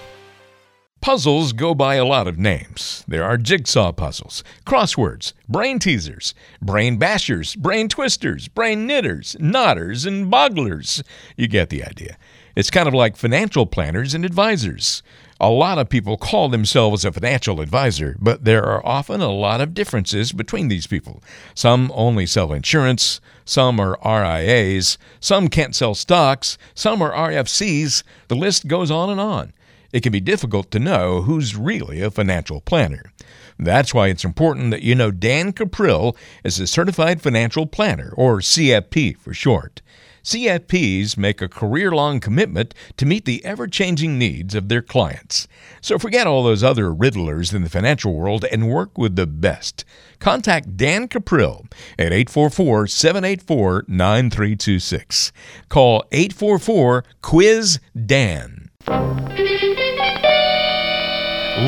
Puzzles 1.02 1.52
go 1.52 1.74
by 1.74 1.96
a 1.96 2.04
lot 2.04 2.28
of 2.28 2.38
names. 2.38 3.04
There 3.08 3.24
are 3.24 3.36
jigsaw 3.36 3.90
puzzles, 3.90 4.44
crosswords, 4.64 5.32
brain 5.48 5.80
teasers, 5.80 6.32
brain 6.62 6.96
bashers, 6.96 7.58
brain 7.58 7.88
twisters, 7.88 8.46
brain 8.46 8.86
knitters, 8.86 9.34
knotters, 9.40 10.06
and 10.06 10.30
bogglers. 10.30 11.02
You 11.36 11.48
get 11.48 11.70
the 11.70 11.82
idea. 11.82 12.16
It's 12.54 12.70
kind 12.70 12.86
of 12.86 12.94
like 12.94 13.16
financial 13.16 13.66
planners 13.66 14.14
and 14.14 14.24
advisors. 14.24 15.02
A 15.40 15.50
lot 15.50 15.76
of 15.76 15.88
people 15.88 16.16
call 16.16 16.48
themselves 16.48 17.04
a 17.04 17.10
financial 17.10 17.60
advisor, 17.60 18.14
but 18.20 18.44
there 18.44 18.62
are 18.62 18.86
often 18.86 19.20
a 19.20 19.32
lot 19.32 19.60
of 19.60 19.74
differences 19.74 20.30
between 20.30 20.68
these 20.68 20.86
people. 20.86 21.20
Some 21.52 21.90
only 21.96 22.26
sell 22.26 22.52
insurance, 22.52 23.20
some 23.44 23.80
are 23.80 23.98
RIAs, 24.04 24.98
some 25.18 25.48
can't 25.48 25.74
sell 25.74 25.96
stocks, 25.96 26.58
some 26.76 27.02
are 27.02 27.10
RFCs. 27.10 28.04
The 28.28 28.36
list 28.36 28.68
goes 28.68 28.92
on 28.92 29.10
and 29.10 29.20
on 29.20 29.52
it 29.92 30.02
can 30.02 30.12
be 30.12 30.20
difficult 30.20 30.70
to 30.70 30.78
know 30.78 31.22
who's 31.22 31.56
really 31.56 32.00
a 32.00 32.10
financial 32.10 32.60
planner. 32.60 33.12
That's 33.58 33.94
why 33.94 34.08
it's 34.08 34.24
important 34.24 34.70
that 34.70 34.82
you 34.82 34.94
know 34.94 35.10
Dan 35.10 35.52
Cuprill 35.52 36.16
is 36.42 36.58
a 36.58 36.66
certified 36.66 37.20
financial 37.20 37.66
planner, 37.66 38.12
or 38.16 38.38
CFP 38.38 39.18
for 39.18 39.34
short. 39.34 39.82
CFPs 40.24 41.16
make 41.16 41.42
a 41.42 41.48
career 41.48 41.90
long 41.90 42.20
commitment 42.20 42.74
to 42.96 43.06
meet 43.06 43.24
the 43.24 43.44
ever 43.44 43.66
changing 43.66 44.18
needs 44.18 44.54
of 44.54 44.68
their 44.68 44.82
clients. 44.82 45.48
So 45.80 45.98
forget 45.98 46.28
all 46.28 46.44
those 46.44 46.62
other 46.62 46.94
riddlers 46.94 47.52
in 47.52 47.64
the 47.64 47.70
financial 47.70 48.14
world 48.14 48.44
and 48.44 48.70
work 48.70 48.96
with 48.96 49.16
the 49.16 49.26
best. 49.26 49.84
Contact 50.20 50.76
Dan 50.76 51.08
Cuprill 51.08 51.66
at 51.98 52.12
844 52.12 52.86
784 52.86 53.84
9326. 53.88 55.32
Call 55.68 56.04
844 56.12 57.04
Quiz 57.20 57.80
Dan. 58.06 58.61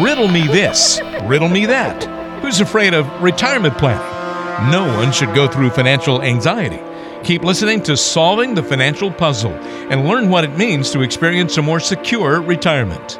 Riddle 0.02 0.28
me 0.28 0.46
this, 0.46 1.00
riddle 1.22 1.48
me 1.48 1.66
that. 1.66 2.04
Who's 2.42 2.60
afraid 2.60 2.94
of 2.94 3.08
retirement 3.22 3.78
planning? 3.78 4.70
No 4.70 4.84
one 4.96 5.12
should 5.12 5.34
go 5.34 5.48
through 5.48 5.70
financial 5.70 6.22
anxiety. 6.22 6.80
Keep 7.24 7.42
listening 7.44 7.82
to 7.84 7.96
Solving 7.96 8.54
the 8.54 8.62
Financial 8.62 9.10
Puzzle 9.10 9.52
and 9.52 10.06
learn 10.06 10.28
what 10.28 10.44
it 10.44 10.56
means 10.58 10.90
to 10.90 11.00
experience 11.02 11.56
a 11.56 11.62
more 11.62 11.80
secure 11.80 12.42
retirement. 12.42 13.18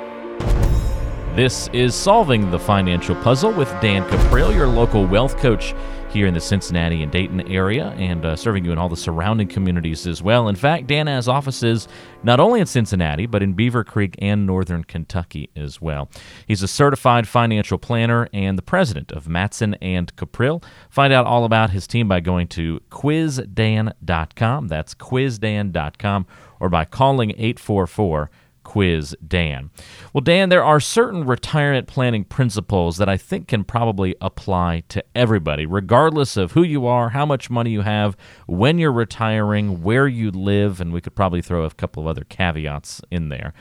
This 1.36 1.68
is 1.72 1.94
Solving 1.94 2.50
the 2.50 2.58
Financial 2.58 3.14
Puzzle 3.16 3.52
with 3.52 3.68
Dan 3.80 4.04
Cuprill, 4.08 4.54
your 4.54 4.68
local 4.68 5.06
wealth 5.06 5.36
coach 5.38 5.74
here 6.14 6.26
in 6.28 6.34
the 6.34 6.40
Cincinnati 6.40 7.02
and 7.02 7.10
Dayton 7.10 7.40
area 7.52 7.88
and 7.98 8.24
uh, 8.24 8.36
serving 8.36 8.64
you 8.64 8.72
in 8.72 8.78
all 8.78 8.88
the 8.88 8.96
surrounding 8.96 9.48
communities 9.48 10.06
as 10.06 10.22
well. 10.22 10.48
In 10.48 10.54
fact, 10.54 10.86
Dan 10.86 11.08
has 11.08 11.28
offices 11.28 11.88
not 12.22 12.38
only 12.38 12.60
in 12.60 12.66
Cincinnati, 12.66 13.26
but 13.26 13.42
in 13.42 13.54
Beavercreek 13.54 14.14
and 14.20 14.46
Northern 14.46 14.84
Kentucky 14.84 15.50
as 15.56 15.80
well. 15.80 16.08
He's 16.46 16.62
a 16.62 16.68
certified 16.68 17.26
financial 17.26 17.78
planner 17.78 18.28
and 18.32 18.56
the 18.56 18.62
president 18.62 19.10
of 19.10 19.28
Matson 19.28 19.74
and 19.82 20.14
Cuprill. 20.14 20.62
Find 20.88 21.12
out 21.12 21.26
all 21.26 21.44
about 21.44 21.70
his 21.70 21.86
team 21.86 22.06
by 22.06 22.20
going 22.20 22.46
to 22.48 22.80
quizdan.com. 22.90 24.68
That's 24.68 24.94
quizdan.com 24.94 26.26
or 26.60 26.68
by 26.68 26.84
calling 26.84 27.30
844- 27.30 28.28
quiz 28.74 29.14
Dan. 29.24 29.70
Well, 30.12 30.20
Dan, 30.20 30.48
there 30.48 30.64
are 30.64 30.80
certain 30.80 31.24
retirement 31.24 31.86
planning 31.86 32.24
principles 32.24 32.96
that 32.96 33.08
I 33.08 33.16
think 33.16 33.46
can 33.46 33.62
probably 33.62 34.16
apply 34.20 34.82
to 34.88 35.04
everybody, 35.14 35.64
regardless 35.64 36.36
of 36.36 36.52
who 36.52 36.64
you 36.64 36.84
are, 36.84 37.10
how 37.10 37.24
much 37.24 37.48
money 37.48 37.70
you 37.70 37.82
have, 37.82 38.16
when 38.48 38.80
you're 38.80 38.90
retiring, 38.90 39.84
where 39.84 40.08
you 40.08 40.32
live, 40.32 40.80
and 40.80 40.92
we 40.92 41.00
could 41.00 41.14
probably 41.14 41.40
throw 41.40 41.62
a 41.62 41.70
couple 41.70 42.02
of 42.02 42.08
other 42.08 42.24
caveats 42.24 43.00
in 43.12 43.28
there. 43.28 43.54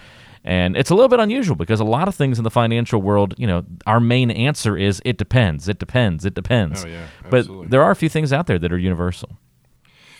And 0.43 0.76
it's 0.76 0.89
a 0.89 0.95
little 0.95 1.10
bit 1.10 1.19
unusual 1.19 1.56
because 1.56 1.80
a 1.80 1.86
lot 1.86 2.08
of 2.08 2.15
things 2.15 2.39
in 2.39 2.43
the 2.43 2.49
financial 2.49 2.99
world, 2.99 3.36
you 3.38 3.45
know, 3.45 3.63
our 3.86 3.99
main 3.99 4.32
answer 4.32 4.76
is 4.76 4.99
it 5.06 5.19
depends, 5.19 5.69
it 5.69 5.78
depends, 5.78 6.26
it 6.26 6.34
depends. 6.34 6.86
Oh, 6.86 6.88
yeah, 6.88 7.06
but 7.30 7.45
there 7.69 7.84
are 7.84 7.91
a 7.91 7.95
few 7.95 8.10
things 8.10 8.34
out 8.34 8.47
there 8.47 8.58
that 8.58 8.73
are 8.73 8.80
universal 8.80 9.38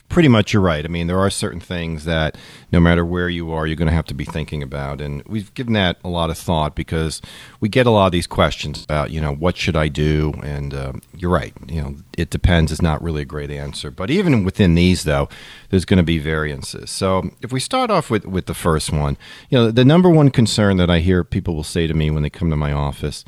pretty 0.10 0.28
much 0.28 0.54
you're 0.54 0.62
right. 0.62 0.86
I 0.86 0.88
mean, 0.90 1.08
there 1.08 1.20
are 1.20 1.30
certain 1.32 1.60
things 1.60 2.06
that 2.06 2.38
no 2.72 2.80
matter 2.80 3.04
where 3.04 3.30
you 3.30 3.52
are, 3.52 3.66
you're 3.66 3.76
going 3.76 3.88
to 3.88 3.94
have 3.94 4.06
to 4.06 4.14
be 4.14 4.26
thinking 4.26 4.62
about. 4.62 5.02
And 5.02 5.24
we've 5.26 5.52
given 5.56 5.74
that 5.74 5.98
a 6.04 6.08
lot 6.08 6.30
of 6.30 6.38
thought 6.38 6.76
because 6.76 7.20
we 7.60 7.68
get 7.68 7.88
a 7.88 7.90
lot 7.90 8.08
of 8.08 8.12
these 8.12 8.28
questions 8.28 8.84
about, 8.84 9.10
you 9.10 9.20
know, 9.20 9.34
what 9.34 9.58
should 9.58 9.76
I 9.76 9.88
do? 9.88 10.34
And 10.44 10.74
uh, 10.74 10.94
you're 11.16 11.32
right. 11.32 11.54
You 11.68 11.82
know, 11.82 11.96
it 12.16 12.30
depends 12.30 12.72
is 12.72 12.82
not 12.82 13.02
really 13.02 13.24
a 13.24 13.26
great 13.26 13.50
answer. 13.50 13.90
But 13.90 14.12
even 14.12 14.44
within 14.44 14.76
these, 14.76 15.04
though, 15.04 15.30
there's 15.70 15.86
going 15.86 15.98
to 15.98 16.04
be 16.04 16.20
variances. 16.20 16.92
So 16.92 17.32
if 17.42 17.52
we 17.52 17.60
start 17.60 17.90
off 17.90 18.12
with, 18.12 18.26
with 18.26 18.46
the 18.46 18.54
first 18.54 18.92
one, 18.92 19.18
you 19.50 19.58
know, 19.58 19.72
the 19.72 19.86
number 19.86 20.10
one 20.10 20.30
concern 20.30 20.78
that 20.78 20.92
I 20.92 21.00
hear 21.00 21.24
people 21.24 21.56
will 21.56 21.64
say 21.64 21.88
to 21.88 21.94
me 21.94 22.12
when 22.12 22.22
they 22.22 22.30
come 22.30 22.52
to 22.52 22.56
my 22.56 22.72
office 22.72 23.26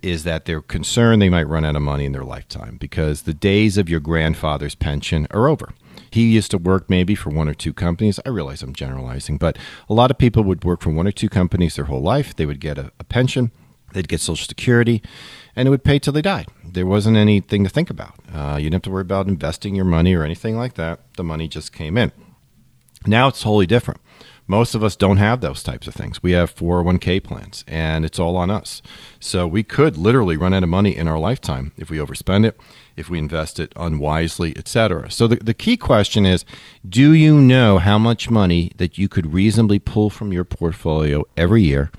is 0.00 0.24
that 0.24 0.46
they're 0.46 0.62
concerned 0.62 1.20
they 1.20 1.28
might 1.28 1.46
run 1.46 1.64
out 1.64 1.76
of 1.76 1.82
money 1.82 2.06
in 2.06 2.12
their 2.12 2.24
lifetime 2.24 2.76
because 2.78 3.22
the 3.22 3.34
days 3.34 3.76
of 3.76 3.88
your 3.88 4.00
grandfather's 4.00 4.74
pension 4.74 5.26
are 5.30 5.48
over. 5.48 5.74
He 6.14 6.28
used 6.28 6.52
to 6.52 6.58
work 6.58 6.88
maybe 6.88 7.16
for 7.16 7.30
one 7.30 7.48
or 7.48 7.54
two 7.54 7.72
companies. 7.72 8.20
I 8.24 8.28
realize 8.28 8.62
I'm 8.62 8.72
generalizing, 8.72 9.36
but 9.36 9.58
a 9.88 9.94
lot 9.94 10.12
of 10.12 10.16
people 10.18 10.44
would 10.44 10.62
work 10.62 10.80
for 10.80 10.90
one 10.90 11.08
or 11.08 11.10
two 11.10 11.28
companies 11.28 11.74
their 11.74 11.86
whole 11.86 12.02
life. 12.02 12.36
They 12.36 12.46
would 12.46 12.60
get 12.60 12.78
a, 12.78 12.92
a 13.00 13.04
pension, 13.04 13.50
they'd 13.92 14.06
get 14.06 14.20
Social 14.20 14.46
Security, 14.46 15.02
and 15.56 15.66
it 15.66 15.72
would 15.72 15.82
pay 15.82 15.98
till 15.98 16.12
they 16.12 16.22
died. 16.22 16.46
There 16.64 16.86
wasn't 16.86 17.16
anything 17.16 17.64
to 17.64 17.68
think 17.68 17.90
about. 17.90 18.14
Uh, 18.32 18.58
you 18.58 18.66
didn't 18.70 18.74
have 18.74 18.82
to 18.82 18.90
worry 18.92 19.00
about 19.00 19.26
investing 19.26 19.74
your 19.74 19.84
money 19.86 20.14
or 20.14 20.22
anything 20.22 20.56
like 20.56 20.74
that. 20.74 21.00
The 21.16 21.24
money 21.24 21.48
just 21.48 21.72
came 21.72 21.98
in. 21.98 22.12
Now 23.06 23.26
it's 23.26 23.42
totally 23.42 23.66
different. 23.66 24.00
Most 24.46 24.74
of 24.74 24.84
us 24.84 24.96
don't 24.96 25.16
have 25.16 25.40
those 25.40 25.62
types 25.62 25.86
of 25.86 25.94
things. 25.94 26.22
We 26.22 26.32
have 26.32 26.54
401k 26.54 27.24
plans, 27.24 27.64
and 27.66 28.04
it's 28.04 28.18
all 28.18 28.36
on 28.36 28.50
us. 28.50 28.82
So 29.18 29.46
we 29.46 29.62
could 29.62 29.96
literally 29.96 30.36
run 30.36 30.52
out 30.52 30.62
of 30.62 30.68
money 30.68 30.94
in 30.94 31.08
our 31.08 31.18
lifetime 31.18 31.72
if 31.78 31.90
we 31.90 31.98
overspend 31.98 32.46
it 32.46 32.60
if 32.96 33.10
we 33.10 33.18
invest 33.18 33.58
it 33.58 33.72
unwisely, 33.76 34.56
etc. 34.56 35.10
So 35.10 35.26
the, 35.26 35.36
the 35.36 35.54
key 35.54 35.76
question 35.76 36.26
is 36.26 36.44
do 36.88 37.12
you 37.12 37.40
know 37.40 37.78
how 37.78 37.98
much 37.98 38.30
money 38.30 38.72
that 38.76 38.98
you 38.98 39.08
could 39.08 39.32
reasonably 39.32 39.78
pull 39.78 40.10
from 40.10 40.32
your 40.32 40.44
portfolio 40.44 41.24
every 41.36 41.62
year 41.62 41.90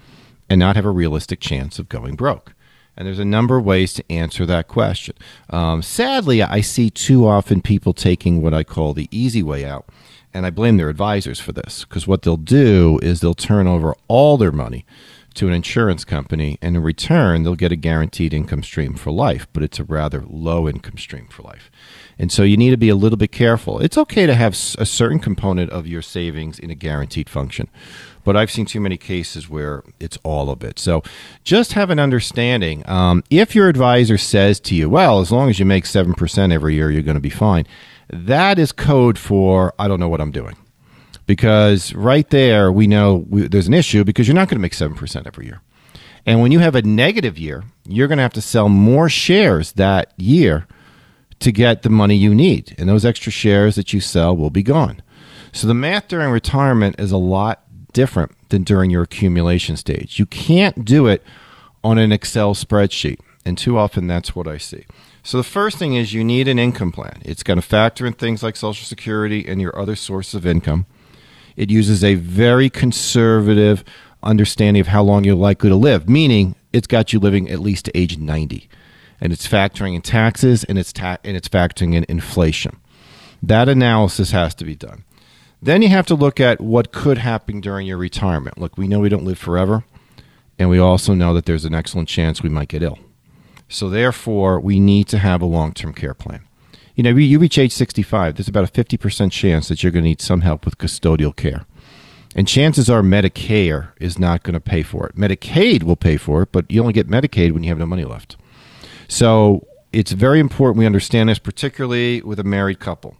and 0.49 0.59
not 0.59 0.75
have 0.75 0.85
a 0.85 0.91
realistic 0.91 1.39
chance 1.39 1.79
of 1.79 1.89
going 1.89 2.15
broke? 2.15 2.53
And 2.97 3.05
there's 3.05 3.19
a 3.19 3.25
number 3.25 3.57
of 3.57 3.65
ways 3.65 3.93
to 3.95 4.09
answer 4.09 4.45
that 4.45 4.69
question. 4.69 5.15
Um, 5.49 5.81
sadly, 5.81 6.41
I 6.41 6.61
see 6.61 6.89
too 6.89 7.27
often 7.27 7.61
people 7.61 7.91
taking 7.91 8.41
what 8.41 8.53
I 8.53 8.63
call 8.63 8.93
the 8.93 9.09
easy 9.11 9.43
way 9.43 9.65
out. 9.65 9.85
And 10.35 10.45
I 10.45 10.49
blame 10.49 10.75
their 10.75 10.89
advisors 10.89 11.39
for 11.39 11.53
this 11.53 11.85
because 11.85 12.07
what 12.07 12.23
they'll 12.23 12.35
do 12.35 12.99
is 13.01 13.21
they'll 13.21 13.33
turn 13.33 13.67
over 13.67 13.95
all 14.09 14.35
their 14.35 14.51
money 14.51 14.85
to 15.35 15.47
an 15.47 15.53
insurance 15.53 16.03
company, 16.03 16.57
and 16.61 16.75
in 16.75 16.81
return, 16.81 17.43
they'll 17.43 17.55
get 17.55 17.71
a 17.71 17.77
guaranteed 17.77 18.33
income 18.33 18.63
stream 18.63 18.95
for 18.95 19.11
life, 19.11 19.47
but 19.53 19.63
it's 19.63 19.79
a 19.79 19.83
rather 19.83 20.23
low 20.27 20.67
income 20.67 20.97
stream 20.97 21.27
for 21.27 21.43
life. 21.43 21.69
And 22.17 22.31
so 22.31 22.43
you 22.43 22.57
need 22.57 22.71
to 22.71 22.77
be 22.77 22.89
a 22.89 22.95
little 22.95 23.17
bit 23.17 23.31
careful. 23.31 23.79
It's 23.79 23.97
okay 23.97 24.25
to 24.25 24.33
have 24.33 24.53
a 24.77 24.85
certain 24.85 25.19
component 25.19 25.71
of 25.71 25.87
your 25.87 26.01
savings 26.01 26.57
in 26.57 26.69
a 26.69 26.75
guaranteed 26.75 27.29
function, 27.29 27.69
but 28.23 28.37
I've 28.37 28.51
seen 28.51 28.65
too 28.65 28.79
many 28.79 28.97
cases 28.97 29.49
where 29.49 29.83
it's 29.99 30.17
all 30.23 30.49
of 30.49 30.63
it. 30.63 30.79
So 30.79 31.03
just 31.43 31.73
have 31.73 31.89
an 31.89 31.99
understanding. 31.99 32.87
Um, 32.89 33.23
if 33.29 33.55
your 33.55 33.67
advisor 33.67 34.17
says 34.17 34.59
to 34.61 34.75
you, 34.75 34.89
well, 34.89 35.19
as 35.19 35.31
long 35.31 35.49
as 35.49 35.59
you 35.59 35.65
make 35.65 35.83
7% 35.83 36.53
every 36.53 36.75
year, 36.75 36.91
you're 36.91 37.03
going 37.03 37.15
to 37.15 37.21
be 37.21 37.29
fine, 37.29 37.67
that 38.09 38.59
is 38.59 38.71
code 38.71 39.17
for 39.17 39.73
I 39.79 39.87
don't 39.87 39.99
know 39.99 40.09
what 40.09 40.21
I'm 40.21 40.31
doing 40.31 40.55
because 41.25 41.93
right 41.93 42.29
there 42.29 42.71
we 42.71 42.87
know 42.87 43.25
we, 43.29 43.47
there's 43.47 43.67
an 43.67 43.73
issue 43.73 44.03
because 44.03 44.27
you're 44.27 44.35
not 44.35 44.47
going 44.47 44.57
to 44.57 44.61
make 44.61 44.73
7% 44.73 45.27
every 45.27 45.45
year. 45.45 45.61
And 46.25 46.41
when 46.41 46.51
you 46.51 46.59
have 46.59 46.75
a 46.75 46.81
negative 46.81 47.37
year, 47.37 47.63
you're 47.87 48.07
going 48.07 48.17
to 48.17 48.23
have 48.23 48.33
to 48.33 48.41
sell 48.41 48.67
more 48.67 49.09
shares 49.09 49.73
that 49.73 50.13
year 50.17 50.67
to 51.39 51.51
get 51.51 51.83
the 51.83 51.89
money 51.89 52.15
you 52.15 52.33
need. 52.33 52.73
And 52.77 52.89
those 52.89 53.05
extra 53.05 53.31
shares 53.31 53.75
that 53.75 53.93
you 53.93 53.99
sell 53.99 54.35
will 54.35 54.49
be 54.49 54.63
gone. 54.63 55.01
So 55.51 55.67
the 55.67 55.73
math 55.73 56.07
during 56.07 56.31
retirement 56.31 56.99
is 56.99 57.11
a 57.11 57.17
lot 57.17 57.63
different 57.93 58.31
than 58.49 58.63
during 58.63 58.89
your 58.89 59.03
accumulation 59.03 59.77
stage. 59.77 60.17
You 60.19 60.25
can't 60.25 60.83
do 60.83 61.07
it 61.07 61.23
on 61.83 61.97
an 61.97 62.11
Excel 62.11 62.55
spreadsheet. 62.55 63.19
And 63.45 63.57
too 63.57 63.77
often 63.77 64.07
that's 64.07 64.35
what 64.35 64.47
I 64.47 64.57
see. 64.57 64.85
So 65.25 65.37
the 65.37 65.43
first 65.43 65.79
thing 65.79 65.95
is 65.95 66.13
you 66.13 66.23
need 66.23 66.47
an 66.47 66.59
income 66.59 66.91
plan. 66.91 67.19
It's 67.25 67.41
going 67.41 67.57
to 67.57 67.65
factor 67.65 68.05
in 68.05 68.13
things 68.13 68.43
like 68.43 68.55
Social 68.55 68.85
Security 68.85 69.43
and 69.47 69.59
your 69.59 69.75
other 69.75 69.95
sources 69.95 70.35
of 70.35 70.45
income. 70.45 70.85
It 71.55 71.71
uses 71.71 72.03
a 72.03 72.13
very 72.13 72.69
conservative 72.69 73.83
understanding 74.21 74.81
of 74.81 74.87
how 74.87 75.01
long 75.01 75.23
you're 75.23 75.33
likely 75.33 75.69
to 75.69 75.75
live, 75.75 76.07
meaning 76.07 76.53
it's 76.71 76.85
got 76.85 77.11
you 77.11 77.17
living 77.17 77.49
at 77.49 77.57
least 77.57 77.85
to 77.85 77.97
age 77.97 78.19
90. 78.19 78.69
And 79.19 79.33
it's 79.33 79.47
factoring 79.47 79.95
in 79.95 80.03
taxes 80.03 80.63
and 80.63 80.77
it's 80.77 80.93
ta- 80.93 81.17
and 81.23 81.35
it's 81.35 81.49
factoring 81.49 81.95
in 81.95 82.05
inflation. 82.07 82.77
That 83.41 83.67
analysis 83.67 84.29
has 84.29 84.53
to 84.55 84.63
be 84.63 84.75
done. 84.75 85.05
Then 85.59 85.81
you 85.81 85.89
have 85.89 86.05
to 86.05 86.15
look 86.15 86.39
at 86.39 86.61
what 86.61 86.91
could 86.91 87.17
happen 87.17 87.61
during 87.61 87.87
your 87.87 87.97
retirement. 87.97 88.59
Look, 88.59 88.77
we 88.77 88.87
know 88.87 88.99
we 88.99 89.09
don't 89.09 89.25
live 89.25 89.39
forever, 89.39 89.85
and 90.59 90.69
we 90.69 90.77
also 90.77 91.15
know 91.15 91.33
that 91.33 91.47
there's 91.47 91.65
an 91.65 91.73
excellent 91.73 92.09
chance 92.09 92.43
we 92.43 92.49
might 92.49 92.67
get 92.67 92.83
ill. 92.83 92.99
So 93.67 93.89
therefore, 93.89 94.59
we 94.59 94.79
need 94.79 95.07
to 95.07 95.17
have 95.17 95.41
a 95.41 95.45
long-term 95.45 95.93
care 95.93 96.13
plan. 96.13 96.41
You 96.95 97.03
know, 97.03 97.09
you 97.09 97.39
reach 97.39 97.57
age 97.57 97.73
65, 97.73 98.35
there's 98.35 98.47
about 98.47 98.69
a 98.69 98.71
50% 98.71 99.31
chance 99.31 99.67
that 99.67 99.83
you're 99.83 99.91
going 99.91 100.03
to 100.03 100.09
need 100.09 100.21
some 100.21 100.41
help 100.41 100.63
with 100.63 100.77
custodial 100.77 101.35
care. 101.35 101.65
And 102.35 102.47
chances 102.47 102.89
are 102.89 103.01
Medicare 103.01 103.89
is 103.99 104.19
not 104.19 104.43
going 104.43 104.53
to 104.53 104.59
pay 104.59 104.83
for 104.83 105.07
it. 105.07 105.15
Medicaid 105.15 105.83
will 105.83 105.95
pay 105.95 106.17
for 106.17 106.43
it, 106.43 106.51
but 106.51 106.69
you 106.69 106.81
only 106.81 106.93
get 106.93 107.09
Medicaid 107.09 107.53
when 107.53 107.63
you 107.63 107.69
have 107.69 107.77
no 107.77 107.85
money 107.85 108.05
left. 108.05 108.37
So 109.07 109.65
it's 109.91 110.11
very 110.11 110.39
important 110.39 110.77
we 110.77 110.85
understand 110.85 111.29
this, 111.29 111.39
particularly 111.39 112.21
with 112.21 112.39
a 112.39 112.43
married 112.43 112.79
couple. 112.79 113.15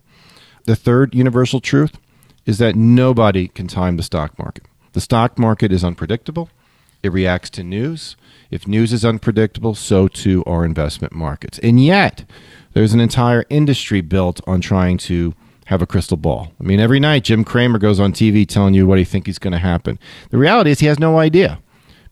The 0.66 0.76
third 0.76 1.16
universal 1.16 1.62
truth 1.62 1.98
is 2.46 2.58
that 2.58 2.76
nobody 2.76 3.48
can 3.48 3.68
time 3.68 3.98
the 3.98 4.04
stock 4.04 4.38
market. 4.38 4.66
The 4.92 5.02
stock 5.02 5.40
market 5.40 5.72
is 5.72 5.84
unpredictable, 5.84 6.50
it 7.04 7.12
reacts 7.12 7.50
to 7.52 7.64
news. 7.64 8.16
If 8.52 8.68
news 8.68 8.94
is 8.94 9.04
unpredictable, 9.04 9.76
so 9.76 10.08
too 10.08 10.44
are 10.46 10.66
investment 10.66 11.14
markets. 11.14 11.60
And 11.60 11.84
yet, 11.84 12.26
there's 12.74 12.94
an 12.94 13.00
entire 13.00 13.46
industry 13.50 14.02
built 14.02 14.42
on 14.48 14.62
trying 14.62 14.98
to 15.00 15.34
have 15.66 15.82
a 15.82 15.88
crystal 15.88 16.18
ball. 16.18 16.52
I 16.60 16.64
mean, 16.64 16.80
every 16.80 17.00
night 17.00 17.24
Jim 17.24 17.44
Cramer 17.44 17.80
goes 17.80 18.00
on 18.00 18.14
TV 18.14 18.48
telling 18.48 18.74
you 18.74 18.86
what 18.86 19.00
he 19.00 19.04
thinks 19.04 19.30
is 19.30 19.40
going 19.40 19.54
to 19.54 19.60
happen. 19.60 20.00
The 20.30 20.38
reality 20.38 20.72
is 20.72 20.80
he 20.80 20.86
has 20.86 21.00
no 21.00 21.18
idea 21.18 21.60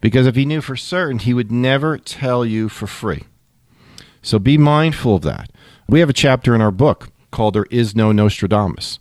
because 0.01 0.25
if 0.25 0.35
he 0.35 0.45
knew 0.45 0.61
for 0.61 0.75
certain, 0.75 1.19
he 1.19 1.33
would 1.33 1.51
never 1.51 1.97
tell 1.97 2.45
you 2.45 2.67
for 2.67 2.87
free. 2.87 3.23
So 4.21 4.39
be 4.39 4.57
mindful 4.57 5.15
of 5.15 5.21
that. 5.23 5.51
We 5.87 5.99
have 5.99 6.09
a 6.09 6.13
chapter 6.13 6.55
in 6.55 6.61
our 6.61 6.71
book 6.71 7.09
called 7.31 7.53
There 7.53 7.67
Is 7.69 7.95
No 7.95 8.11
Nostradamus. 8.11 8.99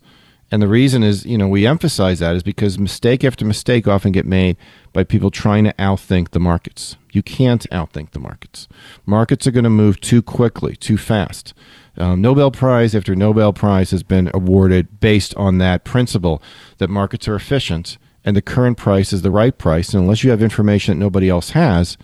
And 0.53 0.61
the 0.61 0.69
reason 0.69 1.03
is, 1.03 1.25
you 1.25 1.38
know, 1.38 1.49
we 1.49 1.67
emphasize 1.67 2.19
that 2.19 2.37
is 2.37 2.43
because 2.43 2.79
mistake 2.79 3.25
after 3.25 3.43
mistake 3.43 3.88
often 3.88 4.12
get 4.12 4.27
made 4.27 4.59
by 4.93 5.03
people 5.03 5.31
trying 5.31 5.65
to 5.65 5.73
outthink 5.75 6.33
the 6.33 6.38
markets. 6.38 6.97
You 7.11 7.23
can't 7.23 7.69
outthink 7.71 8.11
the 8.11 8.19
markets. 8.19 8.69
Markets 9.07 9.47
are 9.47 9.51
going 9.51 9.65
to 9.65 9.71
move 9.71 9.99
too 9.99 10.21
quickly, 10.21 10.77
too 10.77 10.99
fast. 10.99 11.55
Um, 11.97 12.21
Nobel 12.21 12.51
Prize 12.51 12.95
after 12.95 13.17
Nobel 13.17 13.55
Prize 13.55 13.93
has 13.93 14.03
been 14.03 14.31
awarded 14.35 15.01
based 15.01 15.35
on 15.37 15.57
that 15.57 15.85
principle 15.85 16.43
that 16.77 16.91
markets 16.91 17.27
are 17.27 17.35
efficient 17.35 17.97
and 18.23 18.37
the 18.37 18.43
current 18.43 18.77
price 18.77 19.15
is 19.15 19.23
the 19.23 19.31
right 19.31 19.57
price. 19.57 19.95
And 19.95 20.03
unless 20.03 20.23
you 20.23 20.31
have 20.31 20.43
information 20.43 20.93
that 20.99 21.03
nobody 21.03 21.31
else 21.31 21.51
has, 21.51 21.97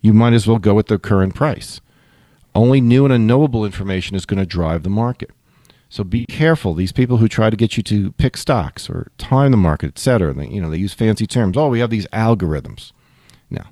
you 0.00 0.12
might 0.12 0.32
as 0.32 0.46
well 0.46 0.58
go 0.58 0.74
with 0.74 0.86
the 0.86 0.98
current 0.98 1.34
price. 1.34 1.80
Only 2.54 2.80
new 2.80 3.04
and 3.04 3.12
unknowable 3.12 3.64
information 3.64 4.14
is 4.14 4.26
going 4.26 4.38
to 4.38 4.46
drive 4.46 4.84
the 4.84 4.90
market. 4.90 5.30
So 5.90 6.04
be 6.04 6.24
careful. 6.26 6.72
These 6.72 6.92
people 6.92 7.16
who 7.16 7.26
try 7.26 7.50
to 7.50 7.56
get 7.56 7.76
you 7.76 7.82
to 7.82 8.12
pick 8.12 8.36
stocks 8.36 8.88
or 8.88 9.10
time 9.18 9.50
the 9.50 9.56
market, 9.56 9.88
etc. 9.88 10.32
They, 10.32 10.46
you 10.46 10.60
know, 10.60 10.70
they 10.70 10.76
use 10.76 10.94
fancy 10.94 11.26
terms. 11.26 11.56
Oh, 11.56 11.68
we 11.68 11.80
have 11.80 11.90
these 11.90 12.06
algorithms. 12.08 12.92
Now, 13.50 13.66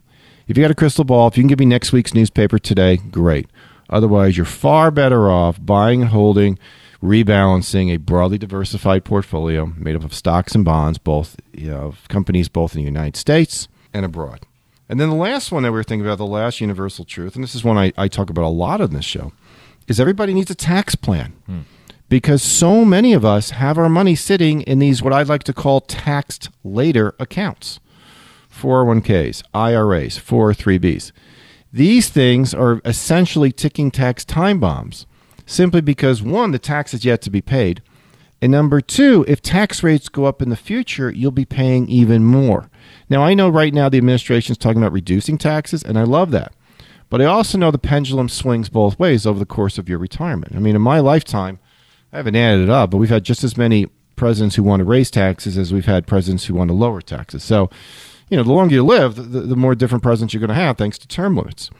if 0.48 0.58
you 0.58 0.64
got 0.64 0.72
a 0.72 0.74
crystal 0.74 1.04
ball, 1.04 1.28
if 1.28 1.36
you 1.36 1.42
can 1.42 1.48
give 1.48 1.60
me 1.60 1.64
next 1.64 1.92
week's 1.92 2.14
newspaper 2.14 2.58
today, 2.58 2.96
great. 2.96 3.46
Otherwise, 3.88 4.36
you're 4.36 4.44
far 4.44 4.90
better 4.90 5.30
off 5.30 5.64
buying 5.64 6.02
and 6.02 6.10
holding, 6.10 6.58
rebalancing 7.00 7.94
a 7.94 7.98
broadly 7.98 8.36
diversified 8.36 9.04
portfolio 9.04 9.66
made 9.76 9.94
up 9.94 10.02
of 10.02 10.12
stocks 10.12 10.56
and 10.56 10.64
bonds, 10.64 10.98
both 10.98 11.36
you 11.52 11.70
know, 11.70 11.82
of 11.82 12.08
companies 12.08 12.48
both 12.48 12.74
in 12.74 12.80
the 12.80 12.84
United 12.84 13.14
States 13.14 13.68
and 13.94 14.04
abroad. 14.04 14.44
And 14.88 14.98
then 14.98 15.08
the 15.08 15.14
last 15.14 15.52
one 15.52 15.62
that 15.62 15.70
we 15.70 15.78
are 15.78 15.84
thinking 15.84 16.04
about, 16.04 16.18
the 16.18 16.26
last 16.26 16.60
universal 16.60 17.04
truth, 17.04 17.36
and 17.36 17.44
this 17.44 17.54
is 17.54 17.62
one 17.62 17.78
I, 17.78 17.92
I 17.96 18.08
talk 18.08 18.28
about 18.28 18.44
a 18.44 18.48
lot 18.48 18.80
on 18.80 18.92
this 18.92 19.04
show, 19.04 19.32
is 19.86 20.00
everybody 20.00 20.34
needs 20.34 20.50
a 20.50 20.56
tax 20.56 20.96
plan. 20.96 21.34
Hmm 21.46 21.60
because 22.08 22.42
so 22.42 22.84
many 22.84 23.12
of 23.12 23.24
us 23.24 23.50
have 23.50 23.78
our 23.78 23.88
money 23.88 24.14
sitting 24.14 24.62
in 24.62 24.78
these 24.78 25.02
what 25.02 25.12
I'd 25.12 25.28
like 25.28 25.42
to 25.44 25.52
call 25.52 25.80
taxed 25.80 26.50
later 26.64 27.14
accounts 27.18 27.80
401ks, 28.50 29.42
IRAs, 29.54 30.18
403bs. 30.18 31.12
These 31.72 32.08
things 32.08 32.54
are 32.54 32.80
essentially 32.84 33.52
ticking 33.52 33.90
tax 33.90 34.24
time 34.24 34.58
bombs 34.58 35.06
simply 35.46 35.80
because 35.80 36.22
one, 36.22 36.50
the 36.50 36.58
tax 36.58 36.92
is 36.92 37.04
yet 37.04 37.22
to 37.22 37.30
be 37.30 37.40
paid. 37.40 37.82
And 38.40 38.52
number 38.52 38.80
two, 38.80 39.24
if 39.26 39.42
tax 39.42 39.82
rates 39.82 40.08
go 40.08 40.24
up 40.24 40.40
in 40.40 40.48
the 40.48 40.56
future, 40.56 41.10
you'll 41.10 41.32
be 41.32 41.44
paying 41.44 41.88
even 41.88 42.24
more. 42.24 42.70
Now, 43.08 43.22
I 43.24 43.34
know 43.34 43.48
right 43.48 43.74
now 43.74 43.88
the 43.88 43.98
administration 43.98 44.52
is 44.52 44.58
talking 44.58 44.80
about 44.80 44.92
reducing 44.92 45.38
taxes, 45.38 45.82
and 45.82 45.98
I 45.98 46.04
love 46.04 46.30
that. 46.30 46.52
But 47.10 47.20
I 47.20 47.24
also 47.24 47.58
know 47.58 47.70
the 47.70 47.78
pendulum 47.78 48.28
swings 48.28 48.68
both 48.68 48.98
ways 48.98 49.26
over 49.26 49.38
the 49.38 49.46
course 49.46 49.78
of 49.78 49.88
your 49.88 49.98
retirement. 49.98 50.54
I 50.54 50.60
mean, 50.60 50.76
in 50.76 50.82
my 50.82 51.00
lifetime, 51.00 51.58
I 52.12 52.18
haven't 52.18 52.36
added 52.36 52.64
it 52.64 52.70
up, 52.70 52.90
but 52.90 52.98
we've 52.98 53.10
had 53.10 53.24
just 53.24 53.44
as 53.44 53.56
many 53.56 53.86
presidents 54.16 54.56
who 54.56 54.62
want 54.62 54.80
to 54.80 54.84
raise 54.84 55.10
taxes 55.10 55.56
as 55.56 55.72
we've 55.72 55.86
had 55.86 56.06
presidents 56.06 56.46
who 56.46 56.54
want 56.54 56.68
to 56.68 56.74
lower 56.74 57.00
taxes. 57.00 57.44
So, 57.44 57.70
you 58.28 58.36
know, 58.36 58.42
the 58.42 58.52
longer 58.52 58.74
you 58.74 58.84
live, 58.84 59.16
the, 59.16 59.22
the 59.22 59.56
more 59.56 59.74
different 59.74 60.02
presidents 60.02 60.34
you're 60.34 60.40
going 60.40 60.48
to 60.48 60.54
have 60.54 60.76
thanks 60.76 60.98
to 60.98 61.08
term 61.08 61.36
limits. 61.36 61.70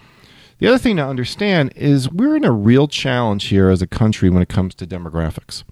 The 0.58 0.66
other 0.66 0.78
thing 0.78 0.96
to 0.96 1.06
understand 1.06 1.72
is 1.76 2.10
we're 2.10 2.36
in 2.36 2.44
a 2.44 2.52
real 2.52 2.88
challenge 2.88 3.44
here 3.46 3.68
as 3.70 3.80
a 3.80 3.86
country 3.86 4.28
when 4.28 4.42
it 4.42 4.48
comes 4.48 4.74
to 4.76 4.86
demographics. 4.86 5.62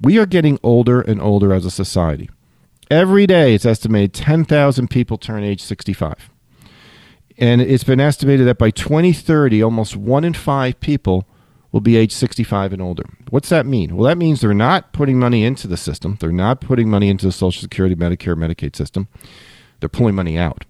We 0.00 0.18
are 0.18 0.26
getting 0.26 0.58
older 0.62 1.00
and 1.00 1.20
older 1.20 1.52
as 1.52 1.64
a 1.64 1.70
society. 1.70 2.30
Every 2.90 3.26
day, 3.26 3.54
it's 3.54 3.66
estimated 3.66 4.14
10,000 4.14 4.88
people 4.88 5.16
turn 5.16 5.44
age 5.44 5.62
65. 5.62 6.30
And 7.38 7.60
it's 7.60 7.84
been 7.84 8.00
estimated 8.00 8.46
that 8.46 8.58
by 8.58 8.70
2030, 8.70 9.62
almost 9.62 9.96
one 9.96 10.24
in 10.24 10.34
five 10.34 10.78
people 10.80 11.26
will 11.72 11.80
be 11.80 11.96
age 11.96 12.12
65 12.12 12.74
and 12.74 12.82
older. 12.82 13.04
What's 13.30 13.48
that 13.48 13.66
mean? 13.66 13.96
Well, 13.96 14.06
that 14.06 14.18
means 14.18 14.40
they're 14.40 14.54
not 14.54 14.92
putting 14.92 15.18
money 15.18 15.42
into 15.42 15.66
the 15.66 15.78
system. 15.78 16.18
They're 16.20 16.30
not 16.30 16.60
putting 16.60 16.88
money 16.88 17.08
into 17.08 17.26
the 17.26 17.32
Social 17.32 17.62
Security, 17.62 17.96
Medicare, 17.96 18.36
Medicaid 18.36 18.76
system. 18.76 19.08
They're 19.80 19.88
pulling 19.88 20.14
money 20.14 20.38
out. 20.38 20.64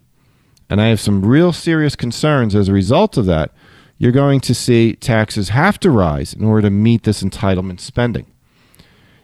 And 0.71 0.81
I 0.81 0.87
have 0.87 1.01
some 1.01 1.27
real 1.27 1.53
serious 1.53 1.97
concerns 1.97 2.55
as 2.55 2.69
a 2.69 2.73
result 2.73 3.19
of 3.19 3.27
that. 3.27 3.51
You're 3.99 4.13
going 4.13 4.41
to 4.41 4.55
see 4.55 4.95
taxes 4.95 5.51
have 5.51 5.79
to 5.81 5.91
rise 5.91 6.33
in 6.33 6.45
order 6.45 6.63
to 6.63 6.71
meet 6.71 7.03
this 7.03 7.23
entitlement 7.23 7.81
spending. 7.81 8.27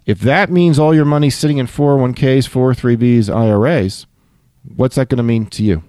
If 0.04 0.20
that 0.20 0.50
means 0.50 0.78
all 0.78 0.94
your 0.94 1.04
money 1.04 1.30
sitting 1.30 1.58
in 1.58 1.66
401ks, 1.66 2.48
403bs, 2.48 3.34
IRAs, 3.34 4.06
what's 4.76 4.96
that 4.96 5.08
going 5.08 5.18
to 5.18 5.22
mean 5.22 5.46
to 5.46 5.62
you? 5.62 5.82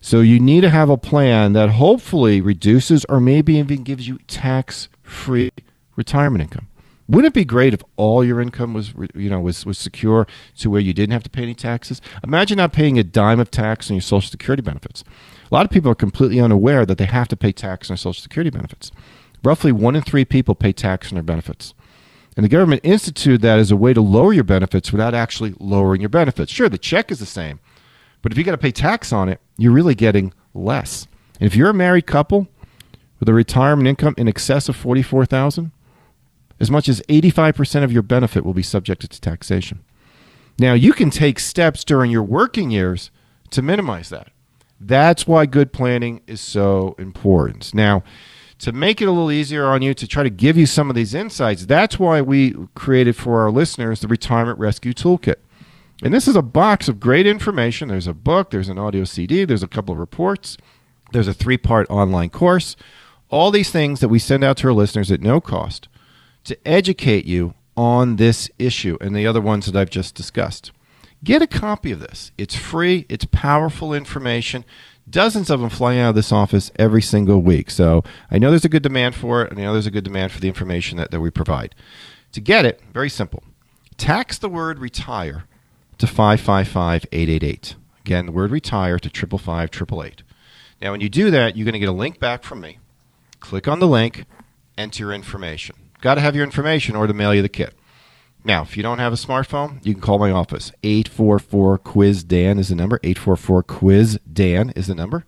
So 0.00 0.20
you 0.20 0.40
need 0.40 0.62
to 0.62 0.70
have 0.70 0.90
a 0.90 0.96
plan 0.96 1.52
that 1.52 1.70
hopefully 1.70 2.40
reduces 2.40 3.04
or 3.06 3.20
maybe 3.20 3.54
even 3.54 3.84
gives 3.84 4.08
you 4.08 4.18
tax 4.26 4.88
free 5.12 5.50
retirement 5.96 6.42
income. 6.42 6.68
Wouldn't 7.08 7.32
it 7.32 7.38
be 7.38 7.44
great 7.44 7.74
if 7.74 7.82
all 7.96 8.24
your 8.24 8.40
income 8.40 8.74
was, 8.74 8.94
you 9.14 9.28
know, 9.28 9.40
was, 9.40 9.66
was 9.66 9.76
secure 9.76 10.26
to 10.58 10.70
where 10.70 10.80
you 10.80 10.92
didn't 10.92 11.12
have 11.12 11.24
to 11.24 11.30
pay 11.30 11.42
any 11.42 11.54
taxes? 11.54 12.00
Imagine 12.24 12.56
not 12.56 12.72
paying 12.72 12.98
a 12.98 13.04
dime 13.04 13.40
of 13.40 13.50
tax 13.50 13.90
on 13.90 13.96
your 13.96 14.02
Social 14.02 14.30
Security 14.30 14.62
benefits. 14.62 15.04
A 15.50 15.54
lot 15.54 15.66
of 15.66 15.70
people 15.70 15.90
are 15.90 15.96
completely 15.96 16.40
unaware 16.40 16.86
that 16.86 16.98
they 16.98 17.04
have 17.04 17.28
to 17.28 17.36
pay 17.36 17.52
tax 17.52 17.90
on 17.90 17.94
their 17.94 17.98
Social 17.98 18.22
Security 18.22 18.50
benefits. 18.50 18.90
Roughly 19.44 19.72
one 19.72 19.96
in 19.96 20.02
three 20.02 20.24
people 20.24 20.54
pay 20.54 20.72
tax 20.72 21.10
on 21.10 21.16
their 21.16 21.22
benefits. 21.22 21.74
And 22.36 22.44
the 22.44 22.48
government 22.48 22.80
instituted 22.82 23.42
that 23.42 23.58
as 23.58 23.70
a 23.70 23.76
way 23.76 23.92
to 23.92 24.00
lower 24.00 24.32
your 24.32 24.44
benefits 24.44 24.90
without 24.92 25.12
actually 25.12 25.54
lowering 25.58 26.00
your 26.00 26.08
benefits. 26.08 26.50
Sure, 26.50 26.68
the 26.68 26.78
check 26.78 27.10
is 27.10 27.18
the 27.18 27.26
same, 27.26 27.60
but 28.22 28.32
if 28.32 28.38
you 28.38 28.44
got 28.44 28.52
to 28.52 28.58
pay 28.58 28.70
tax 28.70 29.12
on 29.12 29.28
it, 29.28 29.40
you're 29.58 29.72
really 29.72 29.94
getting 29.94 30.32
less. 30.54 31.06
And 31.38 31.46
if 31.46 31.54
you're 31.54 31.70
a 31.70 31.74
married 31.74 32.06
couple 32.06 32.48
with 33.22 33.28
a 33.28 33.32
retirement 33.32 33.86
income 33.86 34.16
in 34.18 34.26
excess 34.26 34.68
of 34.68 34.74
44,000, 34.74 35.70
as 36.58 36.72
much 36.72 36.88
as 36.88 37.00
85% 37.02 37.84
of 37.84 37.92
your 37.92 38.02
benefit 38.02 38.44
will 38.44 38.52
be 38.52 38.64
subjected 38.64 39.10
to 39.10 39.20
taxation. 39.20 39.84
Now, 40.58 40.72
you 40.72 40.92
can 40.92 41.08
take 41.08 41.38
steps 41.38 41.84
during 41.84 42.10
your 42.10 42.24
working 42.24 42.72
years 42.72 43.12
to 43.50 43.62
minimize 43.62 44.08
that. 44.08 44.32
That's 44.80 45.24
why 45.24 45.46
good 45.46 45.72
planning 45.72 46.22
is 46.26 46.40
so 46.40 46.96
important. 46.98 47.72
Now, 47.72 48.02
to 48.58 48.72
make 48.72 49.00
it 49.00 49.04
a 49.04 49.12
little 49.12 49.30
easier 49.30 49.66
on 49.66 49.82
you 49.82 49.94
to 49.94 50.08
try 50.08 50.24
to 50.24 50.28
give 50.30 50.56
you 50.56 50.66
some 50.66 50.90
of 50.90 50.96
these 50.96 51.14
insights, 51.14 51.64
that's 51.64 52.00
why 52.00 52.20
we 52.20 52.56
created 52.74 53.14
for 53.14 53.40
our 53.42 53.52
listeners 53.52 54.00
the 54.00 54.08
Retirement 54.08 54.58
Rescue 54.58 54.94
Toolkit. 54.94 55.36
And 56.02 56.12
this 56.12 56.26
is 56.26 56.34
a 56.34 56.42
box 56.42 56.88
of 56.88 56.98
great 56.98 57.28
information. 57.28 57.86
There's 57.86 58.08
a 58.08 58.14
book, 58.14 58.50
there's 58.50 58.68
an 58.68 58.80
audio 58.80 59.04
CD, 59.04 59.44
there's 59.44 59.62
a 59.62 59.68
couple 59.68 59.92
of 59.92 60.00
reports. 60.00 60.58
There's 61.12 61.28
a 61.28 61.34
three 61.34 61.58
part 61.58 61.86
online 61.88 62.30
course. 62.30 62.74
All 63.32 63.50
these 63.50 63.70
things 63.70 64.00
that 64.00 64.08
we 64.08 64.18
send 64.18 64.44
out 64.44 64.58
to 64.58 64.68
our 64.68 64.74
listeners 64.74 65.10
at 65.10 65.22
no 65.22 65.40
cost 65.40 65.88
to 66.44 66.68
educate 66.68 67.24
you 67.24 67.54
on 67.76 68.16
this 68.16 68.50
issue 68.58 68.98
and 69.00 69.16
the 69.16 69.26
other 69.26 69.40
ones 69.40 69.64
that 69.64 69.74
I've 69.74 69.88
just 69.88 70.14
discussed. 70.14 70.70
Get 71.24 71.40
a 71.40 71.46
copy 71.46 71.92
of 71.92 72.00
this. 72.00 72.30
It's 72.36 72.54
free, 72.54 73.06
it's 73.08 73.24
powerful 73.24 73.94
information. 73.94 74.66
Dozens 75.08 75.48
of 75.48 75.60
them 75.60 75.70
flying 75.70 75.98
out 75.98 76.10
of 76.10 76.14
this 76.14 76.30
office 76.30 76.70
every 76.76 77.00
single 77.00 77.40
week. 77.40 77.70
So 77.70 78.04
I 78.30 78.38
know 78.38 78.50
there's 78.50 78.66
a 78.66 78.68
good 78.68 78.82
demand 78.82 79.14
for 79.14 79.42
it, 79.42 79.50
and 79.50 79.58
I 79.58 79.62
know 79.62 79.72
there's 79.72 79.86
a 79.86 79.90
good 79.90 80.04
demand 80.04 80.32
for 80.32 80.40
the 80.40 80.48
information 80.48 80.98
that, 80.98 81.10
that 81.10 81.20
we 81.20 81.30
provide. 81.30 81.74
To 82.32 82.40
get 82.40 82.66
it, 82.66 82.82
very 82.92 83.08
simple. 83.08 83.42
Tax 83.96 84.36
the 84.36 84.50
word 84.50 84.78
retire 84.78 85.44
to 85.96 86.06
555 86.06 87.06
888. 87.10 87.76
Again, 88.00 88.26
the 88.26 88.32
word 88.32 88.50
retire 88.50 88.98
to 88.98 89.08
555 89.08 89.68
888. 89.68 90.22
Now, 90.82 90.90
when 90.90 91.00
you 91.00 91.08
do 91.08 91.30
that, 91.30 91.56
you're 91.56 91.64
going 91.64 91.72
to 91.72 91.78
get 91.78 91.88
a 91.88 91.92
link 91.92 92.18
back 92.18 92.42
from 92.42 92.60
me. 92.60 92.78
Click 93.42 93.66
on 93.66 93.80
the 93.80 93.88
link, 93.88 94.24
enter 94.78 95.02
your 95.02 95.12
information. 95.12 95.74
Got 96.00 96.14
to 96.14 96.20
have 96.20 96.36
your 96.36 96.44
information 96.44 96.94
or 96.94 97.08
to 97.08 97.12
mail 97.12 97.34
you 97.34 97.42
the 97.42 97.48
kit. 97.48 97.74
Now, 98.44 98.62
if 98.62 98.76
you 98.76 98.84
don't 98.84 98.98
have 98.98 99.12
a 99.12 99.16
smartphone, 99.16 99.84
you 99.84 99.94
can 99.94 100.00
call 100.00 100.18
my 100.18 100.30
office. 100.30 100.70
844 100.84 101.78
Quiz 101.78 102.22
Dan 102.24 102.58
is 102.60 102.68
the 102.68 102.76
number. 102.76 103.00
844 103.02 103.64
Quiz 103.64 104.18
Dan 104.32 104.70
is 104.70 104.86
the 104.86 104.94
number. 104.94 105.26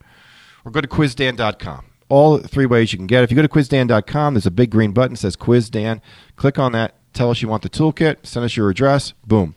Or 0.64 0.70
go 0.70 0.80
to 0.80 0.88
quizdan.com. 0.88 1.86
All 2.08 2.38
three 2.38 2.66
ways 2.66 2.92
you 2.92 2.98
can 2.98 3.08
get 3.08 3.20
it. 3.20 3.24
If 3.24 3.30
you 3.32 3.36
go 3.36 3.42
to 3.42 3.48
quizdan.com, 3.48 4.34
there's 4.34 4.46
a 4.46 4.50
big 4.52 4.70
green 4.70 4.92
button 4.92 5.14
that 5.14 5.18
says 5.18 5.34
Quiz 5.34 5.68
Dan. 5.68 6.00
Click 6.36 6.58
on 6.58 6.70
that. 6.72 6.94
Tell 7.12 7.30
us 7.30 7.42
you 7.42 7.48
want 7.48 7.62
the 7.62 7.68
toolkit. 7.68 8.24
Send 8.24 8.44
us 8.44 8.56
your 8.56 8.70
address. 8.70 9.12
Boom. 9.26 9.56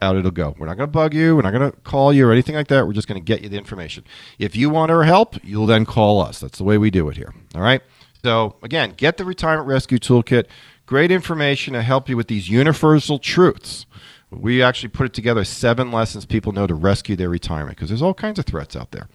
Out 0.00 0.16
it'll 0.16 0.30
go. 0.30 0.54
We're 0.58 0.66
not 0.66 0.76
going 0.76 0.88
to 0.88 0.92
bug 0.92 1.12
you. 1.12 1.34
We're 1.34 1.42
not 1.42 1.52
going 1.52 1.70
to 1.70 1.76
call 1.78 2.12
you 2.12 2.28
or 2.28 2.32
anything 2.32 2.54
like 2.54 2.68
that. 2.68 2.86
We're 2.86 2.92
just 2.92 3.08
going 3.08 3.20
to 3.20 3.24
get 3.24 3.42
you 3.42 3.48
the 3.48 3.56
information. 3.56 4.04
If 4.38 4.54
you 4.54 4.70
want 4.70 4.92
our 4.92 5.04
help, 5.04 5.36
you'll 5.42 5.66
then 5.66 5.86
call 5.86 6.20
us. 6.20 6.38
That's 6.38 6.58
the 6.58 6.64
way 6.64 6.78
we 6.78 6.90
do 6.90 7.08
it 7.08 7.16
here. 7.16 7.34
All 7.54 7.62
right? 7.62 7.82
So, 8.26 8.56
again, 8.60 8.94
get 8.96 9.18
the 9.18 9.24
Retirement 9.24 9.68
Rescue 9.68 10.00
Toolkit. 10.00 10.46
Great 10.84 11.12
information 11.12 11.74
to 11.74 11.82
help 11.82 12.08
you 12.08 12.16
with 12.16 12.26
these 12.26 12.48
universal 12.48 13.20
truths. 13.20 13.86
We 14.30 14.64
actually 14.64 14.88
put 14.88 15.06
it 15.06 15.14
together 15.14 15.44
seven 15.44 15.92
lessons 15.92 16.26
people 16.26 16.50
know 16.50 16.66
to 16.66 16.74
rescue 16.74 17.14
their 17.14 17.28
retirement 17.28 17.76
because 17.76 17.88
there's 17.88 18.02
all 18.02 18.14
kinds 18.14 18.40
of 18.40 18.44
threats 18.44 18.74
out 18.74 18.90
there. 18.90 19.06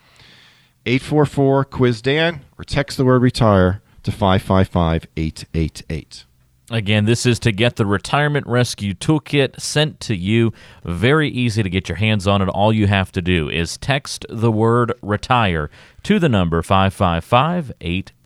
844 0.86 1.66
Quiz 1.66 2.02
Dan 2.02 2.46
or 2.58 2.64
text 2.64 2.96
the 2.96 3.04
word 3.04 3.22
retire 3.22 3.82
to 4.04 4.14
555 4.14 5.08
888. 5.18 6.24
Again, 6.70 7.04
this 7.04 7.26
is 7.26 7.38
to 7.40 7.52
get 7.52 7.76
the 7.76 7.86
Retirement 7.86 8.48
Rescue 8.48 8.94
Toolkit 8.94 9.60
sent 9.60 10.00
to 10.00 10.16
you. 10.16 10.54
Very 10.86 11.28
easy 11.28 11.62
to 11.62 11.70
get 11.70 11.90
your 11.90 11.98
hands 11.98 12.28
on 12.28 12.42
it. 12.42 12.48
All 12.48 12.72
you 12.72 12.88
have 12.88 13.12
to 13.12 13.22
do 13.22 13.50
is 13.50 13.78
text 13.78 14.26
the 14.30 14.54
word 14.54 14.94
retire 15.02 15.70
to 16.04 16.18
the 16.18 16.30
number 16.30 16.62
555 16.62 17.74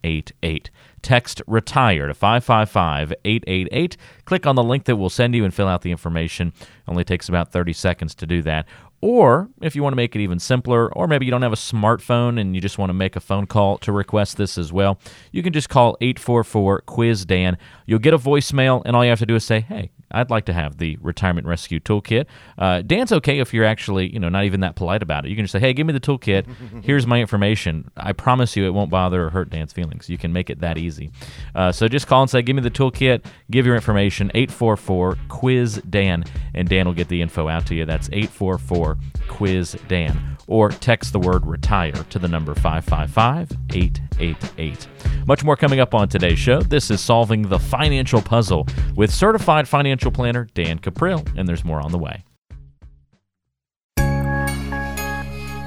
888. 0.06 0.70
Text 1.02 1.42
retire 1.48 2.08
to 2.08 2.14
555 2.14 3.14
888. 3.26 3.98
Click 4.26 4.48
on 4.48 4.56
the 4.56 4.64
link 4.64 4.86
that 4.86 4.96
will 4.96 5.10
send 5.10 5.36
you 5.36 5.44
and 5.44 5.54
fill 5.54 5.68
out 5.68 5.82
the 5.82 5.92
information. 5.92 6.54
Only 6.88 7.04
takes 7.04 7.28
about 7.28 7.52
30 7.52 7.74
seconds 7.74 8.16
to 8.16 8.26
do 8.26 8.42
that. 8.44 8.66
Or 9.06 9.50
if 9.62 9.76
you 9.76 9.84
want 9.84 9.92
to 9.92 9.98
make 9.98 10.16
it 10.16 10.20
even 10.20 10.40
simpler, 10.40 10.92
or 10.92 11.08
maybe 11.08 11.26
you 11.26 11.32
don't 11.32 11.44
have 11.44 11.54
a 11.54 11.56
smartphone 11.56 12.42
and 12.42 12.56
you 12.56 12.60
just 12.60 12.80
want 12.80 12.90
to 12.90 12.94
make 12.96 13.16
a 13.16 13.20
phone 13.20 13.46
call 13.46 13.78
to 13.78 13.92
request 13.92 14.38
this 14.38 14.58
as 14.58 14.74
well, 14.74 14.98
you 15.32 15.44
can 15.44 15.54
just 15.54 15.70
call 15.70 15.96
844 16.02 16.82
Quiz 16.82 17.24
Dan. 17.24 17.60
You'll 17.86 18.00
get 18.00 18.16
a 18.16 18.18
voicemail, 18.18 18.82
and 18.84 18.96
all 18.96 19.04
you 19.04 19.12
have 19.12 19.20
to 19.20 19.28
do 19.28 19.36
is 19.36 19.44
say, 19.44 19.60
Hey, 19.60 19.92
I'd 20.12 20.30
like 20.30 20.46
to 20.46 20.54
have 20.54 20.78
the 20.78 20.98
retirement 21.02 21.46
rescue 21.46 21.80
toolkit. 21.80 22.26
Uh, 22.58 22.82
Dan's 22.82 23.12
okay 23.12 23.40
if 23.40 23.54
you're 23.54 23.66
actually, 23.66 24.12
you 24.12 24.20
know, 24.20 24.30
not 24.30 24.46
even 24.46 24.62
that 24.62 24.76
polite 24.76 25.04
about 25.04 25.26
it. 25.26 25.30
You 25.30 25.36
can 25.36 25.44
just 25.44 25.52
say, 25.52 25.60
"Hey, 25.60 25.74
give 25.74 25.86
me 25.86 25.94
the 25.94 26.00
toolkit. 26.00 26.46
Here's 26.84 27.06
my 27.06 27.20
information." 27.20 27.90
I 27.98 28.14
promise 28.14 28.56
you, 28.56 28.66
it 28.66 28.74
won't 28.74 28.90
bother 28.90 29.26
or 29.26 29.30
hurt 29.30 29.50
Dan's 29.50 29.74
feelings. 29.74 30.10
You 30.10 30.18
can 30.18 30.32
make 30.32 30.50
it 30.50 30.62
that 30.62 30.78
easy. 30.78 31.12
Uh, 31.54 31.72
so 31.72 31.88
just 31.88 32.08
call 32.08 32.22
and 32.22 32.30
say, 32.30 32.42
"Give 32.42 32.56
me 32.56 32.62
the 32.62 32.72
toolkit. 32.72 33.26
Give 33.52 33.66
your 33.66 33.76
information." 33.76 34.32
Eight 34.34 34.52
four 34.52 34.78
four 34.78 35.18
quiz 35.28 35.82
Dan, 35.90 36.24
and 36.54 36.70
Dan 36.70 36.86
will 36.86 36.94
get 36.94 37.10
the 37.10 37.22
info 37.22 37.48
out 37.48 37.66
to 37.68 37.76
you. 37.76 37.86
That's 37.86 38.10
eight 38.14 38.30
four 38.30 38.58
four 38.58 38.95
quiz 39.28 39.78
Dan, 39.88 40.38
or 40.48 40.70
text 40.70 41.14
the 41.14 41.20
word 41.20 41.46
retire 41.46 41.92
to 41.92 42.20
the 42.20 42.28
number 42.28 42.56
555 42.56 43.52
888. 43.74 44.88
Much 45.28 45.44
more 45.44 45.56
coming 45.56 45.80
up 45.80 45.94
on 45.94 46.08
today's 46.08 46.40
show. 46.40 46.62
This 46.62 46.92
is 46.92 47.02
Solving 47.02 47.44
the 47.44 47.60
Financial 47.60 48.22
Puzzle 48.22 48.68
with 48.96 49.12
certified 49.12 49.68
financial 49.68 50.12
planner 50.12 50.48
Dan 50.54 50.80
Cuprill, 50.80 51.28
and 51.38 51.48
there's 51.48 51.66
more 51.66 51.82
on 51.82 51.92
the 51.92 51.98
way. 51.98 52.24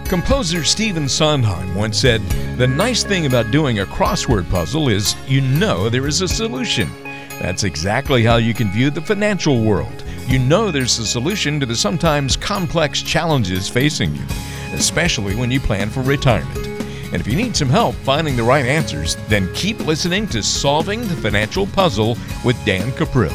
Composer 0.09 0.65
Stephen 0.65 1.07
Sondheim 1.07 1.75
once 1.75 1.99
said, 1.99 2.23
The 2.57 2.67
nice 2.67 3.05
thing 3.05 3.27
about 3.27 3.51
doing 3.51 3.81
a 3.81 3.85
crossword 3.85 4.49
puzzle 4.49 4.89
is 4.89 5.15
you 5.27 5.43
know 5.43 5.91
there 5.91 6.07
is 6.07 6.23
a 6.23 6.29
solution. 6.29 6.89
That's 7.41 7.63
exactly 7.63 8.25
how 8.25 8.37
you 8.37 8.55
can 8.55 8.71
view 8.71 8.89
the 8.89 9.03
financial 9.03 9.63
world. 9.63 10.05
You 10.29 10.39
know 10.39 10.71
there's 10.71 10.99
a 10.99 11.07
solution 11.07 11.59
to 11.59 11.65
the 11.65 11.75
sometimes 11.75 12.37
complex 12.37 13.01
challenges 13.01 13.67
facing 13.67 14.15
you, 14.15 14.23
especially 14.75 15.35
when 15.35 15.51
you 15.51 15.59
plan 15.59 15.89
for 15.89 16.03
retirement. 16.03 16.67
And 17.11 17.15
if 17.15 17.27
you 17.27 17.35
need 17.35 17.57
some 17.57 17.71
help 17.71 17.95
finding 17.95 18.37
the 18.37 18.43
right 18.43 18.67
answers, 18.67 19.17
then 19.29 19.51
keep 19.55 19.81
listening 19.87 20.27
to 20.27 20.43
Solving 20.43 21.01
the 21.01 21.17
Financial 21.17 21.67
Puzzle 21.69 22.19
with 22.45 22.63
Dan 22.67 22.93
Cuprill. 22.93 23.35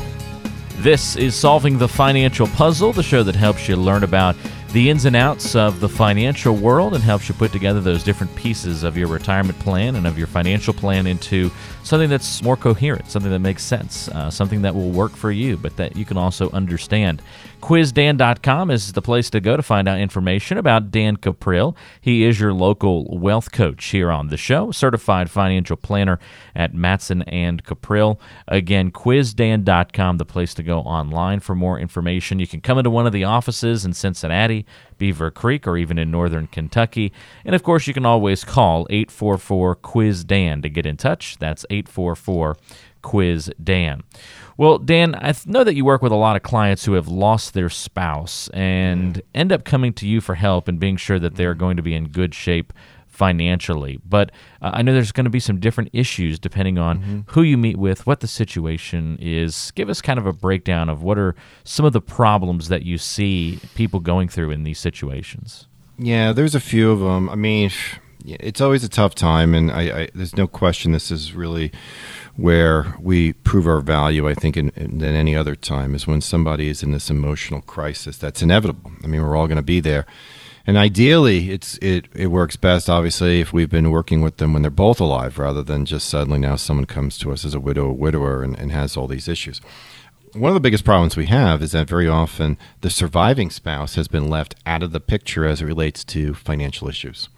This 0.83 1.15
is 1.15 1.33
Solving 1.33 1.79
the 1.79 1.87
Financial 1.87 2.45
Puzzle, 2.45 2.93
the 2.93 3.01
show 3.01 3.23
that 3.23 3.35
helps 3.35 3.67
you 3.67 3.75
learn 3.75 4.03
about 4.03 4.35
the 4.73 4.89
ins 4.89 5.05
and 5.05 5.15
outs 5.15 5.55
of 5.55 5.79
the 5.79 5.87
financial 5.87 6.55
world 6.55 6.95
and 6.95 7.03
helps 7.03 7.29
you 7.29 7.35
put 7.35 7.51
together 7.51 7.79
those 7.79 8.03
different 8.03 8.35
pieces 8.35 8.81
of 8.81 8.97
your 8.97 9.07
retirement 9.07 9.57
plan 9.59 9.95
and 9.95 10.07
of 10.07 10.17
your 10.17 10.25
financial 10.25 10.73
plan 10.73 11.05
into 11.05 11.51
something 11.83 12.09
that's 12.09 12.41
more 12.41 12.57
coherent, 12.57 13.07
something 13.07 13.31
that 13.31 13.37
makes 13.37 13.63
sense, 13.63 14.07
uh, 14.09 14.31
something 14.31 14.63
that 14.63 14.73
will 14.73 14.89
work 14.89 15.11
for 15.11 15.31
you, 15.31 15.57
but 15.57 15.77
that 15.77 15.95
you 15.95 16.05
can 16.05 16.17
also 16.17 16.49
understand. 16.49 17.21
QuizDan.com 17.63 18.69
is 18.71 18.91
the 18.91 19.01
place 19.01 19.29
to 19.29 19.39
go 19.39 19.55
to 19.55 19.63
find 19.63 19.87
out 19.87 19.97
information 19.97 20.57
about 20.57 20.91
Dan 20.91 21.15
Cuprill. 21.15 21.77
He 22.01 22.25
is 22.25 22.37
your 22.37 22.51
local 22.51 23.17
wealth 23.17 23.53
coach 23.53 23.85
here 23.85 24.11
on 24.11 24.27
the 24.27 24.35
show, 24.35 24.71
certified 24.71 25.31
financial 25.31 25.77
planner 25.77 26.19
at 26.53 26.73
Matson 26.73 27.21
and 27.21 27.63
Cuprill. 27.63 28.19
Again, 28.49 28.91
QuizDan.com, 28.91 30.17
the 30.17 30.25
place 30.25 30.53
to 30.55 30.61
go 30.61 30.79
online 30.79 31.39
for 31.39 31.55
more 31.55 31.79
information. 31.79 32.37
You 32.37 32.47
can 32.47 32.59
come 32.59 32.79
into 32.79 32.89
one 32.89 33.07
of 33.07 33.13
the 33.13 33.23
offices 33.23 33.85
in 33.85 33.93
Cincinnati, 33.93 34.65
Beavercreek, 34.99 35.65
or 35.65 35.77
even 35.77 35.97
in 35.97 36.11
northern 36.11 36.47
Kentucky. 36.47 37.13
And 37.45 37.55
of 37.55 37.63
course, 37.63 37.87
you 37.87 37.93
can 37.93 38.05
always 38.05 38.43
call 38.43 38.87
844 38.89 39.75
Quiz 39.75 40.25
Dan 40.25 40.61
to 40.63 40.69
get 40.69 40.85
in 40.85 40.97
touch. 40.97 41.37
That's 41.39 41.65
844 41.69 42.57
Quiz 43.03 43.51
Dan. 43.63 44.01
Well, 44.57 44.79
Dan, 44.79 45.15
I 45.15 45.33
know 45.45 45.63
that 45.63 45.75
you 45.75 45.85
work 45.85 46.01
with 46.01 46.11
a 46.11 46.15
lot 46.15 46.35
of 46.35 46.43
clients 46.43 46.85
who 46.85 46.93
have 46.93 47.07
lost 47.07 47.53
their 47.53 47.69
spouse 47.69 48.49
and 48.49 49.21
end 49.35 49.51
up 49.51 49.63
coming 49.63 49.93
to 49.93 50.07
you 50.07 50.21
for 50.21 50.35
help 50.35 50.67
and 50.67 50.79
being 50.79 50.97
sure 50.97 51.19
that 51.19 51.35
they're 51.35 51.55
going 51.55 51.77
to 51.77 51.83
be 51.83 51.93
in 51.93 52.07
good 52.07 52.33
shape 52.33 52.73
financially. 53.07 53.99
But 54.07 54.31
uh, 54.61 54.71
I 54.73 54.81
know 54.81 54.93
there's 54.93 55.11
going 55.11 55.25
to 55.25 55.29
be 55.29 55.39
some 55.39 55.59
different 55.59 55.91
issues 55.93 56.39
depending 56.39 56.77
on 56.79 56.99
mm-hmm. 56.99 57.19
who 57.27 57.43
you 57.43 57.57
meet 57.57 57.77
with, 57.77 58.05
what 58.07 58.19
the 58.19 58.27
situation 58.27 59.17
is. 59.21 59.71
Give 59.71 59.89
us 59.89 60.01
kind 60.01 60.19
of 60.19 60.25
a 60.25 60.33
breakdown 60.33 60.89
of 60.89 61.03
what 61.03 61.17
are 61.17 61.35
some 61.63 61.85
of 61.85 61.93
the 61.93 62.01
problems 62.01 62.69
that 62.69 62.83
you 62.83 62.97
see 62.97 63.59
people 63.75 63.99
going 63.99 64.29
through 64.29 64.51
in 64.51 64.63
these 64.63 64.79
situations. 64.79 65.67
Yeah, 65.97 66.33
there's 66.33 66.55
a 66.55 66.59
few 66.59 66.91
of 66.91 66.99
them. 66.99 67.29
I 67.29 67.35
mean, 67.35 67.69
it's 68.25 68.61
always 68.61 68.83
a 68.83 68.89
tough 68.89 69.13
time, 69.13 69.53
and 69.53 69.71
I, 69.71 69.81
I, 70.01 70.09
there's 70.15 70.35
no 70.35 70.47
question 70.47 70.91
this 70.91 71.11
is 71.11 71.33
really 71.33 71.71
where 72.35 72.95
we 72.99 73.33
prove 73.33 73.67
our 73.67 73.81
value, 73.81 74.27
I 74.27 74.33
think, 74.33 74.57
in, 74.57 74.69
in, 74.69 74.97
than 74.99 75.15
any 75.15 75.35
other 75.35 75.55
time 75.55 75.93
is 75.93 76.07
when 76.07 76.21
somebody 76.21 76.67
is 76.67 76.81
in 76.81 76.91
this 76.91 77.09
emotional 77.09 77.61
crisis. 77.61 78.17
That's 78.17 78.41
inevitable. 78.41 78.91
I 79.03 79.07
mean, 79.07 79.21
we're 79.21 79.35
all 79.35 79.47
going 79.47 79.57
to 79.57 79.61
be 79.61 79.79
there. 79.79 80.05
And 80.65 80.77
ideally, 80.77 81.51
it's 81.51 81.77
it, 81.79 82.07
it 82.15 82.27
works 82.27 82.55
best, 82.55 82.89
obviously, 82.89 83.41
if 83.41 83.51
we've 83.51 83.69
been 83.69 83.91
working 83.91 84.21
with 84.21 84.37
them 84.37 84.53
when 84.53 84.61
they're 84.61 84.71
both 84.71 85.01
alive, 85.01 85.37
rather 85.37 85.61
than 85.61 85.85
just 85.85 86.07
suddenly 86.07 86.39
now 86.39 86.55
someone 86.55 86.85
comes 86.85 87.17
to 87.19 87.31
us 87.31 87.43
as 87.43 87.53
a 87.53 87.59
widow 87.59 87.87
or 87.87 87.93
widower 87.93 88.43
and, 88.43 88.57
and 88.57 88.71
has 88.71 88.95
all 88.95 89.07
these 89.07 89.27
issues. 89.27 89.59
One 90.33 90.49
of 90.49 90.55
the 90.55 90.61
biggest 90.61 90.85
problems 90.85 91.15
we 91.15 91.27
have 91.27 91.61
is 91.61 91.73
that 91.73 91.87
very 91.87 92.07
often 92.07 92.57
the 92.81 92.89
surviving 92.89 93.51
spouse 93.51 93.95
has 93.95 94.07
been 94.07 94.29
left 94.29 94.55
out 94.65 94.81
of 94.81 94.91
the 94.91 95.01
picture 95.01 95.45
as 95.45 95.61
it 95.61 95.65
relates 95.65 96.03
to 96.05 96.33
financial 96.33 96.87
issues. 96.87 97.29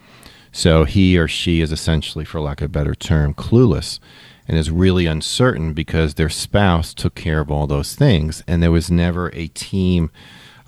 So 0.54 0.86
he 0.86 1.18
or 1.18 1.28
she 1.28 1.60
is 1.60 1.74
essentially, 1.74 2.24
for 2.24 2.40
lack 2.40 2.62
of 2.62 2.68
a 2.68 2.70
better 2.70 2.96
term, 2.96 3.34
clueless 3.34 4.00
and 4.48 4.58
is 4.58 4.72
really 4.72 5.06
uncertain 5.06 5.74
because 5.74 6.14
their 6.14 6.30
spouse 6.30 6.94
took 6.94 7.16
care 7.16 7.40
of 7.40 7.52
all 7.52 7.68
those 7.68 7.96
things 7.96 8.44
and 8.48 8.62
there 8.62 8.72
was 8.72 8.92
never 8.92 9.30
a 9.34 9.48
team 9.48 10.12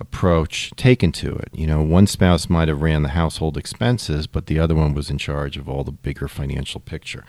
approach 0.00 0.70
taken 0.76 1.10
to 1.12 1.34
it. 1.34 1.48
You 1.52 1.66
know, 1.66 1.82
one 1.82 2.06
spouse 2.06 2.48
might 2.48 2.68
have 2.68 2.82
ran 2.82 3.02
the 3.02 3.10
household 3.10 3.56
expenses, 3.56 4.26
but 4.26 4.46
the 4.46 4.58
other 4.58 4.74
one 4.74 4.94
was 4.94 5.10
in 5.10 5.18
charge 5.18 5.56
of 5.56 5.68
all 5.68 5.84
the 5.84 5.92
bigger 5.92 6.28
financial 6.28 6.80
picture. 6.80 7.24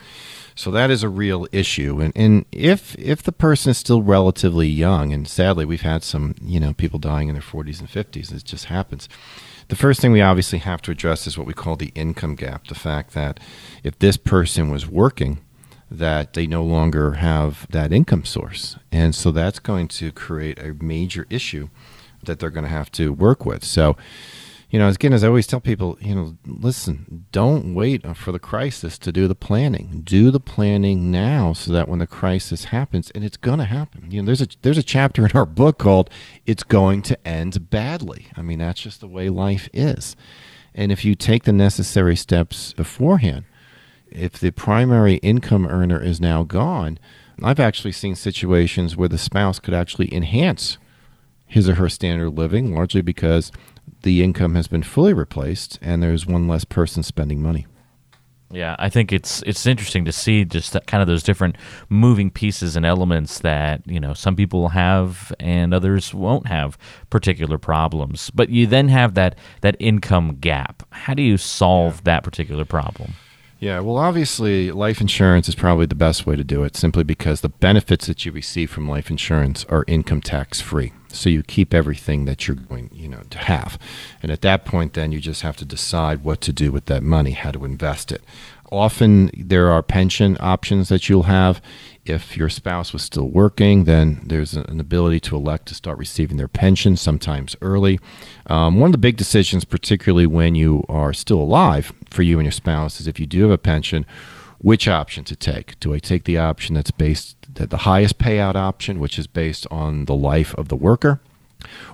So 0.55 0.71
that 0.71 0.91
is 0.91 1.03
a 1.03 1.09
real 1.09 1.47
issue. 1.51 1.99
And, 1.99 2.13
and 2.15 2.45
if 2.51 2.95
if 2.99 3.23
the 3.23 3.31
person 3.31 3.71
is 3.71 3.77
still 3.77 4.01
relatively 4.01 4.67
young, 4.67 5.13
and 5.13 5.27
sadly 5.27 5.65
we've 5.65 5.81
had 5.81 6.03
some 6.03 6.35
you 6.41 6.59
know 6.59 6.73
people 6.73 6.99
dying 6.99 7.27
in 7.27 7.35
their 7.35 7.41
40s 7.41 7.79
and 7.79 7.89
50s, 7.89 8.33
it 8.33 8.43
just 8.43 8.65
happens. 8.65 9.09
The 9.69 9.75
first 9.75 10.01
thing 10.01 10.11
we 10.11 10.21
obviously 10.21 10.59
have 10.59 10.81
to 10.83 10.91
address 10.91 11.27
is 11.27 11.37
what 11.37 11.47
we 11.47 11.53
call 11.53 11.75
the 11.75 11.91
income 11.93 12.35
gap. 12.35 12.67
The 12.67 12.75
fact 12.75 13.13
that 13.13 13.39
if 13.83 13.97
this 13.99 14.17
person 14.17 14.71
was 14.71 14.87
working, 14.87 15.39
that 15.91 16.33
they 16.33 16.47
no 16.47 16.63
longer 16.63 17.13
have 17.13 17.67
that 17.71 17.91
income 17.91 18.25
source. 18.25 18.77
And 18.91 19.15
so 19.15 19.31
that's 19.31 19.59
going 19.59 19.87
to 19.89 20.11
create 20.11 20.59
a 20.59 20.75
major 20.83 21.25
issue 21.29 21.69
that 22.23 22.39
they're 22.39 22.49
going 22.49 22.65
to 22.65 22.69
have 22.69 22.91
to 22.93 23.13
work 23.13 23.45
with. 23.45 23.63
So 23.63 23.95
you 24.69 24.77
know, 24.77 24.87
again, 24.87 25.13
as 25.13 25.23
I 25.23 25.27
always 25.27 25.47
tell 25.47 25.59
people, 25.59 25.97
you 25.99 26.13
know, 26.13 26.37
listen, 26.45 27.25
don't 27.31 27.73
wait 27.73 28.05
for 28.15 28.31
the 28.31 28.37
crisis 28.37 28.99
to 28.99 29.11
do 29.11 29.27
the 29.27 29.33
planning. 29.33 30.01
Do 30.03 30.29
the 30.29 30.39
planning 30.39 31.09
now, 31.09 31.53
so 31.53 31.73
that 31.73 31.87
when 31.87 31.97
the 31.97 32.05
crisis 32.05 32.65
happens, 32.65 33.09
and 33.15 33.23
it's 33.23 33.37
going 33.37 33.57
to 33.57 33.65
happen. 33.65 34.11
You 34.11 34.21
know, 34.21 34.27
there's 34.27 34.41
a 34.41 34.47
there's 34.61 34.77
a 34.77 34.83
chapter 34.83 35.25
in 35.25 35.31
our 35.31 35.47
book 35.47 35.79
called 35.79 36.11
"It's 36.45 36.61
Going 36.61 37.01
to 37.03 37.27
End 37.27 37.71
Badly." 37.71 38.27
I 38.37 38.43
mean, 38.43 38.59
that's 38.59 38.81
just 38.81 38.99
the 39.01 39.07
way 39.07 39.29
life 39.29 39.69
is. 39.73 40.15
And 40.75 40.91
if 40.91 41.03
you 41.03 41.15
take 41.15 41.45
the 41.45 41.51
necessary 41.53 42.15
steps 42.15 42.73
beforehand, 42.73 43.45
if 44.11 44.33
the 44.33 44.51
primary 44.51 45.15
income 45.15 45.67
earner 45.67 46.01
is 46.01 46.19
now 46.19 46.43
gone, 46.43 46.99
I've 47.43 47.59
actually 47.59 47.93
seen 47.93 48.15
situations 48.15 48.97
where 48.97 49.09
the 49.09 49.17
spouse 49.17 49.59
could 49.59 49.73
actually 49.73 50.13
enhance 50.13 50.77
his 51.47 51.67
or 51.67 51.75
her 51.75 51.89
standard 51.89 52.27
of 52.27 52.37
living, 52.37 52.73
largely 52.73 53.01
because 53.01 53.51
the 54.03 54.23
income 54.23 54.55
has 54.55 54.67
been 54.67 54.83
fully 54.83 55.13
replaced 55.13 55.79
and 55.81 56.01
there's 56.01 56.25
one 56.25 56.47
less 56.47 56.63
person 56.63 57.03
spending 57.03 57.41
money. 57.41 57.65
Yeah, 58.51 58.75
I 58.79 58.89
think 58.89 59.13
it's 59.13 59.43
it's 59.43 59.67
interesting 59.67 60.05
to 60.05 60.11
see 60.11 60.43
just 60.43 60.73
that 60.73 60.87
kind 60.87 61.01
of 61.01 61.07
those 61.07 61.21
different 61.21 61.55
moving 61.87 62.31
pieces 62.31 62.75
and 62.75 62.83
elements 62.83 63.39
that 63.39 63.83
you 63.85 63.99
know 63.99 64.15
some 64.15 64.35
people 64.35 64.69
have 64.69 65.31
and 65.39 65.71
others 65.71 66.15
won't 66.15 66.47
have 66.47 66.75
particular 67.11 67.59
problems. 67.59 68.31
But 68.31 68.49
you 68.49 68.65
then 68.65 68.87
have 68.87 69.13
that 69.13 69.37
that 69.61 69.75
income 69.79 70.37
gap. 70.39 70.81
How 70.91 71.13
do 71.13 71.21
you 71.21 71.37
solve 71.37 71.97
yeah. 71.97 72.01
that 72.05 72.23
particular 72.23 72.65
problem? 72.65 73.13
Yeah, 73.59 73.81
well, 73.81 73.97
obviously, 73.97 74.71
life 74.71 75.01
insurance 75.01 75.49
is 75.49 75.55
probably 75.55 75.85
the 75.85 75.93
best 75.93 76.25
way 76.25 76.37
to 76.37 76.45
do 76.45 76.63
it 76.63 76.77
simply 76.77 77.03
because 77.03 77.41
the 77.41 77.49
benefits 77.49 78.07
that 78.07 78.25
you 78.25 78.31
receive 78.31 78.71
from 78.71 78.87
life 78.87 79.09
insurance 79.09 79.65
are 79.65 79.83
income 79.85 80.21
tax 80.21 80.61
free. 80.61 80.93
So 81.09 81.29
you 81.29 81.43
keep 81.43 81.73
everything 81.73 82.23
that 82.23 82.47
you're 82.47 82.55
going, 82.55 82.89
you 82.93 83.09
know, 83.09 83.23
to 83.29 83.37
have. 83.37 83.77
And 84.23 84.31
at 84.31 84.41
that 84.43 84.63
point 84.63 84.93
then 84.93 85.11
you 85.11 85.19
just 85.19 85.41
have 85.41 85.57
to 85.57 85.65
decide 85.65 86.23
what 86.23 86.39
to 86.41 86.53
do 86.53 86.71
with 86.71 86.85
that 86.85 87.03
money, 87.03 87.31
how 87.31 87.51
to 87.51 87.65
invest 87.65 88.13
it. 88.13 88.23
Often 88.71 89.31
there 89.35 89.69
are 89.71 89.83
pension 89.83 90.37
options 90.39 90.87
that 90.89 91.09
you'll 91.09 91.23
have. 91.23 91.61
If 92.05 92.35
your 92.37 92.49
spouse 92.49 92.91
was 92.93 93.03
still 93.03 93.27
working, 93.27 93.83
then 93.83 94.21
there's 94.25 94.53
an 94.53 94.79
ability 94.79 95.19
to 95.21 95.35
elect 95.35 95.67
to 95.67 95.75
start 95.75 95.97
receiving 95.97 96.37
their 96.37 96.47
pension 96.47 96.97
sometimes 96.97 97.55
early. 97.61 97.99
Um, 98.47 98.79
one 98.79 98.87
of 98.87 98.91
the 98.93 98.97
big 98.97 99.17
decisions, 99.17 99.65
particularly 99.65 100.25
when 100.25 100.55
you 100.55 100.83
are 100.89 101.13
still 101.13 101.39
alive 101.39 101.93
for 102.09 102.23
you 102.23 102.39
and 102.39 102.45
your 102.45 102.51
spouse, 102.51 102.99
is 102.99 103.07
if 103.07 103.19
you 103.19 103.25
do 103.25 103.43
have 103.43 103.51
a 103.51 103.57
pension, 103.57 104.05
which 104.59 104.87
option 104.87 105.23
to 105.25 105.35
take. 105.35 105.79
Do 105.79 105.93
I 105.93 105.99
take 105.99 106.23
the 106.23 106.37
option 106.37 106.75
that's 106.75 106.91
based 106.91 107.35
that 107.53 107.69
the 107.69 107.77
highest 107.77 108.17
payout 108.17 108.55
option, 108.55 108.99
which 108.99 109.17
is 109.17 109.27
based 109.27 109.65
on 109.71 110.05
the 110.05 110.15
life 110.15 110.53
of 110.55 110.67
the 110.67 110.75
worker, 110.75 111.19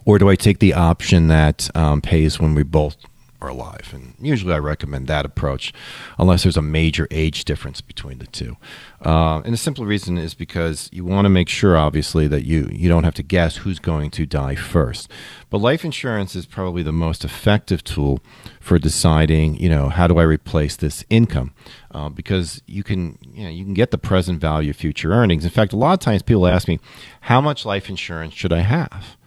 or 0.06 0.20
do 0.20 0.30
I 0.30 0.36
take 0.36 0.60
the 0.60 0.74
option 0.74 1.28
that 1.28 1.70
um, 1.76 2.02
pays 2.02 2.40
when 2.40 2.56
we 2.56 2.64
both 2.64 2.98
are 3.42 3.50
alive? 3.50 3.92
And 3.94 4.16
usually 4.20 4.54
I 4.54 4.60
recommend 4.60 5.08
that 5.08 5.26
approach, 5.26 5.74
unless 6.18 6.44
there's 6.44 6.58
a 6.58 6.62
major 6.62 7.08
age 7.12 7.46
difference 7.46 7.82
between 7.82 8.18
the 8.20 8.28
two. 8.28 8.58
Uh, 9.04 9.42
and 9.46 9.54
the 9.54 9.58
simple 9.58 9.86
reason 9.86 10.18
is 10.18 10.34
because 10.34 10.90
you 10.92 11.06
want 11.06 11.26
to 11.26 11.30
make 11.30 11.50
sure, 11.50 11.78
obviously, 11.78 12.28
that 12.28 12.46
you, 12.46 12.70
you 12.72 12.90
don't 12.90 13.04
have 13.04 13.14
to 13.16 13.24
guess 13.24 13.58
who's 13.58 13.80
going 13.80 14.10
to 14.12 14.26
die 14.26 14.56
first. 14.56 15.10
But 15.50 15.60
life 15.60 15.86
insurance 15.86 16.36
is 16.36 16.46
probably 16.46 16.84
the 16.84 16.92
most 16.92 17.24
effective 17.24 17.84
tool 17.84 18.20
for 18.60 18.80
deciding, 18.80 19.58
you 19.58 19.70
know, 19.70 19.90
how 19.90 20.08
do 20.08 20.18
I 20.18 20.24
replace 20.24 20.76
this 20.76 21.06
income? 21.10 21.54
Uh, 21.92 22.10
because 22.10 22.62
you 22.66 22.84
can, 22.84 23.18
you 23.34 23.44
know, 23.44 23.50
you 23.50 23.64
can 23.64 23.74
get 23.74 23.92
the 23.92 23.98
present 23.98 24.42
value 24.42 24.72
of 24.72 24.76
future 24.76 25.12
earnings. 25.12 25.46
In 25.46 25.52
fact, 25.52 25.72
a 25.72 25.78
lot 25.78 25.94
of 25.94 26.00
times 26.00 26.24
people 26.24 26.48
ask 26.48 26.68
me, 26.68 26.80
how 27.22 27.42
much 27.42 27.66
life 27.66 27.90
insurance 27.90 28.34
should 28.34 28.52
I 28.52 28.62
have? 28.62 29.18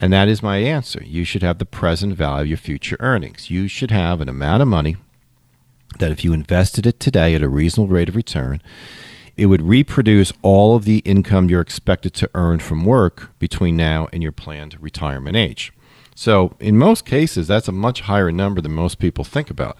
And 0.00 0.12
that 0.12 0.28
is 0.28 0.42
my 0.42 0.58
answer. 0.58 1.02
You 1.02 1.24
should 1.24 1.42
have 1.42 1.58
the 1.58 1.64
present 1.64 2.14
value 2.14 2.42
of 2.42 2.48
your 2.48 2.58
future 2.58 2.96
earnings. 3.00 3.50
You 3.50 3.66
should 3.66 3.90
have 3.90 4.20
an 4.20 4.28
amount 4.28 4.62
of 4.62 4.68
money 4.68 4.96
that 5.98 6.10
if 6.10 6.24
you 6.24 6.32
invested 6.32 6.86
it 6.86 7.00
today 7.00 7.34
at 7.34 7.42
a 7.42 7.48
reasonable 7.48 7.92
rate 7.92 8.08
of 8.08 8.16
return, 8.16 8.60
it 9.36 9.46
would 9.46 9.62
reproduce 9.62 10.32
all 10.42 10.76
of 10.76 10.84
the 10.84 10.98
income 10.98 11.48
you're 11.48 11.60
expected 11.60 12.12
to 12.14 12.30
earn 12.34 12.58
from 12.58 12.84
work 12.84 13.30
between 13.38 13.76
now 13.76 14.08
and 14.12 14.22
your 14.22 14.32
planned 14.32 14.80
retirement 14.80 15.36
age. 15.36 15.72
So, 16.14 16.56
in 16.58 16.78
most 16.78 17.04
cases, 17.04 17.46
that's 17.46 17.68
a 17.68 17.72
much 17.72 18.02
higher 18.02 18.32
number 18.32 18.62
than 18.62 18.72
most 18.72 18.98
people 18.98 19.24
think 19.24 19.50
about. 19.50 19.76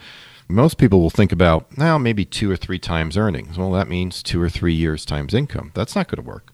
Most 0.49 0.77
people 0.77 1.01
will 1.01 1.11
think 1.11 1.33
about, 1.33 1.77
now, 1.77 1.97
maybe 1.97 2.25
two 2.25 2.51
or 2.51 2.57
three 2.57 2.79
times 2.79 3.17
earnings. 3.17 3.57
Well, 3.57 3.73
that 3.73 3.89
means 3.89 4.23
two 4.23 4.41
or 4.41 4.51
three 4.51 4.75
years 4.75 5.05
times 5.05 5.33
income. 5.33 5.73
That's 5.75 5.97
not 5.97 6.09
going 6.09 6.23
to 6.23 6.29
work. 6.29 6.53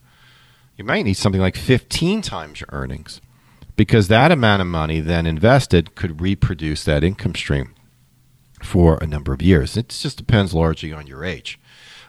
You 0.77 0.85
might 0.85 1.03
need 1.03 1.14
something 1.14 1.40
like 1.40 1.57
15 1.57 2.22
times 2.22 2.61
your 2.61 2.68
earnings 2.72 3.20
because 3.83 4.07
that 4.07 4.31
amount 4.31 4.62
of 4.62 4.68
money 4.68 5.01
then 5.01 5.27
invested 5.27 5.97
could 5.97 6.21
reproduce 6.21 6.85
that 6.85 7.03
income 7.03 7.35
stream 7.35 7.75
for 8.62 8.97
a 8.99 9.09
number 9.09 9.33
of 9.33 9.42
years. 9.42 9.77
It 9.77 9.88
just 9.88 10.16
depends 10.16 10.55
largely 10.55 10.92
on 10.92 11.09
your 11.09 11.25
age. 11.25 11.59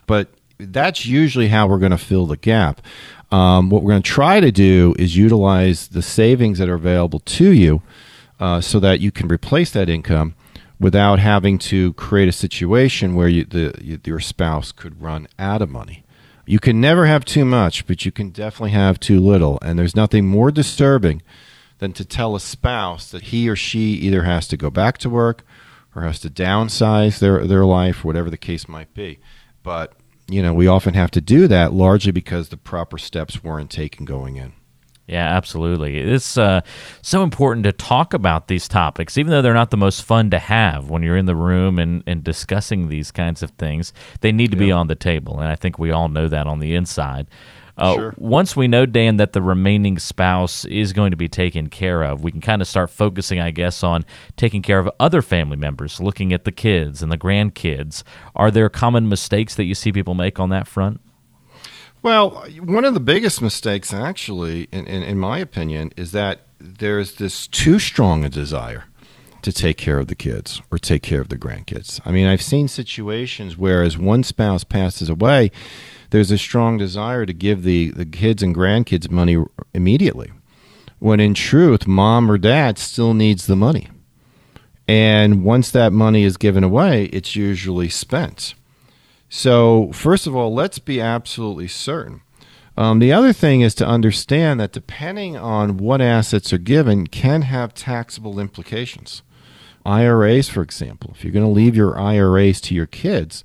But 0.05 0.27
that's 0.59 1.03
usually 1.03 1.47
how 1.47 1.65
we're 1.65 1.79
going 1.79 1.89
to 1.89 1.97
fill 1.97 2.27
the 2.27 2.37
gap. 2.37 2.79
Um, 3.31 3.71
what 3.71 3.81
we're 3.81 3.89
going 3.89 4.03
to 4.03 4.11
try 4.11 4.39
to 4.39 4.51
do 4.51 4.93
is 4.99 5.17
utilize 5.17 5.87
the 5.87 6.03
savings 6.03 6.59
that 6.59 6.69
are 6.69 6.75
available 6.75 7.21
to 7.21 7.51
you 7.51 7.81
uh, 8.39 8.61
so 8.61 8.79
that 8.79 8.99
you 8.99 9.11
can 9.11 9.27
replace 9.27 9.71
that 9.71 9.89
income 9.89 10.35
without 10.79 11.17
having 11.17 11.57
to 11.57 11.93
create 11.93 12.29
a 12.29 12.31
situation 12.31 13.15
where 13.15 13.27
you, 13.27 13.45
the, 13.45 13.99
your 14.05 14.19
spouse 14.19 14.71
could 14.71 15.01
run 15.01 15.27
out 15.39 15.63
of 15.63 15.71
money. 15.71 16.03
You 16.45 16.59
can 16.59 16.79
never 16.79 17.07
have 17.07 17.25
too 17.25 17.45
much, 17.45 17.87
but 17.87 18.05
you 18.05 18.11
can 18.11 18.29
definitely 18.29 18.73
have 18.73 18.99
too 18.99 19.19
little. 19.19 19.57
And 19.63 19.79
there's 19.79 19.95
nothing 19.95 20.27
more 20.27 20.51
disturbing 20.51 21.23
than 21.83 21.91
to 21.91 22.05
tell 22.05 22.33
a 22.33 22.39
spouse 22.39 23.11
that 23.11 23.23
he 23.23 23.49
or 23.49 23.57
she 23.57 23.91
either 23.95 24.23
has 24.23 24.47
to 24.47 24.55
go 24.55 24.69
back 24.69 24.97
to 24.99 25.09
work 25.09 25.43
or 25.93 26.03
has 26.03 26.17
to 26.21 26.29
downsize 26.29 27.19
their, 27.19 27.45
their 27.45 27.65
life, 27.65 28.05
whatever 28.05 28.29
the 28.29 28.37
case 28.37 28.69
might 28.69 28.93
be. 28.93 29.19
But, 29.63 29.91
you 30.29 30.41
know, 30.41 30.53
we 30.53 30.65
often 30.65 30.93
have 30.93 31.11
to 31.11 31.19
do 31.19 31.45
that 31.49 31.73
largely 31.73 32.13
because 32.13 32.47
the 32.47 32.55
proper 32.55 32.97
steps 32.97 33.43
weren't 33.43 33.69
taken 33.69 34.05
going 34.05 34.37
in. 34.37 34.53
Yeah, 35.07 35.27
absolutely. 35.27 35.97
It's 35.97 36.37
uh, 36.37 36.61
so 37.01 37.21
important 37.21 37.65
to 37.65 37.73
talk 37.73 38.13
about 38.13 38.47
these 38.47 38.69
topics, 38.69 39.17
even 39.17 39.31
though 39.31 39.41
they're 39.41 39.53
not 39.53 39.69
the 39.69 39.75
most 39.75 40.03
fun 40.03 40.29
to 40.29 40.39
have 40.39 40.89
when 40.89 41.03
you're 41.03 41.17
in 41.17 41.25
the 41.25 41.35
room 41.35 41.79
and, 41.79 42.01
and 42.07 42.23
discussing 42.23 42.87
these 42.87 43.11
kinds 43.11 43.43
of 43.43 43.51
things. 43.51 43.91
They 44.21 44.31
need 44.31 44.51
to 44.51 44.57
yeah. 44.57 44.67
be 44.67 44.71
on 44.71 44.87
the 44.87 44.95
table, 44.95 45.41
and 45.41 45.49
I 45.49 45.55
think 45.55 45.77
we 45.77 45.91
all 45.91 46.07
know 46.07 46.29
that 46.29 46.47
on 46.47 46.59
the 46.59 46.75
inside. 46.75 47.27
Uh, 47.77 47.95
sure. 47.95 48.13
Once 48.17 48.55
we 48.55 48.67
know, 48.67 48.85
Dan, 48.85 49.17
that 49.17 49.33
the 49.33 49.41
remaining 49.41 49.97
spouse 49.97 50.63
is 50.65 50.93
going 50.93 51.11
to 51.11 51.17
be 51.17 51.27
taken 51.27 51.69
care 51.69 52.03
of, 52.03 52.23
we 52.23 52.31
can 52.31 52.41
kind 52.41 52.61
of 52.61 52.67
start 52.67 52.89
focusing, 52.89 53.39
I 53.39 53.51
guess, 53.51 53.83
on 53.83 54.05
taking 54.37 54.61
care 54.61 54.79
of 54.79 54.89
other 54.99 55.21
family 55.21 55.57
members, 55.57 55.99
looking 55.99 56.33
at 56.33 56.43
the 56.45 56.51
kids 56.51 57.01
and 57.01 57.11
the 57.11 57.17
grandkids. 57.17 58.03
Are 58.35 58.51
there 58.51 58.69
common 58.69 59.09
mistakes 59.09 59.55
that 59.55 59.63
you 59.63 59.73
see 59.73 59.91
people 59.91 60.13
make 60.13 60.39
on 60.39 60.49
that 60.49 60.67
front? 60.67 61.01
Well, 62.03 62.45
one 62.61 62.85
of 62.85 62.93
the 62.93 62.99
biggest 62.99 63.41
mistakes, 63.41 63.93
actually, 63.93 64.67
in, 64.71 64.85
in, 64.85 65.03
in 65.03 65.17
my 65.17 65.39
opinion, 65.39 65.93
is 65.95 66.11
that 66.11 66.41
there's 66.59 67.15
this 67.15 67.47
too 67.47 67.79
strong 67.79 68.23
a 68.25 68.29
desire 68.29 68.83
to 69.41 69.51
take 69.51 69.77
care 69.77 69.99
of 69.99 70.07
the 70.07 70.15
kids 70.15 70.61
or 70.71 70.77
take 70.77 71.01
care 71.01 71.21
of 71.21 71.29
the 71.29 71.37
grandkids. 71.37 72.01
I 72.05 72.11
mean, 72.11 72.27
I've 72.27 72.41
seen 72.41 72.67
situations 72.67 73.57
where, 73.57 73.83
as 73.83 73.97
one 73.97 74.23
spouse 74.23 74.63
passes 74.63 75.09
away, 75.09 75.51
there's 76.13 76.29
a 76.29 76.37
strong 76.37 76.77
desire 76.77 77.25
to 77.25 77.33
give 77.33 77.63
the, 77.63 77.89
the 77.89 78.05
kids 78.05 78.43
and 78.43 78.55
grandkids 78.55 79.09
money 79.09 79.35
immediately, 79.73 80.31
when 80.99 81.19
in 81.19 81.33
truth, 81.33 81.87
mom 81.87 82.29
or 82.29 82.37
dad 82.37 82.77
still 82.77 83.15
needs 83.15 83.47
the 83.47 83.55
money. 83.55 83.89
And 84.87 85.43
once 85.43 85.71
that 85.71 85.91
money 85.91 86.23
is 86.23 86.37
given 86.37 86.63
away, 86.63 87.05
it's 87.05 87.35
usually 87.35 87.89
spent. 87.89 88.53
So, 89.27 89.91
first 89.91 90.27
of 90.27 90.35
all, 90.35 90.53
let's 90.53 90.77
be 90.77 91.01
absolutely 91.01 91.67
certain. 91.67 92.21
Um, 92.77 92.99
the 92.99 93.11
other 93.11 93.33
thing 93.33 93.61
is 93.61 93.73
to 93.75 93.87
understand 93.87 94.59
that 94.59 94.71
depending 94.71 95.35
on 95.35 95.77
what 95.77 95.99
assets 95.99 96.53
are 96.53 96.59
given, 96.59 97.07
can 97.07 97.41
have 97.41 97.73
taxable 97.73 98.39
implications. 98.39 99.23
IRAs, 99.83 100.47
for 100.47 100.61
example, 100.61 101.09
if 101.15 101.23
you're 101.23 101.33
going 101.33 101.43
to 101.43 101.51
leave 101.51 101.75
your 101.75 101.97
IRAs 101.97 102.61
to 102.61 102.75
your 102.75 102.85
kids, 102.85 103.43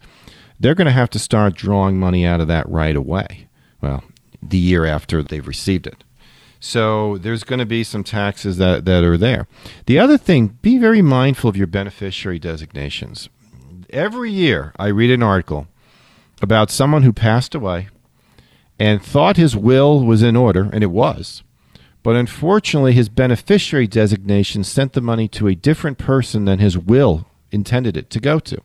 they're 0.61 0.75
going 0.75 0.87
to 0.87 0.93
have 0.93 1.11
to 1.11 1.19
start 1.19 1.55
drawing 1.55 1.99
money 1.99 2.25
out 2.25 2.41
of 2.41 2.49
that 2.49 2.69
right 2.69 2.97
away. 2.97 3.49
Well, 3.81 4.05
the 4.43 4.59
year 4.59 4.85
after 4.85 5.23
they've 5.23 5.47
received 5.47 5.87
it. 5.87 6.05
So 6.61 7.19
there's 7.19 7.45
going 7.45 7.61
to 7.61 7.67
be 7.67 7.85
some 7.85 8.03
taxes 8.03 8.57
that, 8.57 8.85
that 8.85 9.05
are 9.05 9.17
there. 9.17 9.47
The 9.87 9.99
other 9.99 10.19
thing, 10.19 10.59
be 10.61 10.79
very 10.79 11.03
mindful 11.03 11.49
of 11.49 11.57
your 11.57 11.69
beneficiary 11.69 12.39
designations. 12.39 13.29
Every 13.91 14.33
year, 14.33 14.73
I 14.79 14.89
read 14.89 15.11
an 15.11 15.23
article 15.23 15.69
about 16.43 16.71
someone 16.71 17.03
who 17.03 17.13
passed 17.13 17.55
away 17.55 17.89
and 18.79 19.03
thought 19.03 19.37
his 19.37 19.57
will 19.57 20.05
was 20.05 20.23
in 20.23 20.37
order, 20.37 20.69
and 20.73 20.83
it 20.83 20.91
was. 20.91 21.43
But 22.03 22.17
unfortunately, 22.17 22.93
his 22.93 23.09
beneficiary 23.09 23.87
designation 23.87 24.65
sent 24.65 24.93
the 24.93 25.01
money 25.01 25.29
to 25.29 25.49
a 25.49 25.55
different 25.55 25.99
person 25.99 26.45
than 26.45 26.59
his 26.59 26.79
will 26.79 27.27
intended 27.51 27.97
it 27.97 28.11
to 28.11 28.21
go 28.21 28.39
to. 28.41 28.61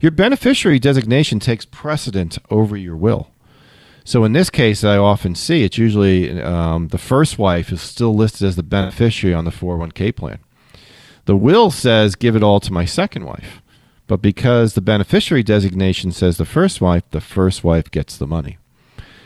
Your 0.00 0.12
beneficiary 0.12 0.78
designation 0.78 1.40
takes 1.40 1.64
precedent 1.64 2.38
over 2.50 2.76
your 2.76 2.96
will. 2.96 3.30
So 4.04 4.22
in 4.24 4.32
this 4.32 4.50
case, 4.50 4.84
I 4.84 4.96
often 4.96 5.34
see 5.34 5.64
it's 5.64 5.78
usually 5.78 6.40
um, 6.40 6.88
the 6.88 6.98
first 6.98 7.38
wife 7.38 7.72
is 7.72 7.82
still 7.82 8.14
listed 8.14 8.46
as 8.46 8.56
the 8.56 8.62
beneficiary 8.62 9.34
on 9.34 9.44
the 9.44 9.50
401k 9.50 10.14
plan. 10.14 10.38
The 11.24 11.36
will 11.36 11.72
says 11.72 12.14
give 12.14 12.36
it 12.36 12.42
all 12.42 12.60
to 12.60 12.72
my 12.72 12.84
second 12.84 13.24
wife. 13.24 13.60
But 14.06 14.22
because 14.22 14.74
the 14.74 14.80
beneficiary 14.80 15.42
designation 15.42 16.12
says 16.12 16.36
the 16.36 16.44
first 16.44 16.80
wife, 16.80 17.02
the 17.10 17.20
first 17.20 17.64
wife 17.64 17.90
gets 17.90 18.16
the 18.16 18.26
money. 18.26 18.58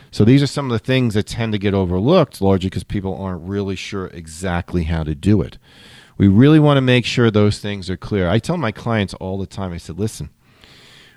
So 0.09 0.25
these 0.25 0.41
are 0.41 0.47
some 0.47 0.65
of 0.65 0.71
the 0.71 0.85
things 0.85 1.13
that 1.13 1.27
tend 1.27 1.53
to 1.53 1.59
get 1.59 1.73
overlooked 1.73 2.41
largely 2.41 2.69
because 2.69 2.83
people 2.83 3.15
aren't 3.15 3.47
really 3.47 3.75
sure 3.75 4.07
exactly 4.07 4.85
how 4.85 5.03
to 5.03 5.13
do 5.13 5.41
it. 5.41 5.59
We 6.17 6.27
really 6.27 6.59
want 6.59 6.77
to 6.77 6.81
make 6.81 7.05
sure 7.05 7.29
those 7.29 7.59
things 7.59 7.89
are 7.89 7.97
clear. 7.97 8.27
I 8.27 8.39
tell 8.39 8.57
my 8.57 8.71
clients 8.71 9.13
all 9.15 9.37
the 9.37 9.45
time 9.45 9.71
I 9.71 9.77
said, 9.77 9.99
listen, 9.99 10.31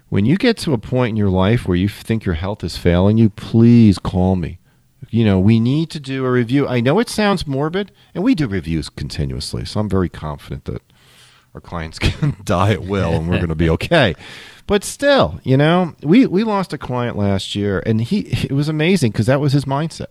when 0.09 0.25
you 0.25 0.37
get 0.37 0.57
to 0.59 0.73
a 0.73 0.79
point 0.79 1.11
in 1.11 1.17
your 1.17 1.31
life 1.31 1.67
where 1.67 1.77
you 1.77 1.89
think 1.89 2.25
your 2.25 2.35
health 2.35 2.63
is 2.63 2.77
failing 2.77 3.19
you, 3.19 3.31
please 3.31 3.99
call 3.99 4.37
me. 4.37 4.59
You 5.11 5.25
know, 5.25 5.39
we 5.39 5.61
need 5.61 5.91
to 5.91 6.01
do 6.01 6.25
a 6.25 6.31
review. 6.31 6.67
I 6.67 6.81
know 6.81 6.99
it 6.99 7.09
sounds 7.09 7.47
morbid, 7.47 7.93
and 8.15 8.25
we 8.25 8.35
do 8.35 8.49
reviews 8.49 8.89
continuously, 8.89 9.65
so 9.65 9.81
I'm 9.81 9.89
very 9.89 10.09
confident 10.09 10.65
that 10.65 10.83
our 11.55 11.61
clients 11.61 11.99
can 12.01 12.37
die 12.45 12.73
at 12.73 12.83
will 12.83 13.15
and 13.15 13.29
we're 13.29 13.37
going 13.37 13.49
to 13.49 13.55
be 13.55 13.71
okay. 13.71 14.15
But 14.67 14.83
still, 14.83 15.41
you 15.45 15.57
know, 15.57 15.95
we, 16.03 16.27
we 16.27 16.43
lost 16.43 16.73
a 16.73 16.79
client 16.79 17.17
last 17.17 17.55
year, 17.55 17.83
and 17.85 18.01
he 18.01 18.21
it 18.45 18.53
was 18.53 18.69
amazing 18.69 19.13
because 19.13 19.27
that 19.27 19.41
was 19.41 19.53
his 19.53 19.67
mindset. 19.67 20.09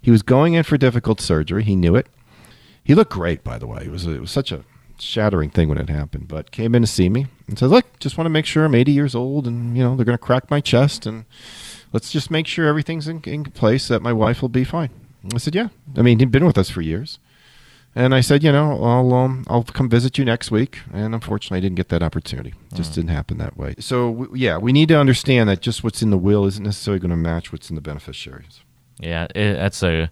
He 0.00 0.10
was 0.10 0.22
going 0.22 0.54
in 0.54 0.62
for 0.62 0.78
difficult 0.78 1.20
surgery. 1.20 1.64
He 1.64 1.74
knew 1.74 1.96
it. 1.96 2.06
He 2.84 2.94
looked 2.94 3.12
great, 3.12 3.42
by 3.42 3.58
the 3.58 3.66
way. 3.66 3.82
It 3.82 3.90
was 3.90 4.06
it 4.06 4.20
was 4.20 4.30
such 4.30 4.52
a 4.52 4.64
shattering 5.00 5.50
thing 5.50 5.68
when 5.68 5.78
it 5.78 5.88
happened. 5.88 6.28
But 6.28 6.50
came 6.50 6.74
in 6.74 6.82
to 6.82 6.88
see 6.88 7.08
me 7.08 7.26
and 7.46 7.58
said, 7.58 7.70
"Look, 7.70 7.98
just 7.98 8.16
want 8.16 8.26
to 8.26 8.30
make 8.30 8.46
sure 8.46 8.64
I'm 8.64 8.74
80 8.74 8.92
years 8.92 9.14
old, 9.14 9.46
and 9.46 9.76
you 9.76 9.82
know 9.82 9.96
they're 9.96 10.04
going 10.04 10.18
to 10.18 10.24
crack 10.24 10.50
my 10.50 10.60
chest, 10.60 11.06
and 11.06 11.24
let's 11.92 12.10
just 12.10 12.30
make 12.30 12.46
sure 12.46 12.66
everything's 12.66 13.08
in, 13.08 13.20
in 13.24 13.44
place 13.44 13.88
that 13.88 14.02
my 14.02 14.12
wife 14.12 14.42
will 14.42 14.48
be 14.48 14.64
fine." 14.64 14.90
I 15.34 15.38
said, 15.38 15.54
"Yeah." 15.54 15.68
I 15.96 16.02
mean, 16.02 16.18
he'd 16.18 16.30
been 16.30 16.46
with 16.46 16.58
us 16.58 16.70
for 16.70 16.80
years. 16.80 17.18
And 17.94 18.14
I 18.14 18.20
said, 18.20 18.44
you 18.44 18.52
know, 18.52 18.84
I'll 18.84 19.12
um, 19.12 19.44
I'll 19.48 19.64
come 19.64 19.88
visit 19.88 20.18
you 20.18 20.24
next 20.24 20.52
week. 20.52 20.80
And 20.92 21.14
unfortunately, 21.14 21.58
I 21.58 21.60
didn't 21.60 21.76
get 21.76 21.88
that 21.88 22.02
opportunity. 22.02 22.54
It 22.70 22.76
just 22.76 22.92
mm. 22.92 22.96
didn't 22.96 23.10
happen 23.10 23.38
that 23.38 23.56
way. 23.56 23.74
So 23.80 24.12
w- 24.12 24.32
yeah, 24.36 24.56
we 24.58 24.72
need 24.72 24.88
to 24.90 24.98
understand 24.98 25.48
that 25.48 25.60
just 25.60 25.82
what's 25.82 26.00
in 26.00 26.10
the 26.10 26.18
will 26.18 26.46
isn't 26.46 26.62
necessarily 26.62 27.00
going 27.00 27.10
to 27.10 27.16
match 27.16 27.50
what's 27.50 27.70
in 27.70 27.74
the 27.74 27.82
beneficiaries. 27.82 28.60
Yeah, 29.00 29.24
it, 29.34 29.54
that's 29.54 29.82
a 29.82 30.10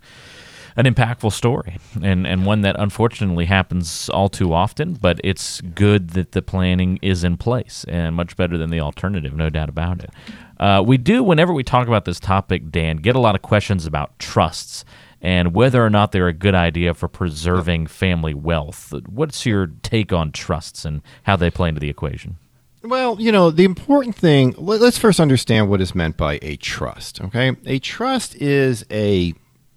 an 0.77 0.85
impactful 0.85 1.33
story 1.33 1.79
and 2.03 2.27
and 2.27 2.45
one 2.45 2.61
that 2.61 2.77
unfortunately 2.79 3.47
happens 3.47 4.09
all 4.11 4.29
too 4.29 4.53
often. 4.53 4.95
But 4.95 5.21
it's 5.25 5.61
good 5.61 6.11
that 6.11 6.33
the 6.33 6.43
planning 6.43 6.99
is 7.03 7.25
in 7.25 7.37
place 7.37 7.85
and 7.89 8.15
much 8.15 8.37
better 8.37 8.59
than 8.59 8.71
the 8.71 8.81
alternative, 8.81 9.35
no 9.35 9.51
doubt 9.51 9.69
about 9.69 10.03
it. 10.03 10.11
Uh, 10.59 10.83
we 10.87 10.97
do 10.97 11.23
whenever 11.23 11.53
we 11.53 11.63
talk 11.63 11.87
about 11.89 12.05
this 12.05 12.21
topic, 12.21 12.71
Dan, 12.71 12.97
get 12.97 13.17
a 13.17 13.21
lot 13.21 13.35
of 13.35 13.43
questions 13.43 13.87
about 13.87 14.19
trusts 14.19 14.85
and 15.21 15.55
whether 15.55 15.85
or 15.85 15.91
not 15.91 16.13
they're 16.13 16.29
a 16.29 16.33
good 16.33 16.55
idea 16.55 16.95
for 16.95 17.09
preserving 17.09 17.87
family 17.87 18.35
wealth. 18.35 18.93
What's 19.07 19.45
your 19.47 19.69
take 19.83 20.13
on 20.13 20.33
trusts 20.33 20.85
and 20.85 21.03
how 21.25 21.37
they 21.37 21.51
play 21.51 21.69
into 21.69 21.81
the 21.81 21.91
equation? 21.91 22.37
Well, 22.83 23.21
you 23.21 23.33
know, 23.33 23.51
the 23.51 23.65
important 23.65 24.15
thing, 24.15 24.55
let's 24.57 24.99
first 24.99 25.19
understand 25.19 25.69
what 25.69 25.81
is 25.81 25.95
meant 25.95 26.17
by 26.17 26.39
a 26.43 26.57
trust, 26.57 27.21
okay? 27.21 27.57
A 27.67 27.81
trust 27.81 28.37
is 28.37 28.85
a 28.91 29.35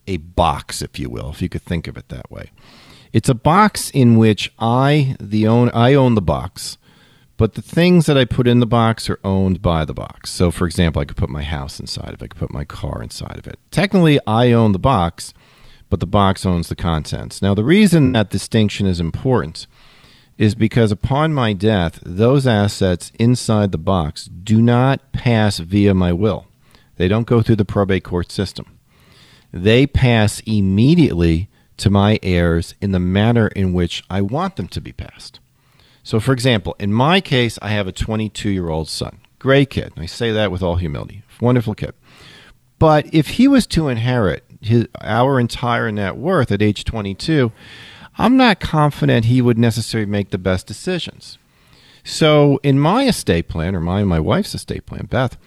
a 0.09 0.17
box, 0.17 0.81
if 0.81 0.99
you 0.99 1.09
will, 1.09 1.29
if 1.29 1.41
you 1.41 1.47
could 1.47 1.61
think 1.61 1.87
of 1.87 1.95
it 1.95 2.09
that 2.09 2.29
way. 2.29 2.51
It's 3.13 3.29
a 3.29 3.33
box 3.33 3.89
in 3.89 4.17
which 4.17 4.51
I 4.59 5.15
the 5.19 5.47
own 5.47 5.69
I 5.69 5.93
own 5.93 6.15
the 6.15 6.21
box 6.21 6.77
but 7.39 7.53
the 7.53 7.61
things 7.61 8.05
that 8.05 8.17
I 8.17 8.25
put 8.25 8.49
in 8.49 8.59
the 8.59 8.65
box 8.65 9.09
are 9.09 9.19
owned 9.23 9.61
by 9.61 9.85
the 9.85 9.93
box. 9.93 10.29
So, 10.29 10.51
for 10.51 10.67
example, 10.67 11.01
I 11.01 11.05
could 11.05 11.15
put 11.15 11.29
my 11.29 11.43
house 11.43 11.79
inside 11.79 12.09
of 12.09 12.15
it, 12.15 12.23
I 12.23 12.27
could 12.27 12.37
put 12.37 12.51
my 12.51 12.65
car 12.65 13.01
inside 13.01 13.37
of 13.37 13.47
it. 13.47 13.57
Technically, 13.71 14.19
I 14.27 14.51
own 14.51 14.73
the 14.73 14.77
box, 14.77 15.33
but 15.89 16.01
the 16.01 16.05
box 16.05 16.45
owns 16.45 16.67
the 16.67 16.75
contents. 16.75 17.41
Now, 17.41 17.53
the 17.53 17.63
reason 17.63 18.11
that 18.11 18.29
distinction 18.29 18.87
is 18.87 18.99
important 18.99 19.67
is 20.37 20.53
because 20.53 20.91
upon 20.91 21.33
my 21.33 21.53
death, 21.53 22.01
those 22.03 22.45
assets 22.45 23.13
inside 23.17 23.71
the 23.71 23.77
box 23.77 24.25
do 24.25 24.61
not 24.61 25.13
pass 25.13 25.59
via 25.59 25.93
my 25.93 26.11
will. 26.11 26.45
They 26.97 27.07
don't 27.07 27.25
go 27.25 27.41
through 27.41 27.55
the 27.55 27.63
probate 27.63 28.03
court 28.03 28.33
system. 28.33 28.78
They 29.51 29.87
pass 29.87 30.41
immediately 30.41 31.49
to 31.77 31.89
my 31.89 32.19
heirs 32.21 32.75
in 32.81 32.91
the 32.91 32.99
manner 32.99 33.47
in 33.47 33.73
which 33.73 34.03
I 34.09 34.21
want 34.21 34.55
them 34.55 34.67
to 34.69 34.81
be 34.81 34.91
passed. 34.91 35.39
So, 36.03 36.19
for 36.19 36.33
example, 36.33 36.75
in 36.79 36.93
my 36.93 37.21
case, 37.21 37.57
I 37.61 37.69
have 37.69 37.87
a 37.87 37.91
22 37.91 38.49
year 38.49 38.69
old 38.69 38.87
son. 38.87 39.19
Great 39.39 39.69
kid. 39.69 39.93
I 39.95 40.05
say 40.05 40.31
that 40.31 40.51
with 40.51 40.61
all 40.61 40.75
humility. 40.75 41.23
Wonderful 41.39 41.75
kid. 41.75 41.93
But 42.77 43.13
if 43.13 43.29
he 43.31 43.47
was 43.47 43.67
to 43.67 43.87
inherit 43.87 44.43
his, 44.61 44.87
our 45.01 45.39
entire 45.39 45.91
net 45.91 46.15
worth 46.17 46.51
at 46.51 46.61
age 46.61 46.83
22, 46.83 47.51
I'm 48.17 48.35
not 48.35 48.59
confident 48.59 49.25
he 49.25 49.41
would 49.41 49.57
necessarily 49.57 50.09
make 50.09 50.31
the 50.31 50.37
best 50.37 50.67
decisions. 50.67 51.37
So, 52.03 52.59
in 52.63 52.79
my 52.79 53.03
estate 53.05 53.47
plan, 53.47 53.75
or 53.75 53.81
my 53.81 54.03
my 54.03 54.19
wife's 54.19 54.55
estate 54.55 54.85
plan, 54.85 55.05
Beth, 55.05 55.37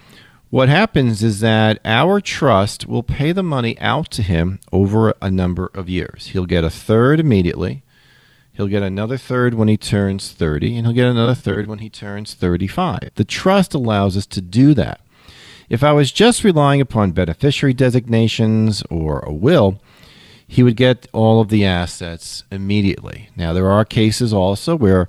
what 0.53 0.69
happens 0.69 1.23
is 1.23 1.41
that 1.41 1.81
our 1.83 2.21
trust 2.21 2.87
will 2.87 3.03
pay 3.03 3.33
the 3.33 3.43
money 3.43 3.75
out 3.81 4.11
to 4.11 4.21
him 4.21 4.61
over 4.71 5.15
a 5.23 5.31
number 5.31 5.71
of 5.73 5.89
years. 5.89 6.27
He'll 6.27 6.45
get 6.45 6.63
a 6.63 6.69
third 6.69 7.19
immediately. 7.19 7.83
He'll 8.53 8.67
get 8.67 8.83
another 8.83 9.17
third 9.17 9.55
when 9.55 9.69
he 9.69 9.79
turns 9.79 10.31
30, 10.31 10.77
and 10.77 10.87
he'll 10.87 10.95
get 10.95 11.07
another 11.07 11.35
third 11.35 11.69
when 11.69 11.79
he 11.79 11.89
turns 11.89 12.35
35. 12.35 13.13
The 13.15 13.25
trust 13.25 13.73
allows 13.73 14.15
us 14.15 14.27
to 14.27 14.43
do 14.43 14.75
that. 14.75 15.01
If 15.71 15.83
I 15.83 15.93
was 15.93 16.13
just 16.13 16.45
relying 16.45 16.83
upon 16.83 17.13
beneficiary 17.13 17.73
designations 17.73 18.83
or 18.91 19.21
a 19.21 19.33
will, 19.33 19.81
he 20.47 20.63
would 20.63 20.77
get 20.77 21.09
all 21.15 21.41
of 21.41 21.49
the 21.49 21.65
assets 21.65 22.45
immediately. 22.53 23.31
Now, 23.35 23.55
there 23.55 23.71
are 23.71 23.87
cases 23.87 24.35
also 24.35 24.77
where 24.77 25.09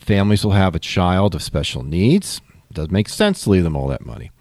families 0.00 0.44
will 0.44 0.50
have 0.50 0.74
a 0.74 0.80
child 0.80 1.36
of 1.36 1.44
special 1.44 1.84
needs. 1.84 2.40
It 2.70 2.74
does 2.74 2.90
make 2.90 3.08
sense 3.08 3.44
to 3.44 3.50
leave 3.50 3.62
them 3.62 3.76
all 3.76 3.86
that 3.86 4.04
money. 4.04 4.32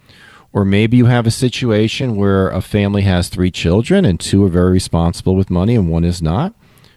Or 0.51 0.65
maybe 0.65 0.97
you 0.97 1.05
have 1.05 1.27
a 1.27 1.31
situation 1.31 2.15
where 2.15 2.49
a 2.49 2.61
family 2.61 3.03
has 3.03 3.29
three 3.29 3.51
children 3.51 4.03
and 4.03 4.19
two 4.19 4.43
are 4.45 4.49
very 4.49 4.71
responsible 4.71 5.35
with 5.35 5.49
money 5.49 5.75
and 5.75 5.89
one 5.89 6.03
is 6.03 6.21
not. 6.21 6.53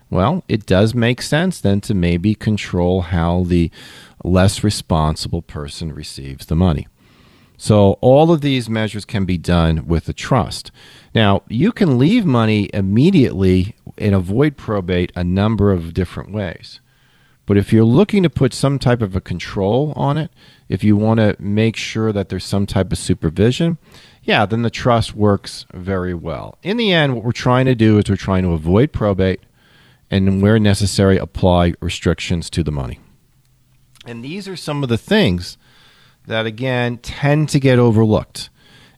Well, 0.09 0.45
it 0.49 0.67
does 0.67 0.95
make 0.95 1.23
sense 1.23 1.61
then 1.61 1.81
to 1.83 1.95
maybe 1.95 2.35
control 2.35 3.03
how 3.03 3.45
the 3.45 3.71
less 4.25 4.63
responsible 4.63 5.43
person 5.43 5.93
receives 5.93 6.47
the 6.47 6.57
money. 6.57 6.87
So, 7.57 7.93
all 8.01 8.33
of 8.33 8.41
these 8.41 8.69
measures 8.69 9.05
can 9.05 9.25
be 9.25 9.39
done 9.39 9.87
with 9.87 10.09
a 10.09 10.13
trust. 10.13 10.73
Now, 11.15 11.43
you 11.49 11.71
can 11.71 11.99
leave 11.99 12.27
money 12.27 12.69
immediately 12.75 13.77
and 13.97 14.15
avoid 14.15 14.57
probate 14.57 15.13
a 15.15 15.23
number 15.23 15.71
of 15.71 15.95
different 15.95 16.33
ways. 16.33 16.81
But 17.47 17.57
if 17.57 17.73
you're 17.73 17.85
looking 17.85 18.23
to 18.23 18.31
put 18.31 18.53
some 18.53 18.79
type 18.79 19.01
of 19.01 19.15
a 19.17 19.21
control 19.21 19.93
on 19.97 20.17
it, 20.19 20.31
if 20.73 20.83
you 20.83 20.97
want 20.97 21.21
to 21.21 21.37
make 21.39 21.77
sure 21.77 22.13
that 22.13 22.31
there's 22.31 22.47
some 22.47 22.65
type 22.65 22.93
of 22.93 22.97
supervision, 22.97 23.77
yeah, 24.23 24.47
then 24.47 24.63
the 24.63 24.71
trust 24.71 25.15
works 25.15 25.67
very 25.75 26.15
well. 26.15 26.57
In 26.63 26.79
the 26.79 26.95
end, 26.95 27.15
what 27.15 27.25
we're 27.25 27.33
trying 27.33 27.67
to 27.67 27.75
do 27.75 27.99
is 27.99 28.09
we're 28.09 28.17
trying 28.17 28.43
to 28.45 28.53
avoid 28.53 28.91
probate 28.91 29.41
and 30.11 30.41
where 30.41 30.59
necessary, 30.59 31.19
apply 31.19 31.75
restrictions 31.81 32.49
to 32.49 32.63
the 32.63 32.73
money. 32.73 33.01
And 34.07 34.25
these 34.25 34.49
are 34.49 34.57
some 34.57 34.83
of 34.83 34.89
the 34.89 34.97
things 34.97 35.59
that, 36.27 36.47
again, 36.47 36.97
tend 36.97 37.51
to 37.51 37.61
get 37.61 37.79
overlooked. 37.79 38.49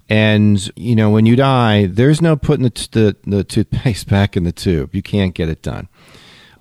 And, 0.09 0.71
you 0.77 0.95
know, 0.95 1.11
when 1.11 1.27
you 1.27 1.35
die, 1.35 1.87
there's 1.87 2.23
no 2.23 2.37
putting 2.37 2.67
the, 2.67 2.89
the, 2.93 3.17
the 3.29 3.43
toothpaste 3.43 4.09
back 4.09 4.37
in 4.37 4.45
the 4.45 4.53
tube. 4.53 4.95
You 4.95 5.03
can't 5.03 5.35
get 5.35 5.49
it 5.49 5.61
done. 5.61 5.89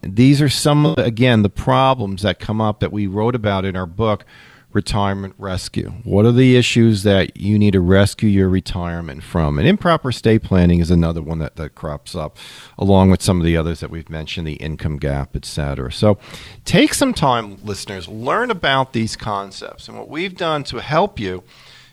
These 0.02 0.42
are 0.42 0.50
some, 0.50 0.96
again, 0.98 1.44
the 1.44 1.50
problems 1.50 2.24
that 2.24 2.40
come 2.40 2.60
up 2.60 2.80
that 2.80 2.92
we 2.92 3.06
wrote 3.06 3.36
about 3.36 3.64
in 3.64 3.76
our 3.76 3.86
book 3.86 4.26
retirement 4.74 5.36
rescue? 5.38 5.94
What 6.04 6.26
are 6.26 6.32
the 6.32 6.56
issues 6.56 7.04
that 7.04 7.38
you 7.38 7.58
need 7.60 7.72
to 7.72 7.82
rescue 7.82 8.30
your 8.30 8.50
retirement 8.50 9.24
from? 9.24 9.58
And 9.58 9.68
improper 9.68 10.10
estate 10.10 10.44
planning 10.44 10.80
is 10.80 10.92
another 10.92 11.22
one 11.22 11.40
that, 11.40 11.56
that 11.56 11.76
crops 11.76 12.16
up, 12.16 12.38
along 12.78 13.12
with 13.12 13.22
some 13.22 13.40
of 13.40 13.46
the 13.46 13.58
others 13.58 13.80
that 13.80 13.90
we've 13.90 14.10
mentioned, 14.10 14.48
the 14.48 14.54
income 14.54 14.98
gap, 14.98 15.36
etc. 15.36 15.92
So 15.92 16.18
take 16.66 16.94
some 16.94 17.14
time, 17.14 17.58
listeners, 17.64 18.08
learn 18.08 18.52
about 18.52 18.94
these 18.94 19.16
concepts. 19.16 19.88
And 19.88 19.98
what 19.98 20.10
we've 20.10 20.36
done 20.36 20.64
to 20.66 20.82
help 20.82 21.20
you 21.20 21.44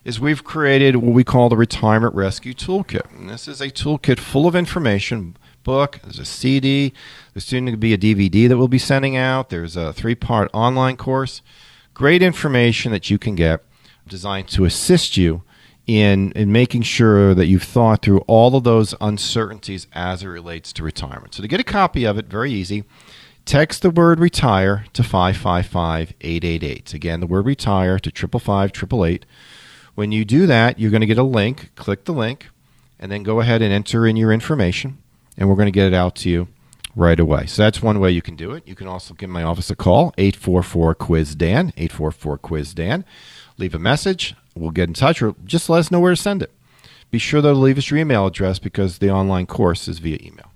is 0.04 0.18
we've 0.18 0.44
created 0.44 0.96
what 0.96 1.14
we 1.14 1.24
call 1.24 1.48
the 1.48 1.56
Retirement 1.56 2.14
Rescue 2.14 2.54
Toolkit. 2.54 3.10
And 3.18 3.28
this 3.28 3.46
is 3.46 3.60
a 3.60 3.70
toolkit 3.70 4.18
full 4.18 4.46
of 4.46 4.56
information 4.56 5.36
book, 5.62 6.00
there's 6.02 6.18
a 6.18 6.24
CD, 6.24 6.92
there's 7.34 7.44
soon 7.44 7.66
to 7.66 7.76
be 7.76 7.92
a 7.92 7.98
DVD 7.98 8.48
that 8.48 8.56
we'll 8.56 8.68
be 8.68 8.78
sending 8.78 9.16
out, 9.16 9.50
there's 9.50 9.76
a 9.76 9.92
three 9.92 10.14
part 10.14 10.50
online 10.52 10.96
course. 10.96 11.42
Great 12.00 12.22
information 12.22 12.92
that 12.92 13.10
you 13.10 13.18
can 13.18 13.34
get 13.34 13.62
designed 14.08 14.48
to 14.48 14.64
assist 14.64 15.18
you 15.18 15.42
in, 15.86 16.32
in 16.32 16.50
making 16.50 16.80
sure 16.80 17.34
that 17.34 17.44
you've 17.44 17.62
thought 17.62 18.00
through 18.00 18.20
all 18.20 18.56
of 18.56 18.64
those 18.64 18.94
uncertainties 19.02 19.86
as 19.92 20.22
it 20.22 20.28
relates 20.28 20.72
to 20.72 20.82
retirement. 20.82 21.34
So, 21.34 21.42
to 21.42 21.46
get 21.46 21.60
a 21.60 21.62
copy 21.62 22.06
of 22.06 22.16
it, 22.16 22.24
very 22.24 22.50
easy. 22.52 22.84
Text 23.44 23.82
the 23.82 23.90
word 23.90 24.18
retire 24.18 24.86
to 24.94 25.02
555 25.02 26.14
888. 26.22 26.94
Again, 26.94 27.20
the 27.20 27.26
word 27.26 27.44
retire 27.44 27.98
to 27.98 28.10
555 28.10 28.70
888. 28.70 29.26
When 29.94 30.10
you 30.10 30.24
do 30.24 30.46
that, 30.46 30.78
you're 30.78 30.90
going 30.90 31.02
to 31.02 31.06
get 31.06 31.18
a 31.18 31.22
link. 31.22 31.70
Click 31.74 32.06
the 32.06 32.14
link 32.14 32.48
and 32.98 33.12
then 33.12 33.22
go 33.24 33.40
ahead 33.40 33.60
and 33.60 33.74
enter 33.74 34.06
in 34.06 34.16
your 34.16 34.32
information, 34.32 34.96
and 35.36 35.50
we're 35.50 35.54
going 35.54 35.66
to 35.66 35.70
get 35.70 35.88
it 35.88 35.92
out 35.92 36.14
to 36.14 36.30
you 36.30 36.48
right 36.96 37.20
away. 37.20 37.46
So 37.46 37.62
that's 37.62 37.82
one 37.82 38.00
way 38.00 38.10
you 38.10 38.22
can 38.22 38.36
do 38.36 38.52
it. 38.52 38.66
You 38.66 38.74
can 38.74 38.86
also 38.86 39.14
give 39.14 39.30
my 39.30 39.42
office 39.42 39.70
a 39.70 39.76
call, 39.76 40.12
844 40.18 40.94
Quiz 40.94 41.34
Dan, 41.34 41.72
844 41.76 42.38
Quiz 42.38 42.74
Dan. 42.74 43.04
Leave 43.58 43.74
a 43.74 43.78
message. 43.78 44.34
We'll 44.54 44.70
get 44.70 44.88
in 44.88 44.94
touch 44.94 45.22
or 45.22 45.34
just 45.44 45.68
let 45.68 45.78
us 45.78 45.90
know 45.90 46.00
where 46.00 46.12
to 46.12 46.16
send 46.16 46.42
it. 46.42 46.50
Be 47.10 47.18
sure 47.18 47.42
to 47.42 47.52
leave 47.52 47.78
us 47.78 47.90
your 47.90 47.98
email 47.98 48.26
address 48.26 48.58
because 48.58 48.98
the 48.98 49.10
online 49.10 49.46
course 49.46 49.88
is 49.88 49.98
via 49.98 50.18
email. 50.22 50.52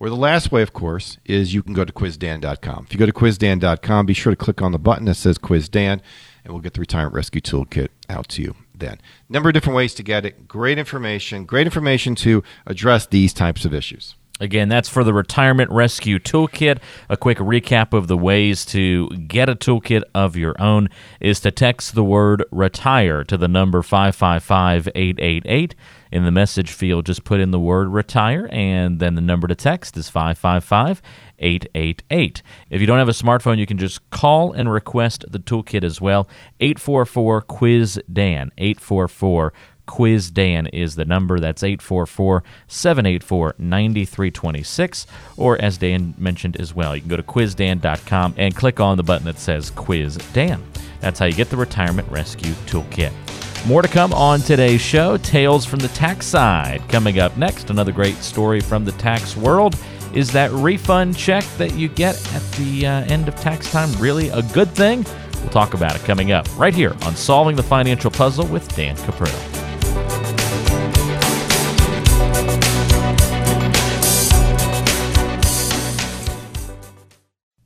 Or 0.00 0.08
the 0.08 0.16
last 0.16 0.50
way, 0.50 0.62
of 0.62 0.72
course, 0.72 1.18
is 1.24 1.54
you 1.54 1.62
can 1.62 1.74
go 1.74 1.84
to 1.84 1.92
quizdan.com. 1.92 2.86
If 2.86 2.92
you 2.92 2.98
go 2.98 3.06
to 3.06 3.12
quizdan.com, 3.12 4.06
be 4.06 4.14
sure 4.14 4.32
to 4.32 4.36
click 4.36 4.60
on 4.60 4.72
the 4.72 4.78
button 4.78 5.04
that 5.04 5.14
says 5.14 5.38
Quiz 5.38 5.68
Dan, 5.68 6.02
and 6.44 6.52
we'll 6.52 6.60
get 6.60 6.74
the 6.74 6.80
Retirement 6.80 7.14
Rescue 7.14 7.40
Toolkit 7.40 7.88
out 8.08 8.28
to 8.30 8.42
you 8.42 8.56
then. 8.74 9.00
Number 9.28 9.48
of 9.48 9.54
different 9.54 9.76
ways 9.76 9.94
to 9.94 10.02
get 10.02 10.26
it. 10.26 10.48
Great 10.48 10.76
information. 10.76 11.44
Great 11.44 11.68
information 11.68 12.16
to 12.16 12.42
address 12.66 13.06
these 13.06 13.32
types 13.32 13.64
of 13.64 13.72
issues. 13.72 14.16
Again, 14.42 14.68
that's 14.68 14.88
for 14.88 15.04
the 15.04 15.14
Retirement 15.14 15.70
Rescue 15.70 16.18
Toolkit. 16.18 16.78
A 17.08 17.16
quick 17.16 17.38
recap 17.38 17.96
of 17.96 18.08
the 18.08 18.16
ways 18.16 18.66
to 18.66 19.08
get 19.10 19.48
a 19.48 19.54
toolkit 19.54 20.02
of 20.16 20.36
your 20.36 20.60
own 20.60 20.88
is 21.20 21.38
to 21.40 21.52
text 21.52 21.94
the 21.94 22.02
word 22.02 22.44
retire 22.50 23.22
to 23.22 23.36
the 23.36 23.46
number 23.46 23.82
555 23.82 24.88
888. 24.96 25.76
In 26.10 26.24
the 26.24 26.32
message 26.32 26.72
field, 26.72 27.06
just 27.06 27.22
put 27.22 27.40
in 27.40 27.52
the 27.52 27.60
word 27.60 27.88
retire, 27.88 28.48
and 28.50 28.98
then 28.98 29.14
the 29.14 29.20
number 29.20 29.46
to 29.46 29.54
text 29.54 29.96
is 29.96 30.10
555 30.10 31.00
888. 31.38 32.42
If 32.68 32.80
you 32.80 32.86
don't 32.86 32.98
have 32.98 33.08
a 33.08 33.12
smartphone, 33.12 33.58
you 33.58 33.66
can 33.66 33.78
just 33.78 34.10
call 34.10 34.52
and 34.52 34.70
request 34.70 35.24
the 35.28 35.38
toolkit 35.38 35.84
as 35.84 36.00
well. 36.00 36.28
844 36.60 37.42
Quiz 37.42 38.00
Dan. 38.12 38.50
844 38.58 39.52
Quiz 39.86 40.30
Dan 40.30 40.66
is 40.68 40.94
the 40.94 41.04
number. 41.04 41.40
That's 41.40 41.62
844 41.62 42.42
784 42.66 43.54
9326. 43.58 45.06
Or, 45.36 45.60
as 45.60 45.78
Dan 45.78 46.14
mentioned 46.18 46.60
as 46.60 46.74
well, 46.74 46.94
you 46.94 47.02
can 47.02 47.10
go 47.10 47.16
to 47.16 47.22
quizdan.com 47.22 48.34
and 48.36 48.56
click 48.56 48.80
on 48.80 48.96
the 48.96 49.02
button 49.02 49.26
that 49.26 49.38
says 49.38 49.70
Quiz 49.70 50.16
Dan. 50.32 50.62
That's 51.00 51.18
how 51.18 51.26
you 51.26 51.34
get 51.34 51.50
the 51.50 51.56
Retirement 51.56 52.10
Rescue 52.10 52.52
Toolkit. 52.66 53.12
More 53.66 53.82
to 53.82 53.88
come 53.88 54.12
on 54.12 54.40
today's 54.40 54.80
show. 54.80 55.16
Tales 55.18 55.64
from 55.64 55.78
the 55.78 55.88
tax 55.88 56.26
side. 56.26 56.82
Coming 56.88 57.20
up 57.20 57.36
next, 57.36 57.70
another 57.70 57.92
great 57.92 58.16
story 58.16 58.60
from 58.60 58.84
the 58.84 58.92
tax 58.92 59.36
world. 59.36 59.76
Is 60.14 60.30
that 60.32 60.50
refund 60.50 61.16
check 61.16 61.44
that 61.58 61.74
you 61.74 61.88
get 61.88 62.16
at 62.34 62.42
the 62.52 62.86
uh, 62.86 63.04
end 63.04 63.28
of 63.28 63.36
tax 63.36 63.70
time 63.70 63.90
really 63.98 64.28
a 64.28 64.42
good 64.52 64.70
thing? 64.70 65.06
We'll 65.40 65.50
talk 65.50 65.74
about 65.74 65.96
it 65.96 66.02
coming 66.02 66.32
up 66.32 66.46
right 66.58 66.74
here 66.74 66.94
on 67.02 67.16
Solving 67.16 67.56
the 67.56 67.62
Financial 67.62 68.10
Puzzle 68.10 68.46
with 68.46 68.68
Dan 68.76 68.96
Cuprill. 68.96 69.71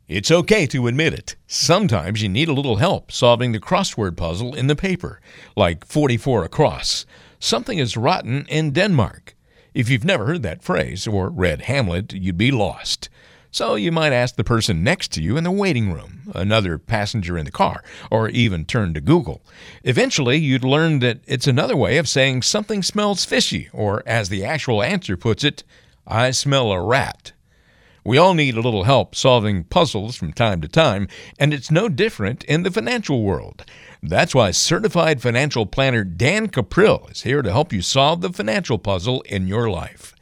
It's 0.08 0.30
okay 0.30 0.66
to 0.66 0.86
admit 0.86 1.14
it. 1.14 1.34
Sometimes 1.48 2.22
you 2.22 2.28
need 2.28 2.46
a 2.46 2.52
little 2.52 2.76
help 2.76 3.10
solving 3.10 3.50
the 3.50 3.58
crossword 3.58 4.16
puzzle 4.16 4.54
in 4.54 4.68
the 4.68 4.76
paper, 4.76 5.20
like 5.56 5.84
44 5.84 6.44
across. 6.44 7.04
Something 7.40 7.78
is 7.78 7.96
rotten 7.96 8.46
in 8.48 8.70
Denmark. 8.70 9.34
If 9.74 9.90
you've 9.90 10.04
never 10.04 10.26
heard 10.26 10.44
that 10.44 10.62
phrase 10.62 11.08
or 11.08 11.28
read 11.28 11.62
Hamlet, 11.62 12.12
you'd 12.12 12.38
be 12.38 12.52
lost. 12.52 13.08
So 13.50 13.74
you 13.74 13.90
might 13.90 14.12
ask 14.12 14.36
the 14.36 14.44
person 14.44 14.84
next 14.84 15.10
to 15.14 15.22
you 15.22 15.36
in 15.36 15.42
the 15.42 15.50
waiting 15.50 15.92
room, 15.92 16.30
another 16.36 16.78
passenger 16.78 17.36
in 17.36 17.44
the 17.44 17.50
car, 17.50 17.82
or 18.08 18.28
even 18.28 18.64
turn 18.64 18.94
to 18.94 19.00
Google. 19.00 19.42
Eventually, 19.82 20.36
you'd 20.36 20.62
learn 20.62 21.00
that 21.00 21.18
it's 21.26 21.48
another 21.48 21.76
way 21.76 21.98
of 21.98 22.08
saying 22.08 22.42
something 22.42 22.84
smells 22.84 23.24
fishy, 23.24 23.68
or 23.72 24.04
as 24.06 24.28
the 24.28 24.44
actual 24.44 24.84
answer 24.84 25.16
puts 25.16 25.42
it, 25.42 25.64
I 26.06 26.30
smell 26.30 26.70
a 26.70 26.80
rat. 26.80 27.32
We 28.06 28.18
all 28.18 28.34
need 28.34 28.56
a 28.56 28.60
little 28.60 28.84
help 28.84 29.16
solving 29.16 29.64
puzzles 29.64 30.14
from 30.14 30.32
time 30.32 30.60
to 30.60 30.68
time, 30.68 31.08
and 31.40 31.52
it's 31.52 31.72
no 31.72 31.88
different 31.88 32.44
in 32.44 32.62
the 32.62 32.70
financial 32.70 33.24
world. 33.24 33.64
That's 34.00 34.32
why 34.32 34.52
certified 34.52 35.20
financial 35.20 35.66
planner 35.66 36.04
Dan 36.04 36.46
Cuprill 36.46 37.10
is 37.10 37.22
here 37.22 37.42
to 37.42 37.50
help 37.50 37.72
you 37.72 37.82
solve 37.82 38.20
the 38.20 38.32
financial 38.32 38.78
puzzle 38.78 39.22
in 39.22 39.48
your 39.48 39.68
life. 39.68 40.14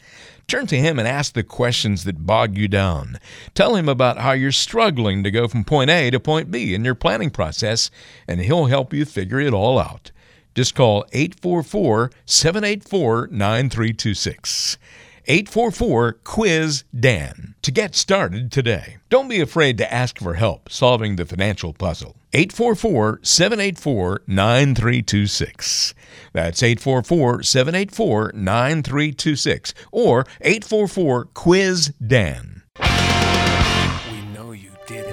Turn 0.47 0.67
to 0.69 0.79
him 0.79 0.99
and 0.99 1.07
ask 1.07 1.35
the 1.35 1.43
questions 1.43 2.05
that 2.05 2.25
bog 2.25 2.57
you 2.57 2.69
down. 2.69 3.19
Tell 3.53 3.77
him 3.77 3.91
about 3.91 4.17
how 4.17 4.33
you're 4.33 4.51
struggling 4.51 5.23
to 5.23 5.31
go 5.31 5.47
from 5.47 5.63
point 5.63 5.91
A 5.91 6.11
to 6.11 6.19
point 6.19 6.51
B 6.51 6.75
in 6.75 6.87
your 6.87 6.95
planning 6.95 7.29
process, 7.29 7.91
and 8.27 8.41
he'll 8.41 8.65
help 8.65 8.95
you 8.95 9.05
figure 9.05 9.41
it 9.41 9.53
all 9.53 9.79
out. 9.79 10.11
Just 10.55 10.75
call 10.75 11.05
844 11.13 12.13
784 12.25 13.29
9326. 13.31 14.79
844 15.27 16.13
Quiz 16.25 16.85
Dan 16.99 17.55
to 17.63 17.71
get 17.71 17.95
started 17.95 18.53
today. 18.53 18.99
Don't 19.09 19.29
be 19.29 19.41
afraid 19.41 19.79
to 19.79 19.93
ask 19.93 20.19
for 20.19 20.35
help 20.35 20.71
solving 20.71 21.17
the 21.17 21.25
financial 21.25 21.73
puzzle. 21.73 22.17
844 22.35 23.21
784 23.23 24.23
9326. 24.27 25.95
That's 26.33 26.63
844 26.63 27.43
784 27.43 28.33
9326 28.35 29.75
or 29.93 30.27
844 30.41 31.25
Quiz 31.27 31.93
Dan. 32.07 32.63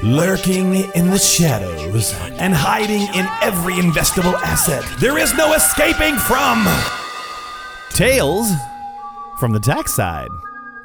Lurking 0.04 0.74
in 0.96 1.12
the 1.12 1.20
shadows 1.20 2.14
and 2.40 2.54
hiding 2.56 3.04
in 3.14 3.28
every 3.42 3.76
investable 3.76 4.34
asset, 4.34 4.84
there 5.00 5.18
is 5.18 5.34
no 5.36 5.54
escaping 5.54 6.16
from 6.16 6.68
Tales 7.92 8.50
from 9.42 9.52
the 9.54 9.60
Tax 9.60 9.92
Side 9.92 10.30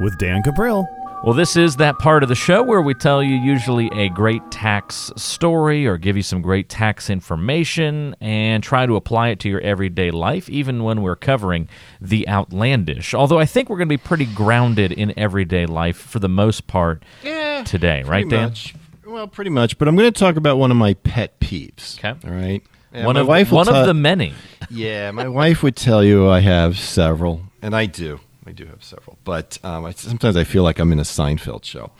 with 0.01 0.17
Dan 0.17 0.43
Cuprill. 0.43 0.87
Well, 1.23 1.35
this 1.35 1.59
is 1.59 1.77
that 1.77 1.99
part 1.99 2.23
of 2.23 2.31
the 2.31 2.35
show 2.35 2.63
where 2.63 2.81
we 2.81 2.95
tell 2.95 3.23
you 3.23 3.35
usually 3.37 3.89
a 3.93 4.09
great 4.09 4.51
tax 4.51 5.13
story 5.15 5.87
or 5.87 5.99
give 5.99 6.17
you 6.17 6.23
some 6.23 6.41
great 6.41 6.71
tax 6.71 7.11
information 7.11 8.17
and 8.19 8.63
try 8.63 8.87
to 8.87 8.97
apply 8.97 9.29
it 9.29 9.41
to 9.41 9.51
your 9.51 9.61
everyday 9.61 10.11
life, 10.11 10.49
even 10.49 10.85
when 10.85 11.03
we're 11.03 11.17
covering 11.17 11.69
the 12.01 12.27
outlandish. 12.31 13.13
Although 13.13 13.39
I 13.39 13.45
think 13.45 13.69
we're 13.69 13.77
going 13.77 13.91
to 13.91 13.93
be 13.93 13.99
pretty 14.03 14.25
grounded 14.25 14.91
in 14.91 15.13
everyday 15.19 15.67
life 15.67 15.99
for 15.99 16.19
the 16.19 16.29
most 16.31 16.67
part 16.67 17.03
Yeah, 17.23 17.63
today, 17.63 18.05
right, 18.05 18.27
Dan? 18.27 18.45
much. 18.49 18.75
Well, 19.07 19.29
pretty 19.29 19.51
much. 19.51 19.77
But 19.77 19.87
I'm 19.87 19.97
going 19.97 20.11
to 20.11 20.19
talk 20.19 20.37
about 20.37 20.57
one 20.57 20.71
of 20.71 20.79
my 20.79 20.95
pet 20.95 21.39
peeves. 21.41 21.99
Okay. 21.99 22.27
All 22.27 22.35
right. 22.35 22.63
Yeah, 22.95 23.05
one 23.05 23.17
my 23.17 23.21
of 23.21 23.29
wife 23.29 23.53
one 23.53 23.67
tell- 23.67 23.77
of 23.77 23.87
the 23.87 23.93
many. 23.93 24.33
Yeah, 24.71 25.11
my 25.11 25.29
wife 25.29 25.63
would 25.63 25.77
tell 25.77 26.03
you 26.03 26.31
I 26.31 26.41
have 26.41 26.79
several, 26.79 27.43
and 27.61 27.77
I 27.77 27.85
do. 27.85 28.19
I 28.47 28.53
do 28.53 28.67
have 28.67 28.85
several, 28.85 29.19
but 29.25 29.59
um, 29.65 29.85
I, 29.85 29.91
sometimes 29.91 30.37
I 30.37 30.45
feel 30.45 30.63
like 30.63 30.79
I'm 30.79 30.93
in 30.93 31.01
a 31.01 31.03
Seinfeld 31.03 31.65
show. 31.65 31.91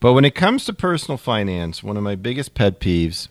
But 0.00 0.14
when 0.14 0.24
it 0.24 0.34
comes 0.34 0.64
to 0.64 0.72
personal 0.72 1.18
finance, 1.18 1.82
one 1.82 1.98
of 1.98 2.02
my 2.02 2.16
biggest 2.16 2.54
pet 2.54 2.80
peeves 2.80 3.28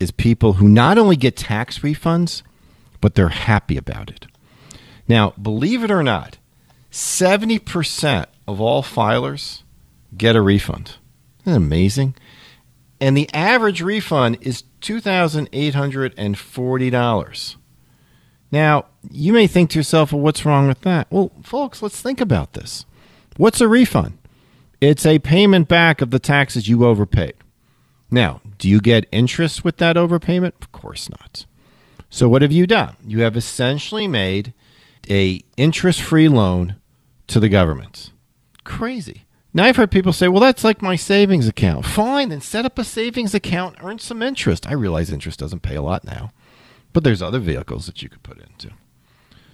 is 0.00 0.10
people 0.10 0.54
who 0.54 0.68
not 0.68 0.98
only 0.98 1.14
get 1.16 1.36
tax 1.36 1.78
refunds, 1.78 2.42
but 3.00 3.14
they're 3.14 3.28
happy 3.28 3.76
about 3.76 4.10
it. 4.10 4.26
Now, 5.06 5.34
believe 5.40 5.84
it 5.84 5.90
or 5.90 6.02
not, 6.02 6.38
70% 6.90 8.26
of 8.48 8.60
all 8.60 8.82
filers 8.82 9.62
get 10.16 10.36
a 10.36 10.42
refund. 10.42 10.96
Isn't 11.42 11.52
that 11.52 11.56
amazing? 11.56 12.14
And 13.00 13.16
the 13.16 13.32
average 13.32 13.80
refund 13.80 14.38
is 14.40 14.64
$2,840. 14.80 17.56
Now, 18.52 18.84
you 19.10 19.32
may 19.32 19.46
think 19.46 19.70
to 19.70 19.78
yourself, 19.78 20.12
well, 20.12 20.20
what's 20.20 20.44
wrong 20.44 20.68
with 20.68 20.82
that? 20.82 21.08
Well, 21.10 21.32
folks, 21.42 21.82
let's 21.82 22.00
think 22.00 22.20
about 22.20 22.52
this. 22.52 22.84
What's 23.38 23.62
a 23.62 23.66
refund? 23.66 24.18
It's 24.80 25.06
a 25.06 25.18
payment 25.18 25.68
back 25.68 26.00
of 26.02 26.10
the 26.10 26.18
taxes 26.18 26.68
you 26.68 26.84
overpaid. 26.84 27.34
Now, 28.10 28.42
do 28.58 28.68
you 28.68 28.80
get 28.80 29.06
interest 29.10 29.64
with 29.64 29.78
that 29.78 29.96
overpayment? 29.96 30.52
Of 30.60 30.70
course 30.70 31.08
not. 31.08 31.46
So 32.10 32.28
what 32.28 32.42
have 32.42 32.52
you 32.52 32.66
done? 32.66 32.96
You 33.06 33.22
have 33.22 33.36
essentially 33.38 34.06
made 34.06 34.52
a 35.08 35.42
interest-free 35.56 36.28
loan 36.28 36.76
to 37.28 37.40
the 37.40 37.48
government. 37.48 38.12
Crazy. 38.64 39.24
Now 39.54 39.64
I've 39.64 39.76
heard 39.76 39.90
people 39.90 40.12
say, 40.12 40.28
"Well, 40.28 40.40
that's 40.40 40.64
like 40.64 40.82
my 40.82 40.96
savings 40.96 41.48
account." 41.48 41.86
Fine, 41.86 42.28
then 42.28 42.40
set 42.40 42.66
up 42.66 42.78
a 42.78 42.84
savings 42.84 43.34
account, 43.34 43.76
earn 43.82 43.98
some 43.98 44.22
interest. 44.22 44.66
I 44.66 44.74
realize 44.74 45.10
interest 45.10 45.40
doesn't 45.40 45.62
pay 45.62 45.74
a 45.74 45.82
lot 45.82 46.04
now, 46.04 46.32
but 46.92 47.04
there's 47.04 47.22
other 47.22 47.38
vehicles 47.38 47.86
that 47.86 48.02
you 48.02 48.08
could 48.08 48.22
put 48.22 48.38
into. 48.38 48.70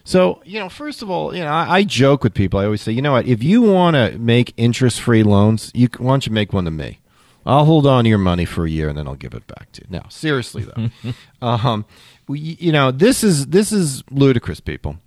So, 0.04 0.40
you 0.44 0.58
know, 0.58 0.70
first 0.70 1.02
of 1.02 1.10
all, 1.10 1.34
you 1.34 1.42
know, 1.42 1.50
I, 1.50 1.78
I 1.78 1.84
joke 1.84 2.24
with 2.24 2.32
people. 2.32 2.58
I 2.58 2.64
always 2.64 2.80
say, 2.80 2.92
you 2.92 3.02
know 3.02 3.12
what? 3.12 3.26
If 3.26 3.42
you 3.42 3.60
want 3.60 3.94
to 3.94 4.18
make 4.18 4.54
interest 4.56 5.02
free 5.02 5.22
loans, 5.22 5.70
you 5.74 5.88
why 5.98 6.12
don't 6.12 6.26
you 6.26 6.32
make 6.32 6.52
one 6.52 6.64
to 6.64 6.70
me? 6.70 7.00
I'll 7.44 7.66
hold 7.66 7.86
on 7.86 8.04
to 8.04 8.08
your 8.08 8.18
money 8.18 8.44
for 8.44 8.64
a 8.64 8.70
year 8.70 8.88
and 8.88 8.96
then 8.96 9.06
I'll 9.06 9.14
give 9.14 9.34
it 9.34 9.46
back 9.46 9.72
to 9.72 9.82
you. 9.82 9.86
Now, 9.90 10.06
seriously 10.08 10.64
though, 10.64 11.12
um, 11.46 11.84
we, 12.26 12.40
you 12.40 12.72
know, 12.72 12.90
this 12.90 13.22
is 13.22 13.48
this 13.48 13.70
is 13.70 14.02
ludicrous, 14.10 14.60
people, 14.60 14.98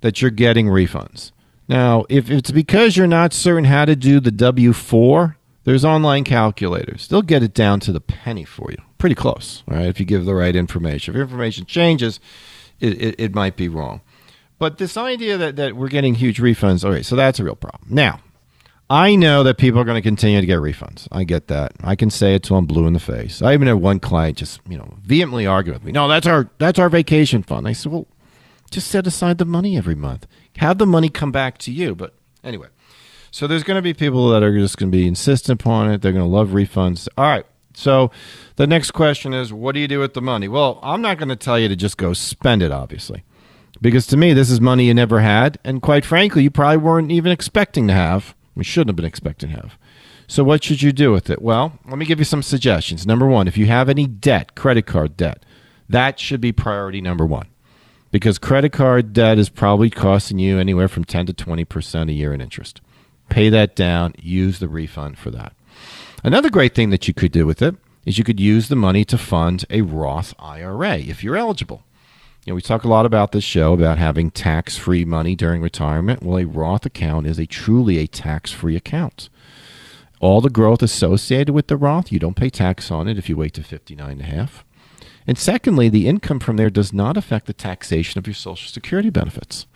that 0.00 0.22
you're 0.22 0.30
getting 0.30 0.66
refunds. 0.66 1.32
Now, 1.68 2.04
if 2.08 2.30
it's 2.30 2.50
because 2.50 2.96
you're 2.96 3.06
not 3.06 3.32
certain 3.32 3.64
how 3.64 3.84
to 3.84 3.96
do 3.96 4.20
the 4.20 4.30
W 4.30 4.72
four, 4.72 5.35
there's 5.66 5.84
online 5.84 6.22
calculators. 6.22 7.08
They'll 7.08 7.22
get 7.22 7.42
it 7.42 7.52
down 7.52 7.80
to 7.80 7.92
the 7.92 8.00
penny 8.00 8.44
for 8.44 8.70
you. 8.70 8.78
Pretty 8.98 9.16
close, 9.16 9.64
all 9.68 9.76
right? 9.76 9.86
If 9.88 9.98
you 9.98 10.06
give 10.06 10.24
the 10.24 10.34
right 10.34 10.54
information. 10.54 11.14
If 11.14 11.20
information 11.20 11.66
changes, 11.66 12.20
it, 12.78 13.02
it, 13.02 13.14
it 13.18 13.34
might 13.34 13.56
be 13.56 13.68
wrong. 13.68 14.00
But 14.60 14.78
this 14.78 14.96
idea 14.96 15.36
that, 15.36 15.56
that 15.56 15.74
we're 15.74 15.88
getting 15.88 16.14
huge 16.14 16.38
refunds, 16.38 16.84
okay, 16.84 17.02
so 17.02 17.16
that's 17.16 17.40
a 17.40 17.44
real 17.44 17.56
problem. 17.56 17.82
Now, 17.90 18.20
I 18.88 19.16
know 19.16 19.42
that 19.42 19.58
people 19.58 19.80
are 19.80 19.84
going 19.84 20.00
to 20.00 20.08
continue 20.08 20.40
to 20.40 20.46
get 20.46 20.60
refunds. 20.60 21.08
I 21.10 21.24
get 21.24 21.48
that. 21.48 21.72
I 21.82 21.96
can 21.96 22.10
say 22.10 22.36
it 22.36 22.44
till 22.44 22.56
I'm 22.56 22.66
blue 22.66 22.86
in 22.86 22.92
the 22.92 23.00
face. 23.00 23.42
I 23.42 23.52
even 23.52 23.66
had 23.66 23.74
one 23.74 23.98
client 23.98 24.38
just, 24.38 24.60
you 24.68 24.78
know, 24.78 24.96
vehemently 25.02 25.48
argue 25.48 25.72
with 25.72 25.82
me. 25.82 25.90
No, 25.90 26.06
that's 26.06 26.28
our 26.28 26.48
that's 26.58 26.78
our 26.78 26.88
vacation 26.88 27.42
fund. 27.42 27.66
I 27.66 27.72
said, 27.72 27.90
well, 27.90 28.06
just 28.70 28.86
set 28.86 29.08
aside 29.08 29.38
the 29.38 29.44
money 29.44 29.76
every 29.76 29.96
month. 29.96 30.28
Have 30.58 30.78
the 30.78 30.86
money 30.86 31.08
come 31.08 31.32
back 31.32 31.58
to 31.58 31.72
you. 31.72 31.96
But 31.96 32.14
anyway, 32.44 32.68
so 33.36 33.46
there's 33.46 33.64
going 33.64 33.74
to 33.74 33.82
be 33.82 33.92
people 33.92 34.30
that 34.30 34.42
are 34.42 34.58
just 34.58 34.78
going 34.78 34.90
to 34.90 34.96
be 34.96 35.06
insistent 35.06 35.60
upon 35.60 35.90
it. 35.90 36.00
They're 36.00 36.10
going 36.10 36.24
to 36.24 36.26
love 36.26 36.52
refunds. 36.52 37.06
All 37.18 37.26
right. 37.26 37.44
So 37.74 38.10
the 38.54 38.66
next 38.66 38.92
question 38.92 39.34
is, 39.34 39.52
what 39.52 39.74
do 39.74 39.80
you 39.82 39.86
do 39.86 40.00
with 40.00 40.14
the 40.14 40.22
money? 40.22 40.48
Well, 40.48 40.80
I'm 40.82 41.02
not 41.02 41.18
going 41.18 41.28
to 41.28 41.36
tell 41.36 41.58
you 41.58 41.68
to 41.68 41.76
just 41.76 41.98
go 41.98 42.14
spend 42.14 42.62
it, 42.62 42.72
obviously, 42.72 43.24
because 43.82 44.06
to 44.06 44.16
me, 44.16 44.32
this 44.32 44.50
is 44.50 44.58
money 44.58 44.86
you 44.86 44.94
never 44.94 45.20
had, 45.20 45.58
and 45.64 45.82
quite 45.82 46.06
frankly, 46.06 46.44
you 46.44 46.50
probably 46.50 46.78
weren't 46.78 47.12
even 47.12 47.30
expecting 47.30 47.86
to 47.88 47.92
have. 47.92 48.34
We 48.54 48.64
shouldn't 48.64 48.88
have 48.88 48.96
been 48.96 49.04
expecting 49.04 49.50
to 49.50 49.56
have. 49.56 49.76
So 50.26 50.42
what 50.42 50.64
should 50.64 50.80
you 50.80 50.90
do 50.90 51.12
with 51.12 51.28
it? 51.28 51.42
Well, 51.42 51.78
let 51.84 51.98
me 51.98 52.06
give 52.06 52.18
you 52.18 52.24
some 52.24 52.42
suggestions. 52.42 53.06
Number 53.06 53.26
one, 53.26 53.48
if 53.48 53.58
you 53.58 53.66
have 53.66 53.90
any 53.90 54.06
debt, 54.06 54.54
credit 54.54 54.86
card 54.86 55.14
debt, 55.14 55.44
that 55.90 56.18
should 56.18 56.40
be 56.40 56.52
priority 56.52 57.02
number 57.02 57.26
one 57.26 57.48
because 58.10 58.38
credit 58.38 58.72
card 58.72 59.12
debt 59.12 59.38
is 59.38 59.50
probably 59.50 59.90
costing 59.90 60.38
you 60.38 60.58
anywhere 60.58 60.88
from 60.88 61.04
10 61.04 61.26
to 61.26 61.34
20% 61.34 62.08
a 62.08 62.12
year 62.14 62.32
in 62.32 62.40
interest. 62.40 62.80
Pay 63.28 63.48
that 63.50 63.76
down, 63.76 64.14
use 64.18 64.58
the 64.58 64.68
refund 64.68 65.18
for 65.18 65.30
that. 65.30 65.52
Another 66.24 66.50
great 66.50 66.74
thing 66.74 66.90
that 66.90 67.06
you 67.06 67.14
could 67.14 67.32
do 67.32 67.46
with 67.46 67.62
it 67.62 67.76
is 68.04 68.18
you 68.18 68.24
could 68.24 68.40
use 68.40 68.68
the 68.68 68.76
money 68.76 69.04
to 69.04 69.18
fund 69.18 69.64
a 69.68 69.82
Roth 69.82 70.34
IRA 70.38 70.98
if 70.98 71.22
you're 71.22 71.36
eligible. 71.36 71.82
You 72.44 72.52
know, 72.52 72.54
we 72.54 72.62
talk 72.62 72.84
a 72.84 72.88
lot 72.88 73.06
about 73.06 73.32
this 73.32 73.42
show 73.42 73.72
about 73.72 73.98
having 73.98 74.30
tax-free 74.30 75.04
money 75.04 75.34
during 75.34 75.60
retirement. 75.60 76.22
Well, 76.22 76.38
a 76.38 76.44
Roth 76.44 76.86
account 76.86 77.26
is 77.26 77.40
a 77.40 77.46
truly 77.46 77.98
a 77.98 78.06
tax-free 78.06 78.76
account. 78.76 79.28
All 80.20 80.40
the 80.40 80.48
growth 80.48 80.82
associated 80.82 81.52
with 81.52 81.66
the 81.66 81.76
Roth, 81.76 82.12
you 82.12 82.20
don't 82.20 82.36
pay 82.36 82.48
tax 82.48 82.90
on 82.90 83.08
it 83.08 83.18
if 83.18 83.28
you 83.28 83.36
wait 83.36 83.54
to 83.54 83.64
59 83.64 84.10
and 84.10 84.20
a 84.20 84.24
half. 84.24 84.64
And 85.26 85.36
secondly, 85.36 85.88
the 85.88 86.06
income 86.06 86.38
from 86.38 86.56
there 86.56 86.70
does 86.70 86.92
not 86.92 87.16
affect 87.16 87.46
the 87.46 87.52
taxation 87.52 88.18
of 88.18 88.28
your 88.28 88.34
Social 88.34 88.70
Security 88.70 89.10
benefits. 89.10 89.66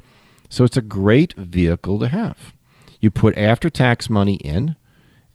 So 0.49 0.63
it's 0.65 0.77
a 0.77 0.83
great 0.83 1.35
vehicle 1.35 1.99
to 1.99 2.09
have. 2.09 2.55
You 3.01 3.11
put 3.11 3.37
after 3.37 3.71
tax 3.71 4.11
money 4.11 4.35
in, 4.37 4.77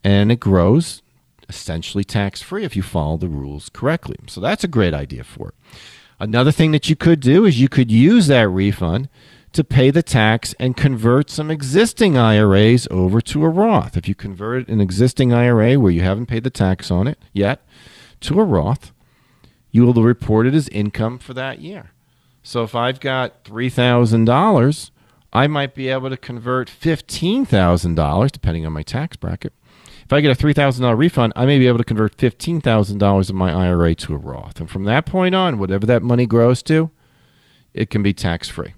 and 0.04 0.30
it 0.30 0.40
grows 0.40 1.02
essentially 1.48 2.04
tax 2.04 2.42
free 2.42 2.64
if 2.64 2.76
you 2.76 2.82
follow 2.82 3.16
the 3.16 3.28
rules 3.28 3.68
correctly. 3.68 4.16
So 4.26 4.40
that's 4.40 4.64
a 4.64 4.68
great 4.68 4.94
idea 4.94 5.24
for 5.24 5.48
it. 5.48 5.54
Another 6.18 6.52
thing 6.52 6.72
that 6.72 6.88
you 6.88 6.96
could 6.96 7.20
do 7.20 7.44
is 7.44 7.60
you 7.60 7.68
could 7.68 7.90
use 7.90 8.26
that 8.28 8.48
refund 8.48 9.08
to 9.52 9.64
pay 9.64 9.90
the 9.90 10.02
tax 10.02 10.54
and 10.58 10.76
convert 10.76 11.30
some 11.30 11.50
existing 11.50 12.16
IRAs 12.16 12.88
over 12.90 13.20
to 13.22 13.44
a 13.44 13.48
Roth. 13.48 13.96
If 13.96 14.08
you 14.08 14.14
convert 14.14 14.68
an 14.68 14.80
existing 14.80 15.32
IRA 15.32 15.78
where 15.78 15.92
you 15.92 16.02
haven't 16.02 16.26
paid 16.26 16.44
the 16.44 16.50
tax 16.50 16.90
on 16.90 17.06
it 17.06 17.18
yet 17.32 17.66
to 18.20 18.40
a 18.40 18.44
Roth, 18.44 18.92
you 19.70 19.84
will 19.84 19.94
report 19.94 20.46
it 20.46 20.54
as 20.54 20.68
income 20.68 21.18
for 21.18 21.34
that 21.34 21.60
year. 21.60 21.92
So 22.42 22.62
if 22.62 22.74
I've 22.74 23.00
got 23.00 23.44
$3,000, 23.44 24.90
I 25.36 25.48
might 25.48 25.74
be 25.74 25.90
able 25.90 26.08
to 26.08 26.16
convert 26.16 26.70
$15,000, 26.70 28.32
depending 28.32 28.64
on 28.64 28.72
my 28.72 28.82
tax 28.82 29.18
bracket. 29.18 29.52
If 30.02 30.10
I 30.10 30.22
get 30.22 30.30
a 30.30 30.42
$3,000 30.42 30.96
refund, 30.96 31.34
I 31.36 31.44
may 31.44 31.58
be 31.58 31.66
able 31.66 31.76
to 31.76 31.84
convert 31.84 32.16
$15,000 32.16 33.28
of 33.28 33.34
my 33.34 33.52
IRA 33.52 33.94
to 33.96 34.14
a 34.14 34.16
Roth. 34.16 34.60
And 34.60 34.70
from 34.70 34.84
that 34.84 35.04
point 35.04 35.34
on, 35.34 35.58
whatever 35.58 35.84
that 35.84 36.02
money 36.02 36.24
grows 36.24 36.62
to, 36.62 36.90
it 37.74 37.90
can 37.90 38.02
be 38.02 38.14
tax 38.14 38.48
free. 38.48 38.72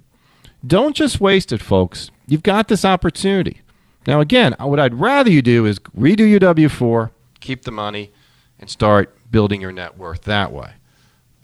Don't 0.66 0.96
just 0.96 1.20
waste 1.20 1.52
it, 1.52 1.62
folks. 1.62 2.11
You've 2.26 2.42
got 2.42 2.66
this 2.66 2.84
opportunity. 2.84 3.61
Now, 4.09 4.20
again, 4.20 4.56
uh, 4.61 4.66
what 4.66 4.80
I'd 4.80 4.94
rather 4.94 5.30
you 5.30 5.42
do 5.42 5.64
is 5.64 5.78
redo 5.96 6.28
your 6.28 6.40
W 6.40 6.68
4, 6.68 7.12
keep 7.38 7.62
the 7.62 7.70
money, 7.70 8.11
and 8.59 8.68
start 8.68 9.16
building 9.30 9.61
your 9.61 9.70
net 9.70 9.96
worth 9.96 10.22
that 10.22 10.50
way. 10.50 10.72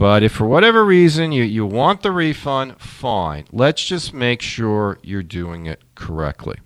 But 0.05 0.23
if 0.23 0.33
for 0.33 0.47
whatever 0.47 0.85
reason 0.85 1.33
you, 1.33 1.45
you 1.45 1.65
want 1.65 2.03
the 2.03 2.13
refund, 2.13 2.79
fine. 2.79 3.47
Let's 3.51 3.83
just 3.83 4.13
make 4.13 4.43
sure 4.43 4.99
you're 5.03 5.23
doing 5.23 5.65
it 5.65 5.81
correctly. 5.95 6.59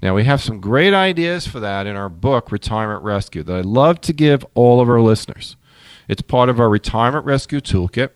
Now, 0.00 0.14
we 0.14 0.24
have 0.24 0.40
some 0.40 0.58
great 0.58 0.94
ideas 0.94 1.46
for 1.46 1.60
that 1.60 1.86
in 1.86 1.96
our 1.96 2.08
book, 2.08 2.50
Retirement 2.50 3.02
Rescue, 3.04 3.42
that 3.42 3.54
I 3.54 3.60
love 3.60 4.00
to 4.00 4.14
give 4.14 4.46
all 4.54 4.80
of 4.80 4.88
our 4.88 5.02
listeners. 5.02 5.56
It's 6.08 6.22
part 6.22 6.48
of 6.48 6.58
our 6.58 6.70
Retirement 6.70 7.26
Rescue 7.26 7.60
Toolkit, 7.60 8.08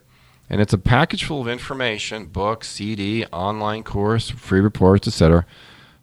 and 0.49 0.63
it's 0.63 0.73
a 0.73 0.79
package 0.79 1.25
full 1.25 1.43
of 1.43 1.49
information 1.49 2.25
book, 2.25 2.65
CD, 2.65 3.27
online 3.27 3.83
course, 3.83 4.31
free 4.31 4.61
reports, 4.61 5.07
etc. 5.07 5.45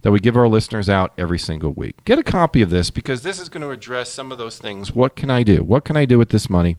that 0.04 0.12
we 0.12 0.20
give 0.20 0.38
our 0.38 0.48
listeners 0.48 0.90
out 0.90 1.12
every 1.18 1.40
single 1.40 1.72
week. 1.72 2.06
Get 2.06 2.20
a 2.20 2.24
copy 2.24 2.62
of 2.62 2.70
this 2.70 2.92
because 2.92 3.24
this 3.24 3.40
is 3.40 3.50
going 3.50 3.64
to 3.64 3.72
address 3.72 4.12
some 4.12 4.32
of 4.32 4.38
those 4.38 4.60
things. 4.60 4.94
What 4.94 5.16
can 5.16 5.32
I 5.32 5.42
do? 5.42 5.64
What 5.64 5.86
can 5.86 5.98
I 5.98 6.06
do 6.06 6.20
with 6.20 6.30
this 6.30 6.52
money? 6.52 6.78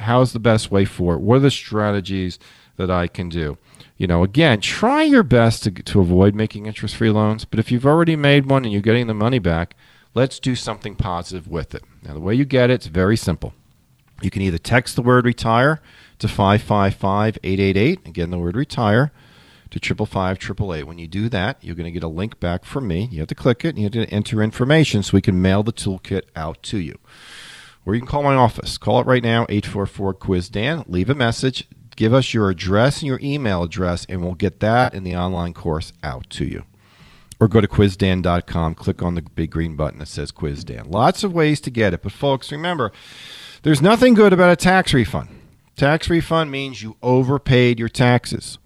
How's 0.00 0.32
the 0.32 0.38
best 0.38 0.70
way 0.70 0.84
for 0.84 1.14
it? 1.14 1.20
What 1.20 1.36
are 1.36 1.40
the 1.40 1.50
strategies 1.50 2.38
that 2.76 2.90
I 2.90 3.06
can 3.06 3.28
do? 3.28 3.58
You 3.96 4.06
know, 4.06 4.24
again, 4.24 4.60
try 4.60 5.02
your 5.02 5.22
best 5.22 5.62
to, 5.64 5.70
to 5.70 6.00
avoid 6.00 6.34
making 6.34 6.66
interest 6.66 6.96
free 6.96 7.10
loans, 7.10 7.44
but 7.44 7.60
if 7.60 7.70
you've 7.70 7.86
already 7.86 8.16
made 8.16 8.46
one 8.46 8.64
and 8.64 8.72
you're 8.72 8.82
getting 8.82 9.06
the 9.06 9.14
money 9.14 9.38
back, 9.38 9.76
let's 10.14 10.40
do 10.40 10.56
something 10.56 10.96
positive 10.96 11.46
with 11.46 11.74
it. 11.74 11.84
Now, 12.02 12.14
the 12.14 12.20
way 12.20 12.34
you 12.34 12.44
get 12.44 12.70
it, 12.70 12.74
it's 12.74 12.86
very 12.86 13.16
simple. 13.16 13.54
You 14.20 14.30
can 14.30 14.42
either 14.42 14.58
text 14.58 14.96
the 14.96 15.02
word 15.02 15.24
retire 15.24 15.80
to 16.18 16.28
555 16.28 17.38
888, 17.42 18.08
again, 18.08 18.30
the 18.30 18.38
word 18.38 18.56
retire 18.56 19.12
to 19.70 19.80
555 19.80 20.86
When 20.86 20.98
you 20.98 21.06
do 21.06 21.28
that, 21.28 21.58
you're 21.60 21.74
going 21.74 21.84
to 21.84 21.90
get 21.90 22.02
a 22.02 22.08
link 22.08 22.38
back 22.38 22.64
from 22.64 22.86
me. 22.86 23.08
You 23.10 23.18
have 23.20 23.28
to 23.28 23.34
click 23.34 23.64
it 23.64 23.70
and 23.70 23.78
you 23.78 23.84
have 23.84 23.92
to 23.92 24.06
enter 24.06 24.42
information 24.42 25.02
so 25.02 25.14
we 25.14 25.20
can 25.20 25.40
mail 25.40 25.62
the 25.62 25.72
toolkit 25.72 26.22
out 26.36 26.62
to 26.64 26.78
you. 26.78 26.98
Or 27.86 27.94
you 27.94 28.00
can 28.00 28.08
call 28.08 28.22
my 28.22 28.34
office. 28.34 28.78
Call 28.78 29.00
it 29.00 29.06
right 29.06 29.22
now, 29.22 29.46
844 29.48 30.14
Quiz 30.14 30.48
Dan. 30.48 30.84
Leave 30.86 31.10
a 31.10 31.14
message. 31.14 31.68
Give 31.96 32.14
us 32.14 32.34
your 32.34 32.50
address 32.50 33.00
and 33.00 33.06
your 33.06 33.20
email 33.22 33.62
address, 33.62 34.04
and 34.08 34.22
we'll 34.22 34.34
get 34.34 34.60
that 34.60 34.94
in 34.94 35.04
the 35.04 35.14
online 35.14 35.54
course 35.54 35.92
out 36.02 36.28
to 36.30 36.44
you. 36.44 36.64
Or 37.38 37.48
go 37.48 37.60
to 37.60 37.68
quizdan.com, 37.68 38.74
click 38.74 39.02
on 39.02 39.14
the 39.14 39.22
big 39.22 39.50
green 39.50 39.76
button 39.76 39.98
that 39.98 40.08
says 40.08 40.30
Quiz 40.30 40.64
Dan. 40.64 40.90
Lots 40.90 41.24
of 41.24 41.32
ways 41.32 41.60
to 41.62 41.70
get 41.70 41.92
it. 41.92 42.02
But, 42.02 42.12
folks, 42.12 42.50
remember, 42.50 42.90
there's 43.62 43.82
nothing 43.82 44.14
good 44.14 44.32
about 44.32 44.52
a 44.52 44.56
tax 44.56 44.94
refund. 44.94 45.28
Tax 45.76 46.08
refund 46.08 46.50
means 46.50 46.82
you 46.82 46.96
overpaid 47.02 47.78
your 47.78 47.88
taxes. 47.88 48.58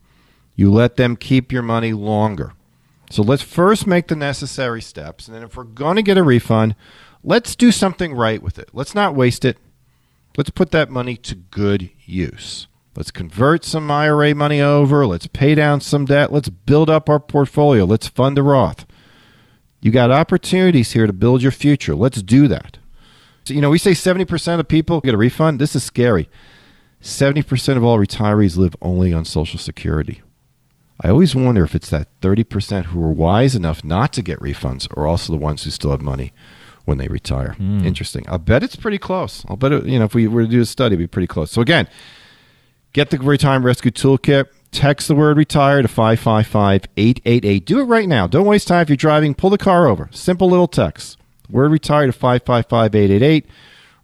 You 0.54 0.72
let 0.72 0.96
them 0.96 1.16
keep 1.16 1.50
your 1.50 1.62
money 1.62 1.92
longer. 1.92 2.52
So 3.10 3.22
let's 3.22 3.42
first 3.42 3.86
make 3.86 4.08
the 4.08 4.16
necessary 4.16 4.82
steps. 4.82 5.26
And 5.26 5.34
then, 5.34 5.42
if 5.42 5.56
we're 5.56 5.64
going 5.64 5.96
to 5.96 6.02
get 6.02 6.18
a 6.18 6.22
refund, 6.22 6.74
let's 7.28 7.54
do 7.54 7.70
something 7.70 8.14
right 8.14 8.42
with 8.42 8.58
it. 8.58 8.70
Let's 8.72 8.94
not 8.94 9.14
waste 9.14 9.44
it. 9.44 9.58
Let's 10.36 10.48
put 10.50 10.70
that 10.70 10.88
money 10.88 11.14
to 11.18 11.34
good 11.34 11.90
use. 12.06 12.68
Let's 12.96 13.10
convert 13.10 13.64
some 13.64 13.90
IRA 13.90 14.34
money 14.34 14.62
over. 14.62 15.06
Let's 15.06 15.26
pay 15.26 15.54
down 15.54 15.82
some 15.82 16.06
debt. 16.06 16.32
Let's 16.32 16.48
build 16.48 16.88
up 16.88 17.08
our 17.08 17.20
portfolio. 17.20 17.84
Let's 17.84 18.08
fund 18.08 18.38
a 18.38 18.42
Roth. 18.42 18.86
You 19.80 19.90
got 19.90 20.10
opportunities 20.10 20.92
here 20.92 21.06
to 21.06 21.12
build 21.12 21.42
your 21.42 21.52
future. 21.52 21.94
Let's 21.94 22.22
do 22.22 22.48
that. 22.48 22.78
So, 23.44 23.52
you 23.52 23.60
know, 23.60 23.70
we 23.70 23.78
say 23.78 23.92
70% 23.92 24.58
of 24.58 24.66
people 24.66 25.00
get 25.02 25.14
a 25.14 25.18
refund. 25.18 25.60
This 25.60 25.76
is 25.76 25.84
scary. 25.84 26.28
70% 27.02 27.76
of 27.76 27.84
all 27.84 27.98
retirees 27.98 28.56
live 28.56 28.74
only 28.80 29.12
on 29.12 29.24
Social 29.24 29.58
Security. 29.58 30.22
I 31.00 31.10
always 31.10 31.36
wonder 31.36 31.62
if 31.62 31.74
it's 31.74 31.90
that 31.90 32.08
30% 32.22 32.86
who 32.86 33.04
are 33.04 33.12
wise 33.12 33.54
enough 33.54 33.84
not 33.84 34.12
to 34.14 34.22
get 34.22 34.40
refunds 34.40 34.88
or 34.96 35.06
also 35.06 35.32
the 35.32 35.38
ones 35.38 35.62
who 35.62 35.70
still 35.70 35.92
have 35.92 36.02
money 36.02 36.32
when 36.88 36.98
they 36.98 37.06
retire. 37.06 37.54
Mm. 37.58 37.84
Interesting. 37.84 38.24
I'll 38.28 38.38
bet 38.38 38.62
it's 38.62 38.74
pretty 38.74 38.98
close. 38.98 39.44
I'll 39.46 39.56
bet 39.56 39.72
it, 39.72 39.84
you 39.86 39.98
know 39.98 40.06
if 40.06 40.14
we 40.14 40.26
were 40.26 40.42
to 40.42 40.48
do 40.48 40.62
a 40.62 40.66
study, 40.66 40.94
it'd 40.94 40.98
be 40.98 41.06
pretty 41.06 41.26
close. 41.26 41.52
So 41.52 41.60
again, 41.60 41.86
get 42.94 43.10
the 43.10 43.18
Retirement 43.18 43.66
Rescue 43.66 43.90
Toolkit. 43.90 44.46
Text 44.70 45.08
the 45.08 45.14
word 45.14 45.36
retire 45.38 45.80
to 45.80 45.88
555-888. 45.88 47.64
Do 47.64 47.80
it 47.80 47.84
right 47.84 48.08
now. 48.08 48.26
Don't 48.26 48.44
waste 48.46 48.68
time 48.68 48.82
if 48.82 48.90
you're 48.90 48.96
driving. 48.96 49.34
Pull 49.34 49.50
the 49.50 49.58
car 49.58 49.86
over. 49.86 50.10
Simple 50.12 50.48
little 50.48 50.68
text. 50.68 51.16
Word 51.48 51.72
retire 51.72 52.06
to 52.06 52.12
555-888 52.12 53.44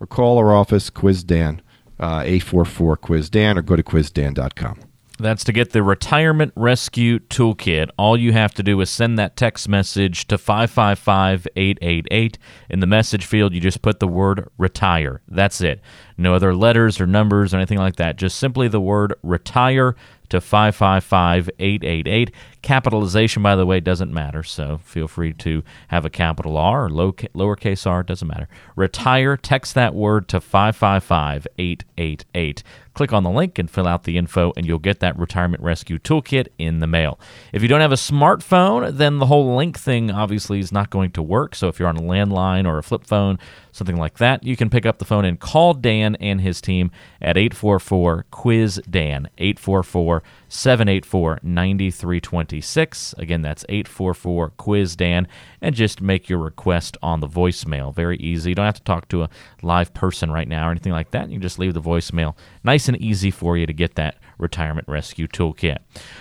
or 0.00 0.06
call 0.06 0.38
our 0.38 0.54
office, 0.54 0.88
Quiz 0.88 1.22
Dan, 1.22 1.60
uh, 2.00 2.22
844 2.24 2.96
Quiz 2.96 3.28
Dan, 3.30 3.58
or 3.58 3.62
go 3.62 3.76
to 3.76 3.82
quizdan.com. 3.82 4.80
That's 5.18 5.44
to 5.44 5.52
get 5.52 5.70
the 5.70 5.84
Retirement 5.84 6.52
Rescue 6.56 7.20
Toolkit. 7.20 7.88
All 7.96 8.16
you 8.16 8.32
have 8.32 8.52
to 8.54 8.64
do 8.64 8.80
is 8.80 8.90
send 8.90 9.16
that 9.16 9.36
text 9.36 9.68
message 9.68 10.26
to 10.26 10.36
555 10.36 11.46
888. 11.54 12.36
In 12.68 12.80
the 12.80 12.86
message 12.88 13.24
field, 13.24 13.54
you 13.54 13.60
just 13.60 13.80
put 13.80 14.00
the 14.00 14.08
word 14.08 14.48
retire. 14.58 15.20
That's 15.28 15.60
it. 15.60 15.80
No 16.18 16.34
other 16.34 16.52
letters 16.52 17.00
or 17.00 17.06
numbers 17.06 17.54
or 17.54 17.58
anything 17.58 17.78
like 17.78 17.94
that. 17.96 18.16
Just 18.16 18.38
simply 18.38 18.66
the 18.66 18.80
word 18.80 19.14
retire 19.22 19.94
to 20.34 20.40
555 20.40 21.48
888. 21.58 22.30
Capitalization, 22.60 23.42
by 23.42 23.54
the 23.54 23.66
way, 23.66 23.78
doesn't 23.78 24.12
matter, 24.12 24.42
so 24.42 24.78
feel 24.78 25.06
free 25.06 25.32
to 25.34 25.62
have 25.88 26.04
a 26.04 26.10
capital 26.10 26.56
R 26.56 26.86
or 26.86 26.90
low, 26.90 27.12
lowercase 27.12 27.86
r, 27.86 28.02
doesn't 28.02 28.26
matter. 28.26 28.48
Retire, 28.74 29.36
text 29.36 29.74
that 29.74 29.94
word 29.94 30.28
to 30.28 30.40
555 30.40 31.46
888. 31.56 32.62
Click 32.94 33.12
on 33.12 33.24
the 33.24 33.30
link 33.30 33.58
and 33.58 33.68
fill 33.68 33.88
out 33.88 34.04
the 34.04 34.16
info, 34.16 34.52
and 34.56 34.66
you'll 34.66 34.78
get 34.78 35.00
that 35.00 35.18
retirement 35.18 35.62
rescue 35.62 35.98
toolkit 35.98 36.46
in 36.58 36.78
the 36.78 36.86
mail. 36.86 37.18
If 37.52 37.60
you 37.60 37.68
don't 37.68 37.80
have 37.80 37.92
a 37.92 37.96
smartphone, 37.96 38.96
then 38.96 39.18
the 39.18 39.26
whole 39.26 39.56
link 39.56 39.78
thing 39.78 40.12
obviously 40.12 40.60
is 40.60 40.70
not 40.70 40.90
going 40.90 41.10
to 41.12 41.22
work. 41.22 41.56
So 41.56 41.68
if 41.68 41.78
you're 41.78 41.88
on 41.88 41.96
a 41.96 42.02
landline 42.02 42.66
or 42.66 42.78
a 42.78 42.82
flip 42.84 43.04
phone, 43.04 43.38
something 43.72 43.96
like 43.96 44.18
that, 44.18 44.44
you 44.44 44.56
can 44.56 44.70
pick 44.70 44.86
up 44.86 44.98
the 44.98 45.04
phone 45.04 45.24
and 45.24 45.38
call 45.38 45.74
Dan 45.74 46.14
and 46.16 46.40
his 46.40 46.60
team 46.60 46.92
at 47.24 47.38
844 47.38 48.26
Quiz 48.30 48.80
Dan, 48.88 49.28
844 49.38 50.22
784 50.48 51.40
9326. 51.42 53.14
Again, 53.18 53.42
that's 53.42 53.64
844 53.68 54.50
Quiz 54.50 54.94
Dan, 54.94 55.26
and 55.60 55.74
just 55.74 56.02
make 56.02 56.28
your 56.28 56.38
request 56.38 56.96
on 57.02 57.20
the 57.20 57.26
voicemail. 57.26 57.94
Very 57.94 58.18
easy. 58.18 58.50
You 58.50 58.54
don't 58.54 58.66
have 58.66 58.74
to 58.74 58.82
talk 58.82 59.08
to 59.08 59.22
a 59.22 59.30
live 59.62 59.94
person 59.94 60.30
right 60.30 60.46
now 60.46 60.68
or 60.68 60.70
anything 60.70 60.92
like 60.92 61.10
that. 61.12 61.30
You 61.30 61.38
just 61.38 61.58
leave 61.58 61.74
the 61.74 61.80
voicemail. 61.80 62.36
Nice 62.62 62.88
and 62.88 63.00
easy 63.00 63.30
for 63.30 63.56
you 63.56 63.66
to 63.66 63.72
get 63.72 63.94
that 63.94 64.16
retirement 64.38 64.88
rescue 64.88 65.26
toolkit. 65.26 65.78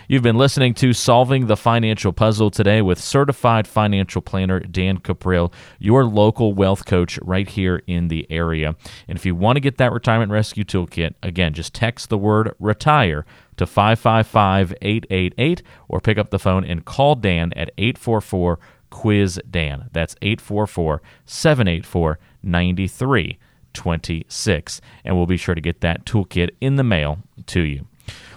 You've 0.07 0.23
been 0.23 0.37
listening 0.37 0.73
to 0.75 0.93
Solving 0.93 1.47
the 1.47 1.57
Financial 1.57 2.13
Puzzle 2.13 2.51
today 2.51 2.81
with 2.81 2.99
certified 2.99 3.67
financial 3.67 4.21
planner 4.21 4.59
Dan 4.59 4.99
Cuprill, 4.99 5.51
your 5.79 6.05
local 6.05 6.53
wealth 6.53 6.85
coach 6.85 7.19
right 7.21 7.47
here 7.47 7.81
in 7.87 8.07
the 8.07 8.25
area. 8.29 8.75
And 9.07 9.17
if 9.17 9.25
you 9.25 9.35
want 9.35 9.57
to 9.57 9.61
get 9.61 9.77
that 9.77 9.91
retirement 9.91 10.31
rescue 10.31 10.63
toolkit, 10.63 11.15
again, 11.21 11.53
just 11.53 11.73
text 11.73 12.09
the 12.09 12.17
word 12.17 12.55
retire 12.59 13.25
to 13.57 13.65
555 13.65 14.73
888 14.81 15.63
or 15.87 15.99
pick 15.99 16.17
up 16.17 16.29
the 16.29 16.39
phone 16.39 16.63
and 16.63 16.85
call 16.85 17.15
Dan 17.15 17.51
at 17.53 17.71
844 17.77 18.59
Quiz 18.89 19.39
Dan. 19.49 19.89
That's 19.91 20.15
844 20.21 21.01
784 21.25 22.19
9326. 22.43 24.81
And 25.03 25.17
we'll 25.17 25.25
be 25.25 25.37
sure 25.37 25.55
to 25.55 25.61
get 25.61 25.81
that 25.81 26.05
toolkit 26.05 26.51
in 26.61 26.75
the 26.75 26.83
mail 26.83 27.17
to 27.47 27.61
you. 27.61 27.87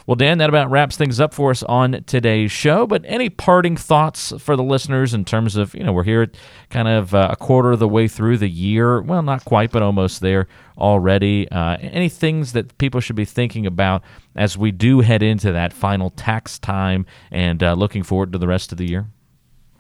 Well, 0.07 0.15
Dan, 0.15 0.39
that 0.39 0.49
about 0.49 0.71
wraps 0.71 0.97
things 0.97 1.19
up 1.19 1.35
for 1.35 1.51
us 1.51 1.65
on 1.65 2.05
today's 2.07 2.53
show. 2.53 2.87
But 2.87 3.03
any 3.07 3.29
parting 3.29 3.77
thoughts 3.77 4.33
for 4.39 4.55
the 4.55 4.63
listeners 4.63 5.13
in 5.13 5.25
terms 5.25 5.57
of, 5.57 5.75
you 5.75 5.83
know, 5.83 5.93
we're 5.93 6.05
here 6.05 6.31
kind 6.71 6.87
of 6.87 7.13
uh, 7.13 7.29
a 7.33 7.37
quarter 7.37 7.73
of 7.73 7.81
the 7.81 7.89
way 7.89 8.07
through 8.07 8.39
the 8.39 8.49
year. 8.49 9.03
Well, 9.03 9.23
not 9.23 9.45
quite, 9.45 9.73
but 9.73 9.83
almost 9.83 10.21
there 10.21 10.47
already. 10.79 11.51
Uh, 11.51 11.77
any 11.81 12.09
things 12.09 12.53
that 12.53 12.79
people 12.79 13.01
should 13.01 13.17
be 13.17 13.25
thinking 13.25 13.67
about 13.67 14.05
as 14.37 14.57
we 14.57 14.71
do 14.71 15.01
head 15.01 15.25
into 15.25 15.51
that 15.51 15.73
final 15.73 16.11
tax 16.11 16.57
time 16.61 17.05
and 17.33 17.61
uh, 17.61 17.75
looking 17.75 18.05
forward 18.05 18.33
to 18.33 18.39
the 18.39 18.47
rest 18.47 18.71
of 18.71 18.79
the 18.79 18.89
year? 18.89 19.07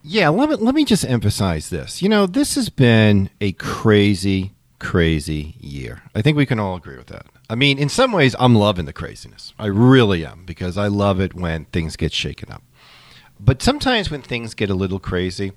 Yeah, 0.03 0.29
let 0.31 0.49
me, 0.51 0.57
let 0.57 0.75
me 0.75 0.85
just 0.85 1.05
emphasize 1.05 1.71
this. 1.71 2.03
You 2.03 2.09
know, 2.09 2.27
this 2.27 2.57
has 2.57 2.69
been 2.69 3.31
a 3.41 3.53
crazy, 3.53 4.55
crazy 4.81 5.55
year. 5.61 6.03
I 6.17 6.23
think 6.23 6.37
we 6.37 6.47
can 6.47 6.59
all 6.59 6.75
agree 6.75 6.97
with 6.97 7.09
that. 7.09 7.27
I 7.49 7.55
mean, 7.55 7.79
in 7.79 7.89
some 7.89 8.13
ways, 8.13 8.35
I'm 8.39 8.55
loving 8.55 8.87
the 8.87 8.93
craziness. 8.93 9.53
I 9.59 9.67
really 9.67 10.27
am 10.27 10.45
because 10.45 10.77
I 10.77 10.89
love 10.89 11.21
it 11.21 11.35
when 11.35 11.67
things 11.67 11.97
get 11.97 12.13
shaken 12.13 12.51
up. 12.51 12.63
But 13.39 13.63
sometimes 13.63 14.11
when 14.11 14.23
things 14.23 14.55
get 14.55 14.71
a 14.71 14.75
little 14.75 14.99
crazy, 14.99 15.53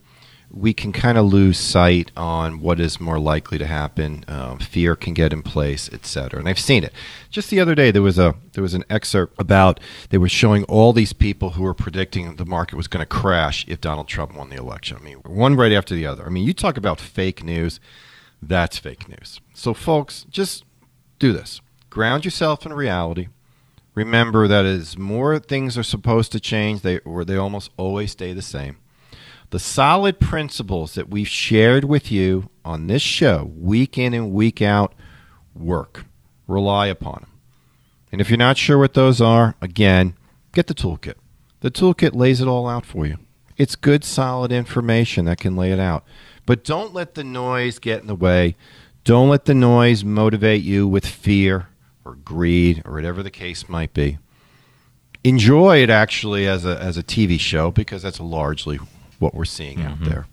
we 0.52 0.74
can 0.74 0.92
kind 0.92 1.18
of 1.18 1.26
lose 1.26 1.58
sight 1.58 2.12
on 2.18 2.60
what 2.60 2.80
is 2.80 3.00
more 3.00 3.20
likely 3.20 3.58
to 3.58 3.66
happen. 3.66 4.26
Um, 4.28 4.60
fear 4.60 4.96
can 4.96 5.14
get 5.14 5.32
in 5.32 5.42
place, 5.42 5.90
etc. 5.92 6.40
And 6.40 6.50
I've 6.50 6.60
seen 6.60 6.84
it. 6.84 6.94
Just 7.30 7.50
the 7.50 7.60
other 7.60 7.76
day, 7.76 7.92
there 7.92 8.02
was 8.02 8.18
a 8.18 8.36
there 8.54 8.64
was 8.64 8.74
an 8.74 8.84
excerpt 8.90 9.40
about 9.40 9.80
they 10.10 10.18
were 10.18 10.30
showing 10.30 10.64
all 10.66 10.92
these 10.92 11.14
people 11.14 11.52
who 11.52 11.64
were 11.64 11.76
predicting 11.76 12.36
the 12.36 12.46
market 12.46 12.76
was 12.76 12.88
going 12.88 13.02
to 13.02 13.06
crash 13.06 13.66
if 13.68 13.80
Donald 13.80 14.08
Trump 14.08 14.36
won 14.36 14.50
the 14.50 14.58
election. 14.58 14.98
I 15.00 15.04
mean, 15.04 15.18
one 15.18 15.56
right 15.56 15.72
after 15.72 15.94
the 15.94 16.08
other. 16.08 16.26
I 16.26 16.30
mean, 16.30 16.46
you 16.46 16.54
talk 16.54 16.78
about 16.78 17.00
fake 17.00 17.44
news. 17.44 17.80
That's 18.42 18.78
fake 18.78 19.08
news. 19.08 19.42
So, 19.54 19.74
folks, 19.74 20.26
just 20.30 20.64
do 21.20 21.34
this 21.34 21.62
ground 21.90 22.26
yourself 22.26 22.66
in 22.66 22.74
reality. 22.74 23.28
Remember 23.96 24.48
that 24.48 24.66
as 24.66 24.98
more 24.98 25.40
things 25.40 25.78
are 25.78 25.84
supposed 25.84 26.32
to 26.32 26.40
change, 26.40 26.82
they 26.82 27.00
or 27.00 27.26
they 27.26 27.36
almost 27.36 27.72
always 27.78 28.12
stay 28.12 28.34
the 28.34 28.42
same. 28.42 28.78
The 29.50 29.60
solid 29.60 30.20
principles 30.20 30.94
that 30.94 31.10
we've 31.10 31.28
shared 31.28 31.84
with 31.84 32.12
you 32.12 32.50
on 32.64 32.88
this 32.88 33.02
show, 33.02 33.52
week 33.58 33.98
in 33.98 34.14
and 34.14 34.32
week 34.32 34.62
out, 34.62 34.94
work. 35.56 36.06
Rely 36.48 36.88
upon 36.88 37.22
them. 37.22 37.32
And 38.12 38.22
if 38.22 38.30
you're 38.30 38.38
not 38.38 38.58
sure 38.58 38.78
what 38.78 38.94
those 38.94 39.20
are, 39.22 39.56
again, 39.62 40.16
get 40.54 40.68
the 40.68 40.74
toolkit. 40.74 41.16
The 41.62 41.72
toolkit 41.72 42.16
lays 42.16 42.42
it 42.42 42.48
all 42.48 42.68
out 42.68 42.86
for 42.86 43.06
you. 43.06 43.18
It's 43.58 43.76
good, 43.76 44.04
solid 44.04 44.52
information 44.52 45.26
that 45.26 45.40
can 45.40 45.56
lay 45.56 45.72
it 45.72 45.80
out. 45.80 46.06
But 46.46 46.64
don't 46.64 46.94
let 46.94 47.16
the 47.16 47.24
noise 47.24 47.80
get 47.80 48.02
in 48.02 48.08
the 48.08 48.16
way. 48.16 48.56
Don't 49.04 49.30
let 49.30 49.46
the 49.46 49.54
noise 49.54 50.04
motivate 50.04 50.62
you 50.64 50.88
with 50.88 51.06
fear 51.06 51.68
or 52.10 52.16
greed 52.16 52.82
or 52.86 52.94
whatever 52.94 53.24
the 53.24 53.32
case 53.32 53.70
might 53.70 53.94
be. 53.94 54.18
Enjoy 55.24 55.82
it 55.82 55.90
actually 55.90 56.48
as 56.48 56.66
a 56.66 56.80
as 56.82 56.98
a 56.98 57.04
TV 57.04 57.40
show 57.40 57.72
because 57.72 58.02
that's 58.02 58.20
largely 58.20 58.80
what 59.20 59.36
we're 59.36 59.46
seeing 59.46 59.80
mm-hmm. 59.80 60.04
out 60.04 60.10
there. 60.10 60.28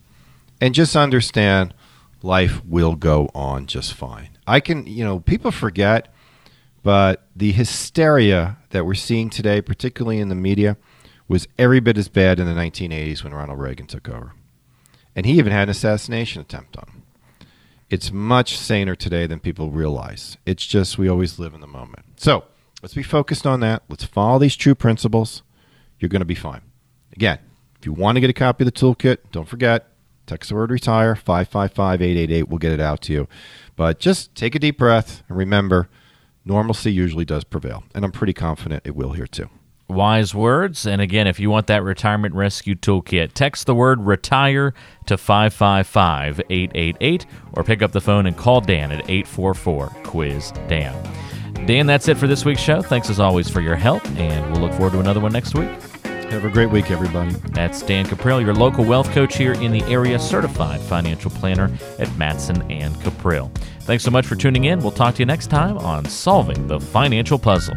And 0.61 0.74
just 0.74 0.97
understand 0.97 1.74
life 2.22 2.64
will 2.64 2.95
go 2.95 3.31
on 3.35 3.66
just 3.66 3.95
fine. 3.95 4.31
I 4.47 4.61
can, 4.61 4.87
you 4.87 5.05
know, 5.05 5.20
people 5.20 5.51
forget, 5.51 6.12
but 6.83 7.27
the 7.35 7.53
hysteria 7.53 8.57
that 8.70 8.87
we're 8.87 8.95
seeing 8.95 9.29
today, 9.29 9.61
particularly 9.61 10.20
in 10.20 10.29
the 10.29 10.35
media, 10.35 10.77
was 11.29 11.49
every 11.59 11.81
bit 11.81 11.99
as 11.99 12.09
bad 12.09 12.39
in 12.39 12.47
the 12.47 12.53
1980s 12.53 13.24
when 13.24 13.35
Ronald 13.35 13.59
Reagan 13.59 13.87
took 13.87 14.09
over. 14.09 14.33
And 15.14 15.27
he 15.27 15.39
even 15.39 15.53
had 15.53 15.64
an 15.64 15.70
assassination 15.70 16.41
attempt 16.41 16.77
on 16.77 16.85
him. 16.89 17.03
It's 17.89 18.11
much 18.11 18.59
saner 18.59 18.97
today 18.97 19.26
than 19.26 19.39
people 19.39 19.70
realize. 19.70 20.37
It's 20.45 20.66
just 20.66 20.99
we 20.99 21.09
always 21.09 21.39
live 21.39 21.55
in 21.55 21.61
the 21.61 21.68
moment. 21.68 22.05
So 22.16 22.45
let's 22.82 22.95
be 22.95 23.05
focused 23.05 23.47
on 23.47 23.61
that. 23.61 23.84
Let's 23.89 24.05
follow 24.05 24.41
these 24.41 24.57
true 24.57 24.74
principles. 24.74 25.43
You're 26.01 26.09
going 26.09 26.20
to 26.20 26.26
be 26.26 26.34
fine. 26.34 26.62
Again, 27.12 27.39
if 27.78 27.87
you 27.87 27.93
want 27.93 28.16
to 28.16 28.20
get 28.20 28.28
a 28.30 28.32
copy 28.32 28.64
of 28.64 28.66
the 28.66 28.72
toolkit, 28.72 29.18
don't 29.30 29.49
forget, 29.49 29.89
text 30.26 30.49
the 30.49 30.57
word 30.57 30.72
retire, 30.72 31.14
555 31.14 32.03
888. 32.03 32.49
We'll 32.49 32.59
get 32.59 32.72
it 32.72 32.80
out 32.80 33.03
to 33.03 33.12
you. 33.12 33.28
But 33.76 34.01
just 34.01 34.34
take 34.34 34.57
a 34.57 34.59
deep 34.59 34.78
breath 34.78 35.22
and 35.28 35.39
remember, 35.39 35.89
normalcy 36.45 36.93
usually 36.93 37.24
does 37.24 37.45
prevail. 37.45 37.84
And 37.95 38.05
I'm 38.05 38.12
pretty 38.12 38.32
confident 38.32 38.82
it 38.84 38.97
will 38.97 39.12
here 39.12 39.28
too 39.28 39.49
wise 39.89 40.34
words. 40.34 40.87
And 40.87 41.01
again, 41.01 41.26
if 41.26 41.39
you 41.39 41.51
want 41.51 41.66
that 41.68 41.82
retirement 41.82 42.34
rescue 42.34 42.74
toolkit, 42.74 43.32
text 43.32 43.66
the 43.66 43.74
word 43.74 44.01
retire 44.01 44.74
to 45.07 45.16
555 45.16 46.41
888 46.51 47.26
or 47.53 47.64
pick 47.64 47.82
up 47.82 47.93
the 47.93 48.01
phone 48.01 48.26
and 48.26 48.37
call 48.37 48.61
Dan 48.61 48.93
at 48.93 49.09
844 49.09 49.89
Quiz 50.05 50.53
Dan. 50.68 50.95
Dan, 51.66 51.87
that's 51.87 52.09
it 52.09 52.16
for 52.16 52.26
this 52.26 52.45
week's 52.45 52.61
show. 52.61 52.82
Thanks 52.82 53.11
as 53.11 53.18
always 53.18 53.49
for 53.49 53.61
your 53.61 53.76
help, 53.76 54.07
and 54.18 54.53
we'll 54.53 54.61
look 54.61 54.72
forward 54.72 54.93
to 54.93 55.01
another 55.01 55.20
one 55.20 55.32
next 55.32 55.55
week. 55.55 55.68
Have 56.30 56.45
a 56.45 56.51
great 56.51 56.70
week, 56.70 56.91
everybody. 56.91 57.32
That's 57.53 57.82
Dan 57.82 58.05
Cuprill, 58.05 58.45
your 58.45 58.55
local 58.55 58.84
wealth 58.84 59.11
coach 59.12 59.37
here 59.37 59.53
in 59.53 59.72
the 59.72 59.82
area, 59.84 60.18
certified 60.18 60.80
financial 60.80 61.30
planner 61.30 61.70
at 61.99 62.14
Matson 62.16 62.68
and 62.70 62.95
Cuprill. 62.97 63.51
Thanks 63.82 64.05
so 64.05 64.11
much 64.11 64.26
for 64.26 64.34
tuning 64.34 64.64
in. 64.64 64.80
We'll 64.80 64.91
talk 64.91 65.14
to 65.14 65.22
you 65.22 65.26
next 65.26 65.47
time 65.47 65.78
on 65.78 66.05
Solving 66.05 66.66
the 66.66 66.80
Financial 66.80 67.39
Puzzle. 67.39 67.76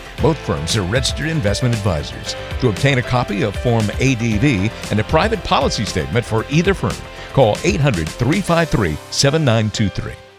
Both 0.21 0.37
firms 0.37 0.77
are 0.77 0.83
registered 0.83 1.29
investment 1.29 1.73
advisors. 1.73 2.35
To 2.59 2.69
obtain 2.69 2.99
a 2.99 3.01
copy 3.01 3.41
of 3.41 3.55
Form 3.55 3.89
ADV 3.99 4.71
and 4.91 4.99
a 4.99 5.03
private 5.05 5.43
policy 5.43 5.83
statement 5.83 6.25
for 6.25 6.45
either 6.49 6.73
firm, 6.75 6.95
call 7.33 7.57
800 7.63 8.07
353 8.07 8.95
7923. 9.09 10.30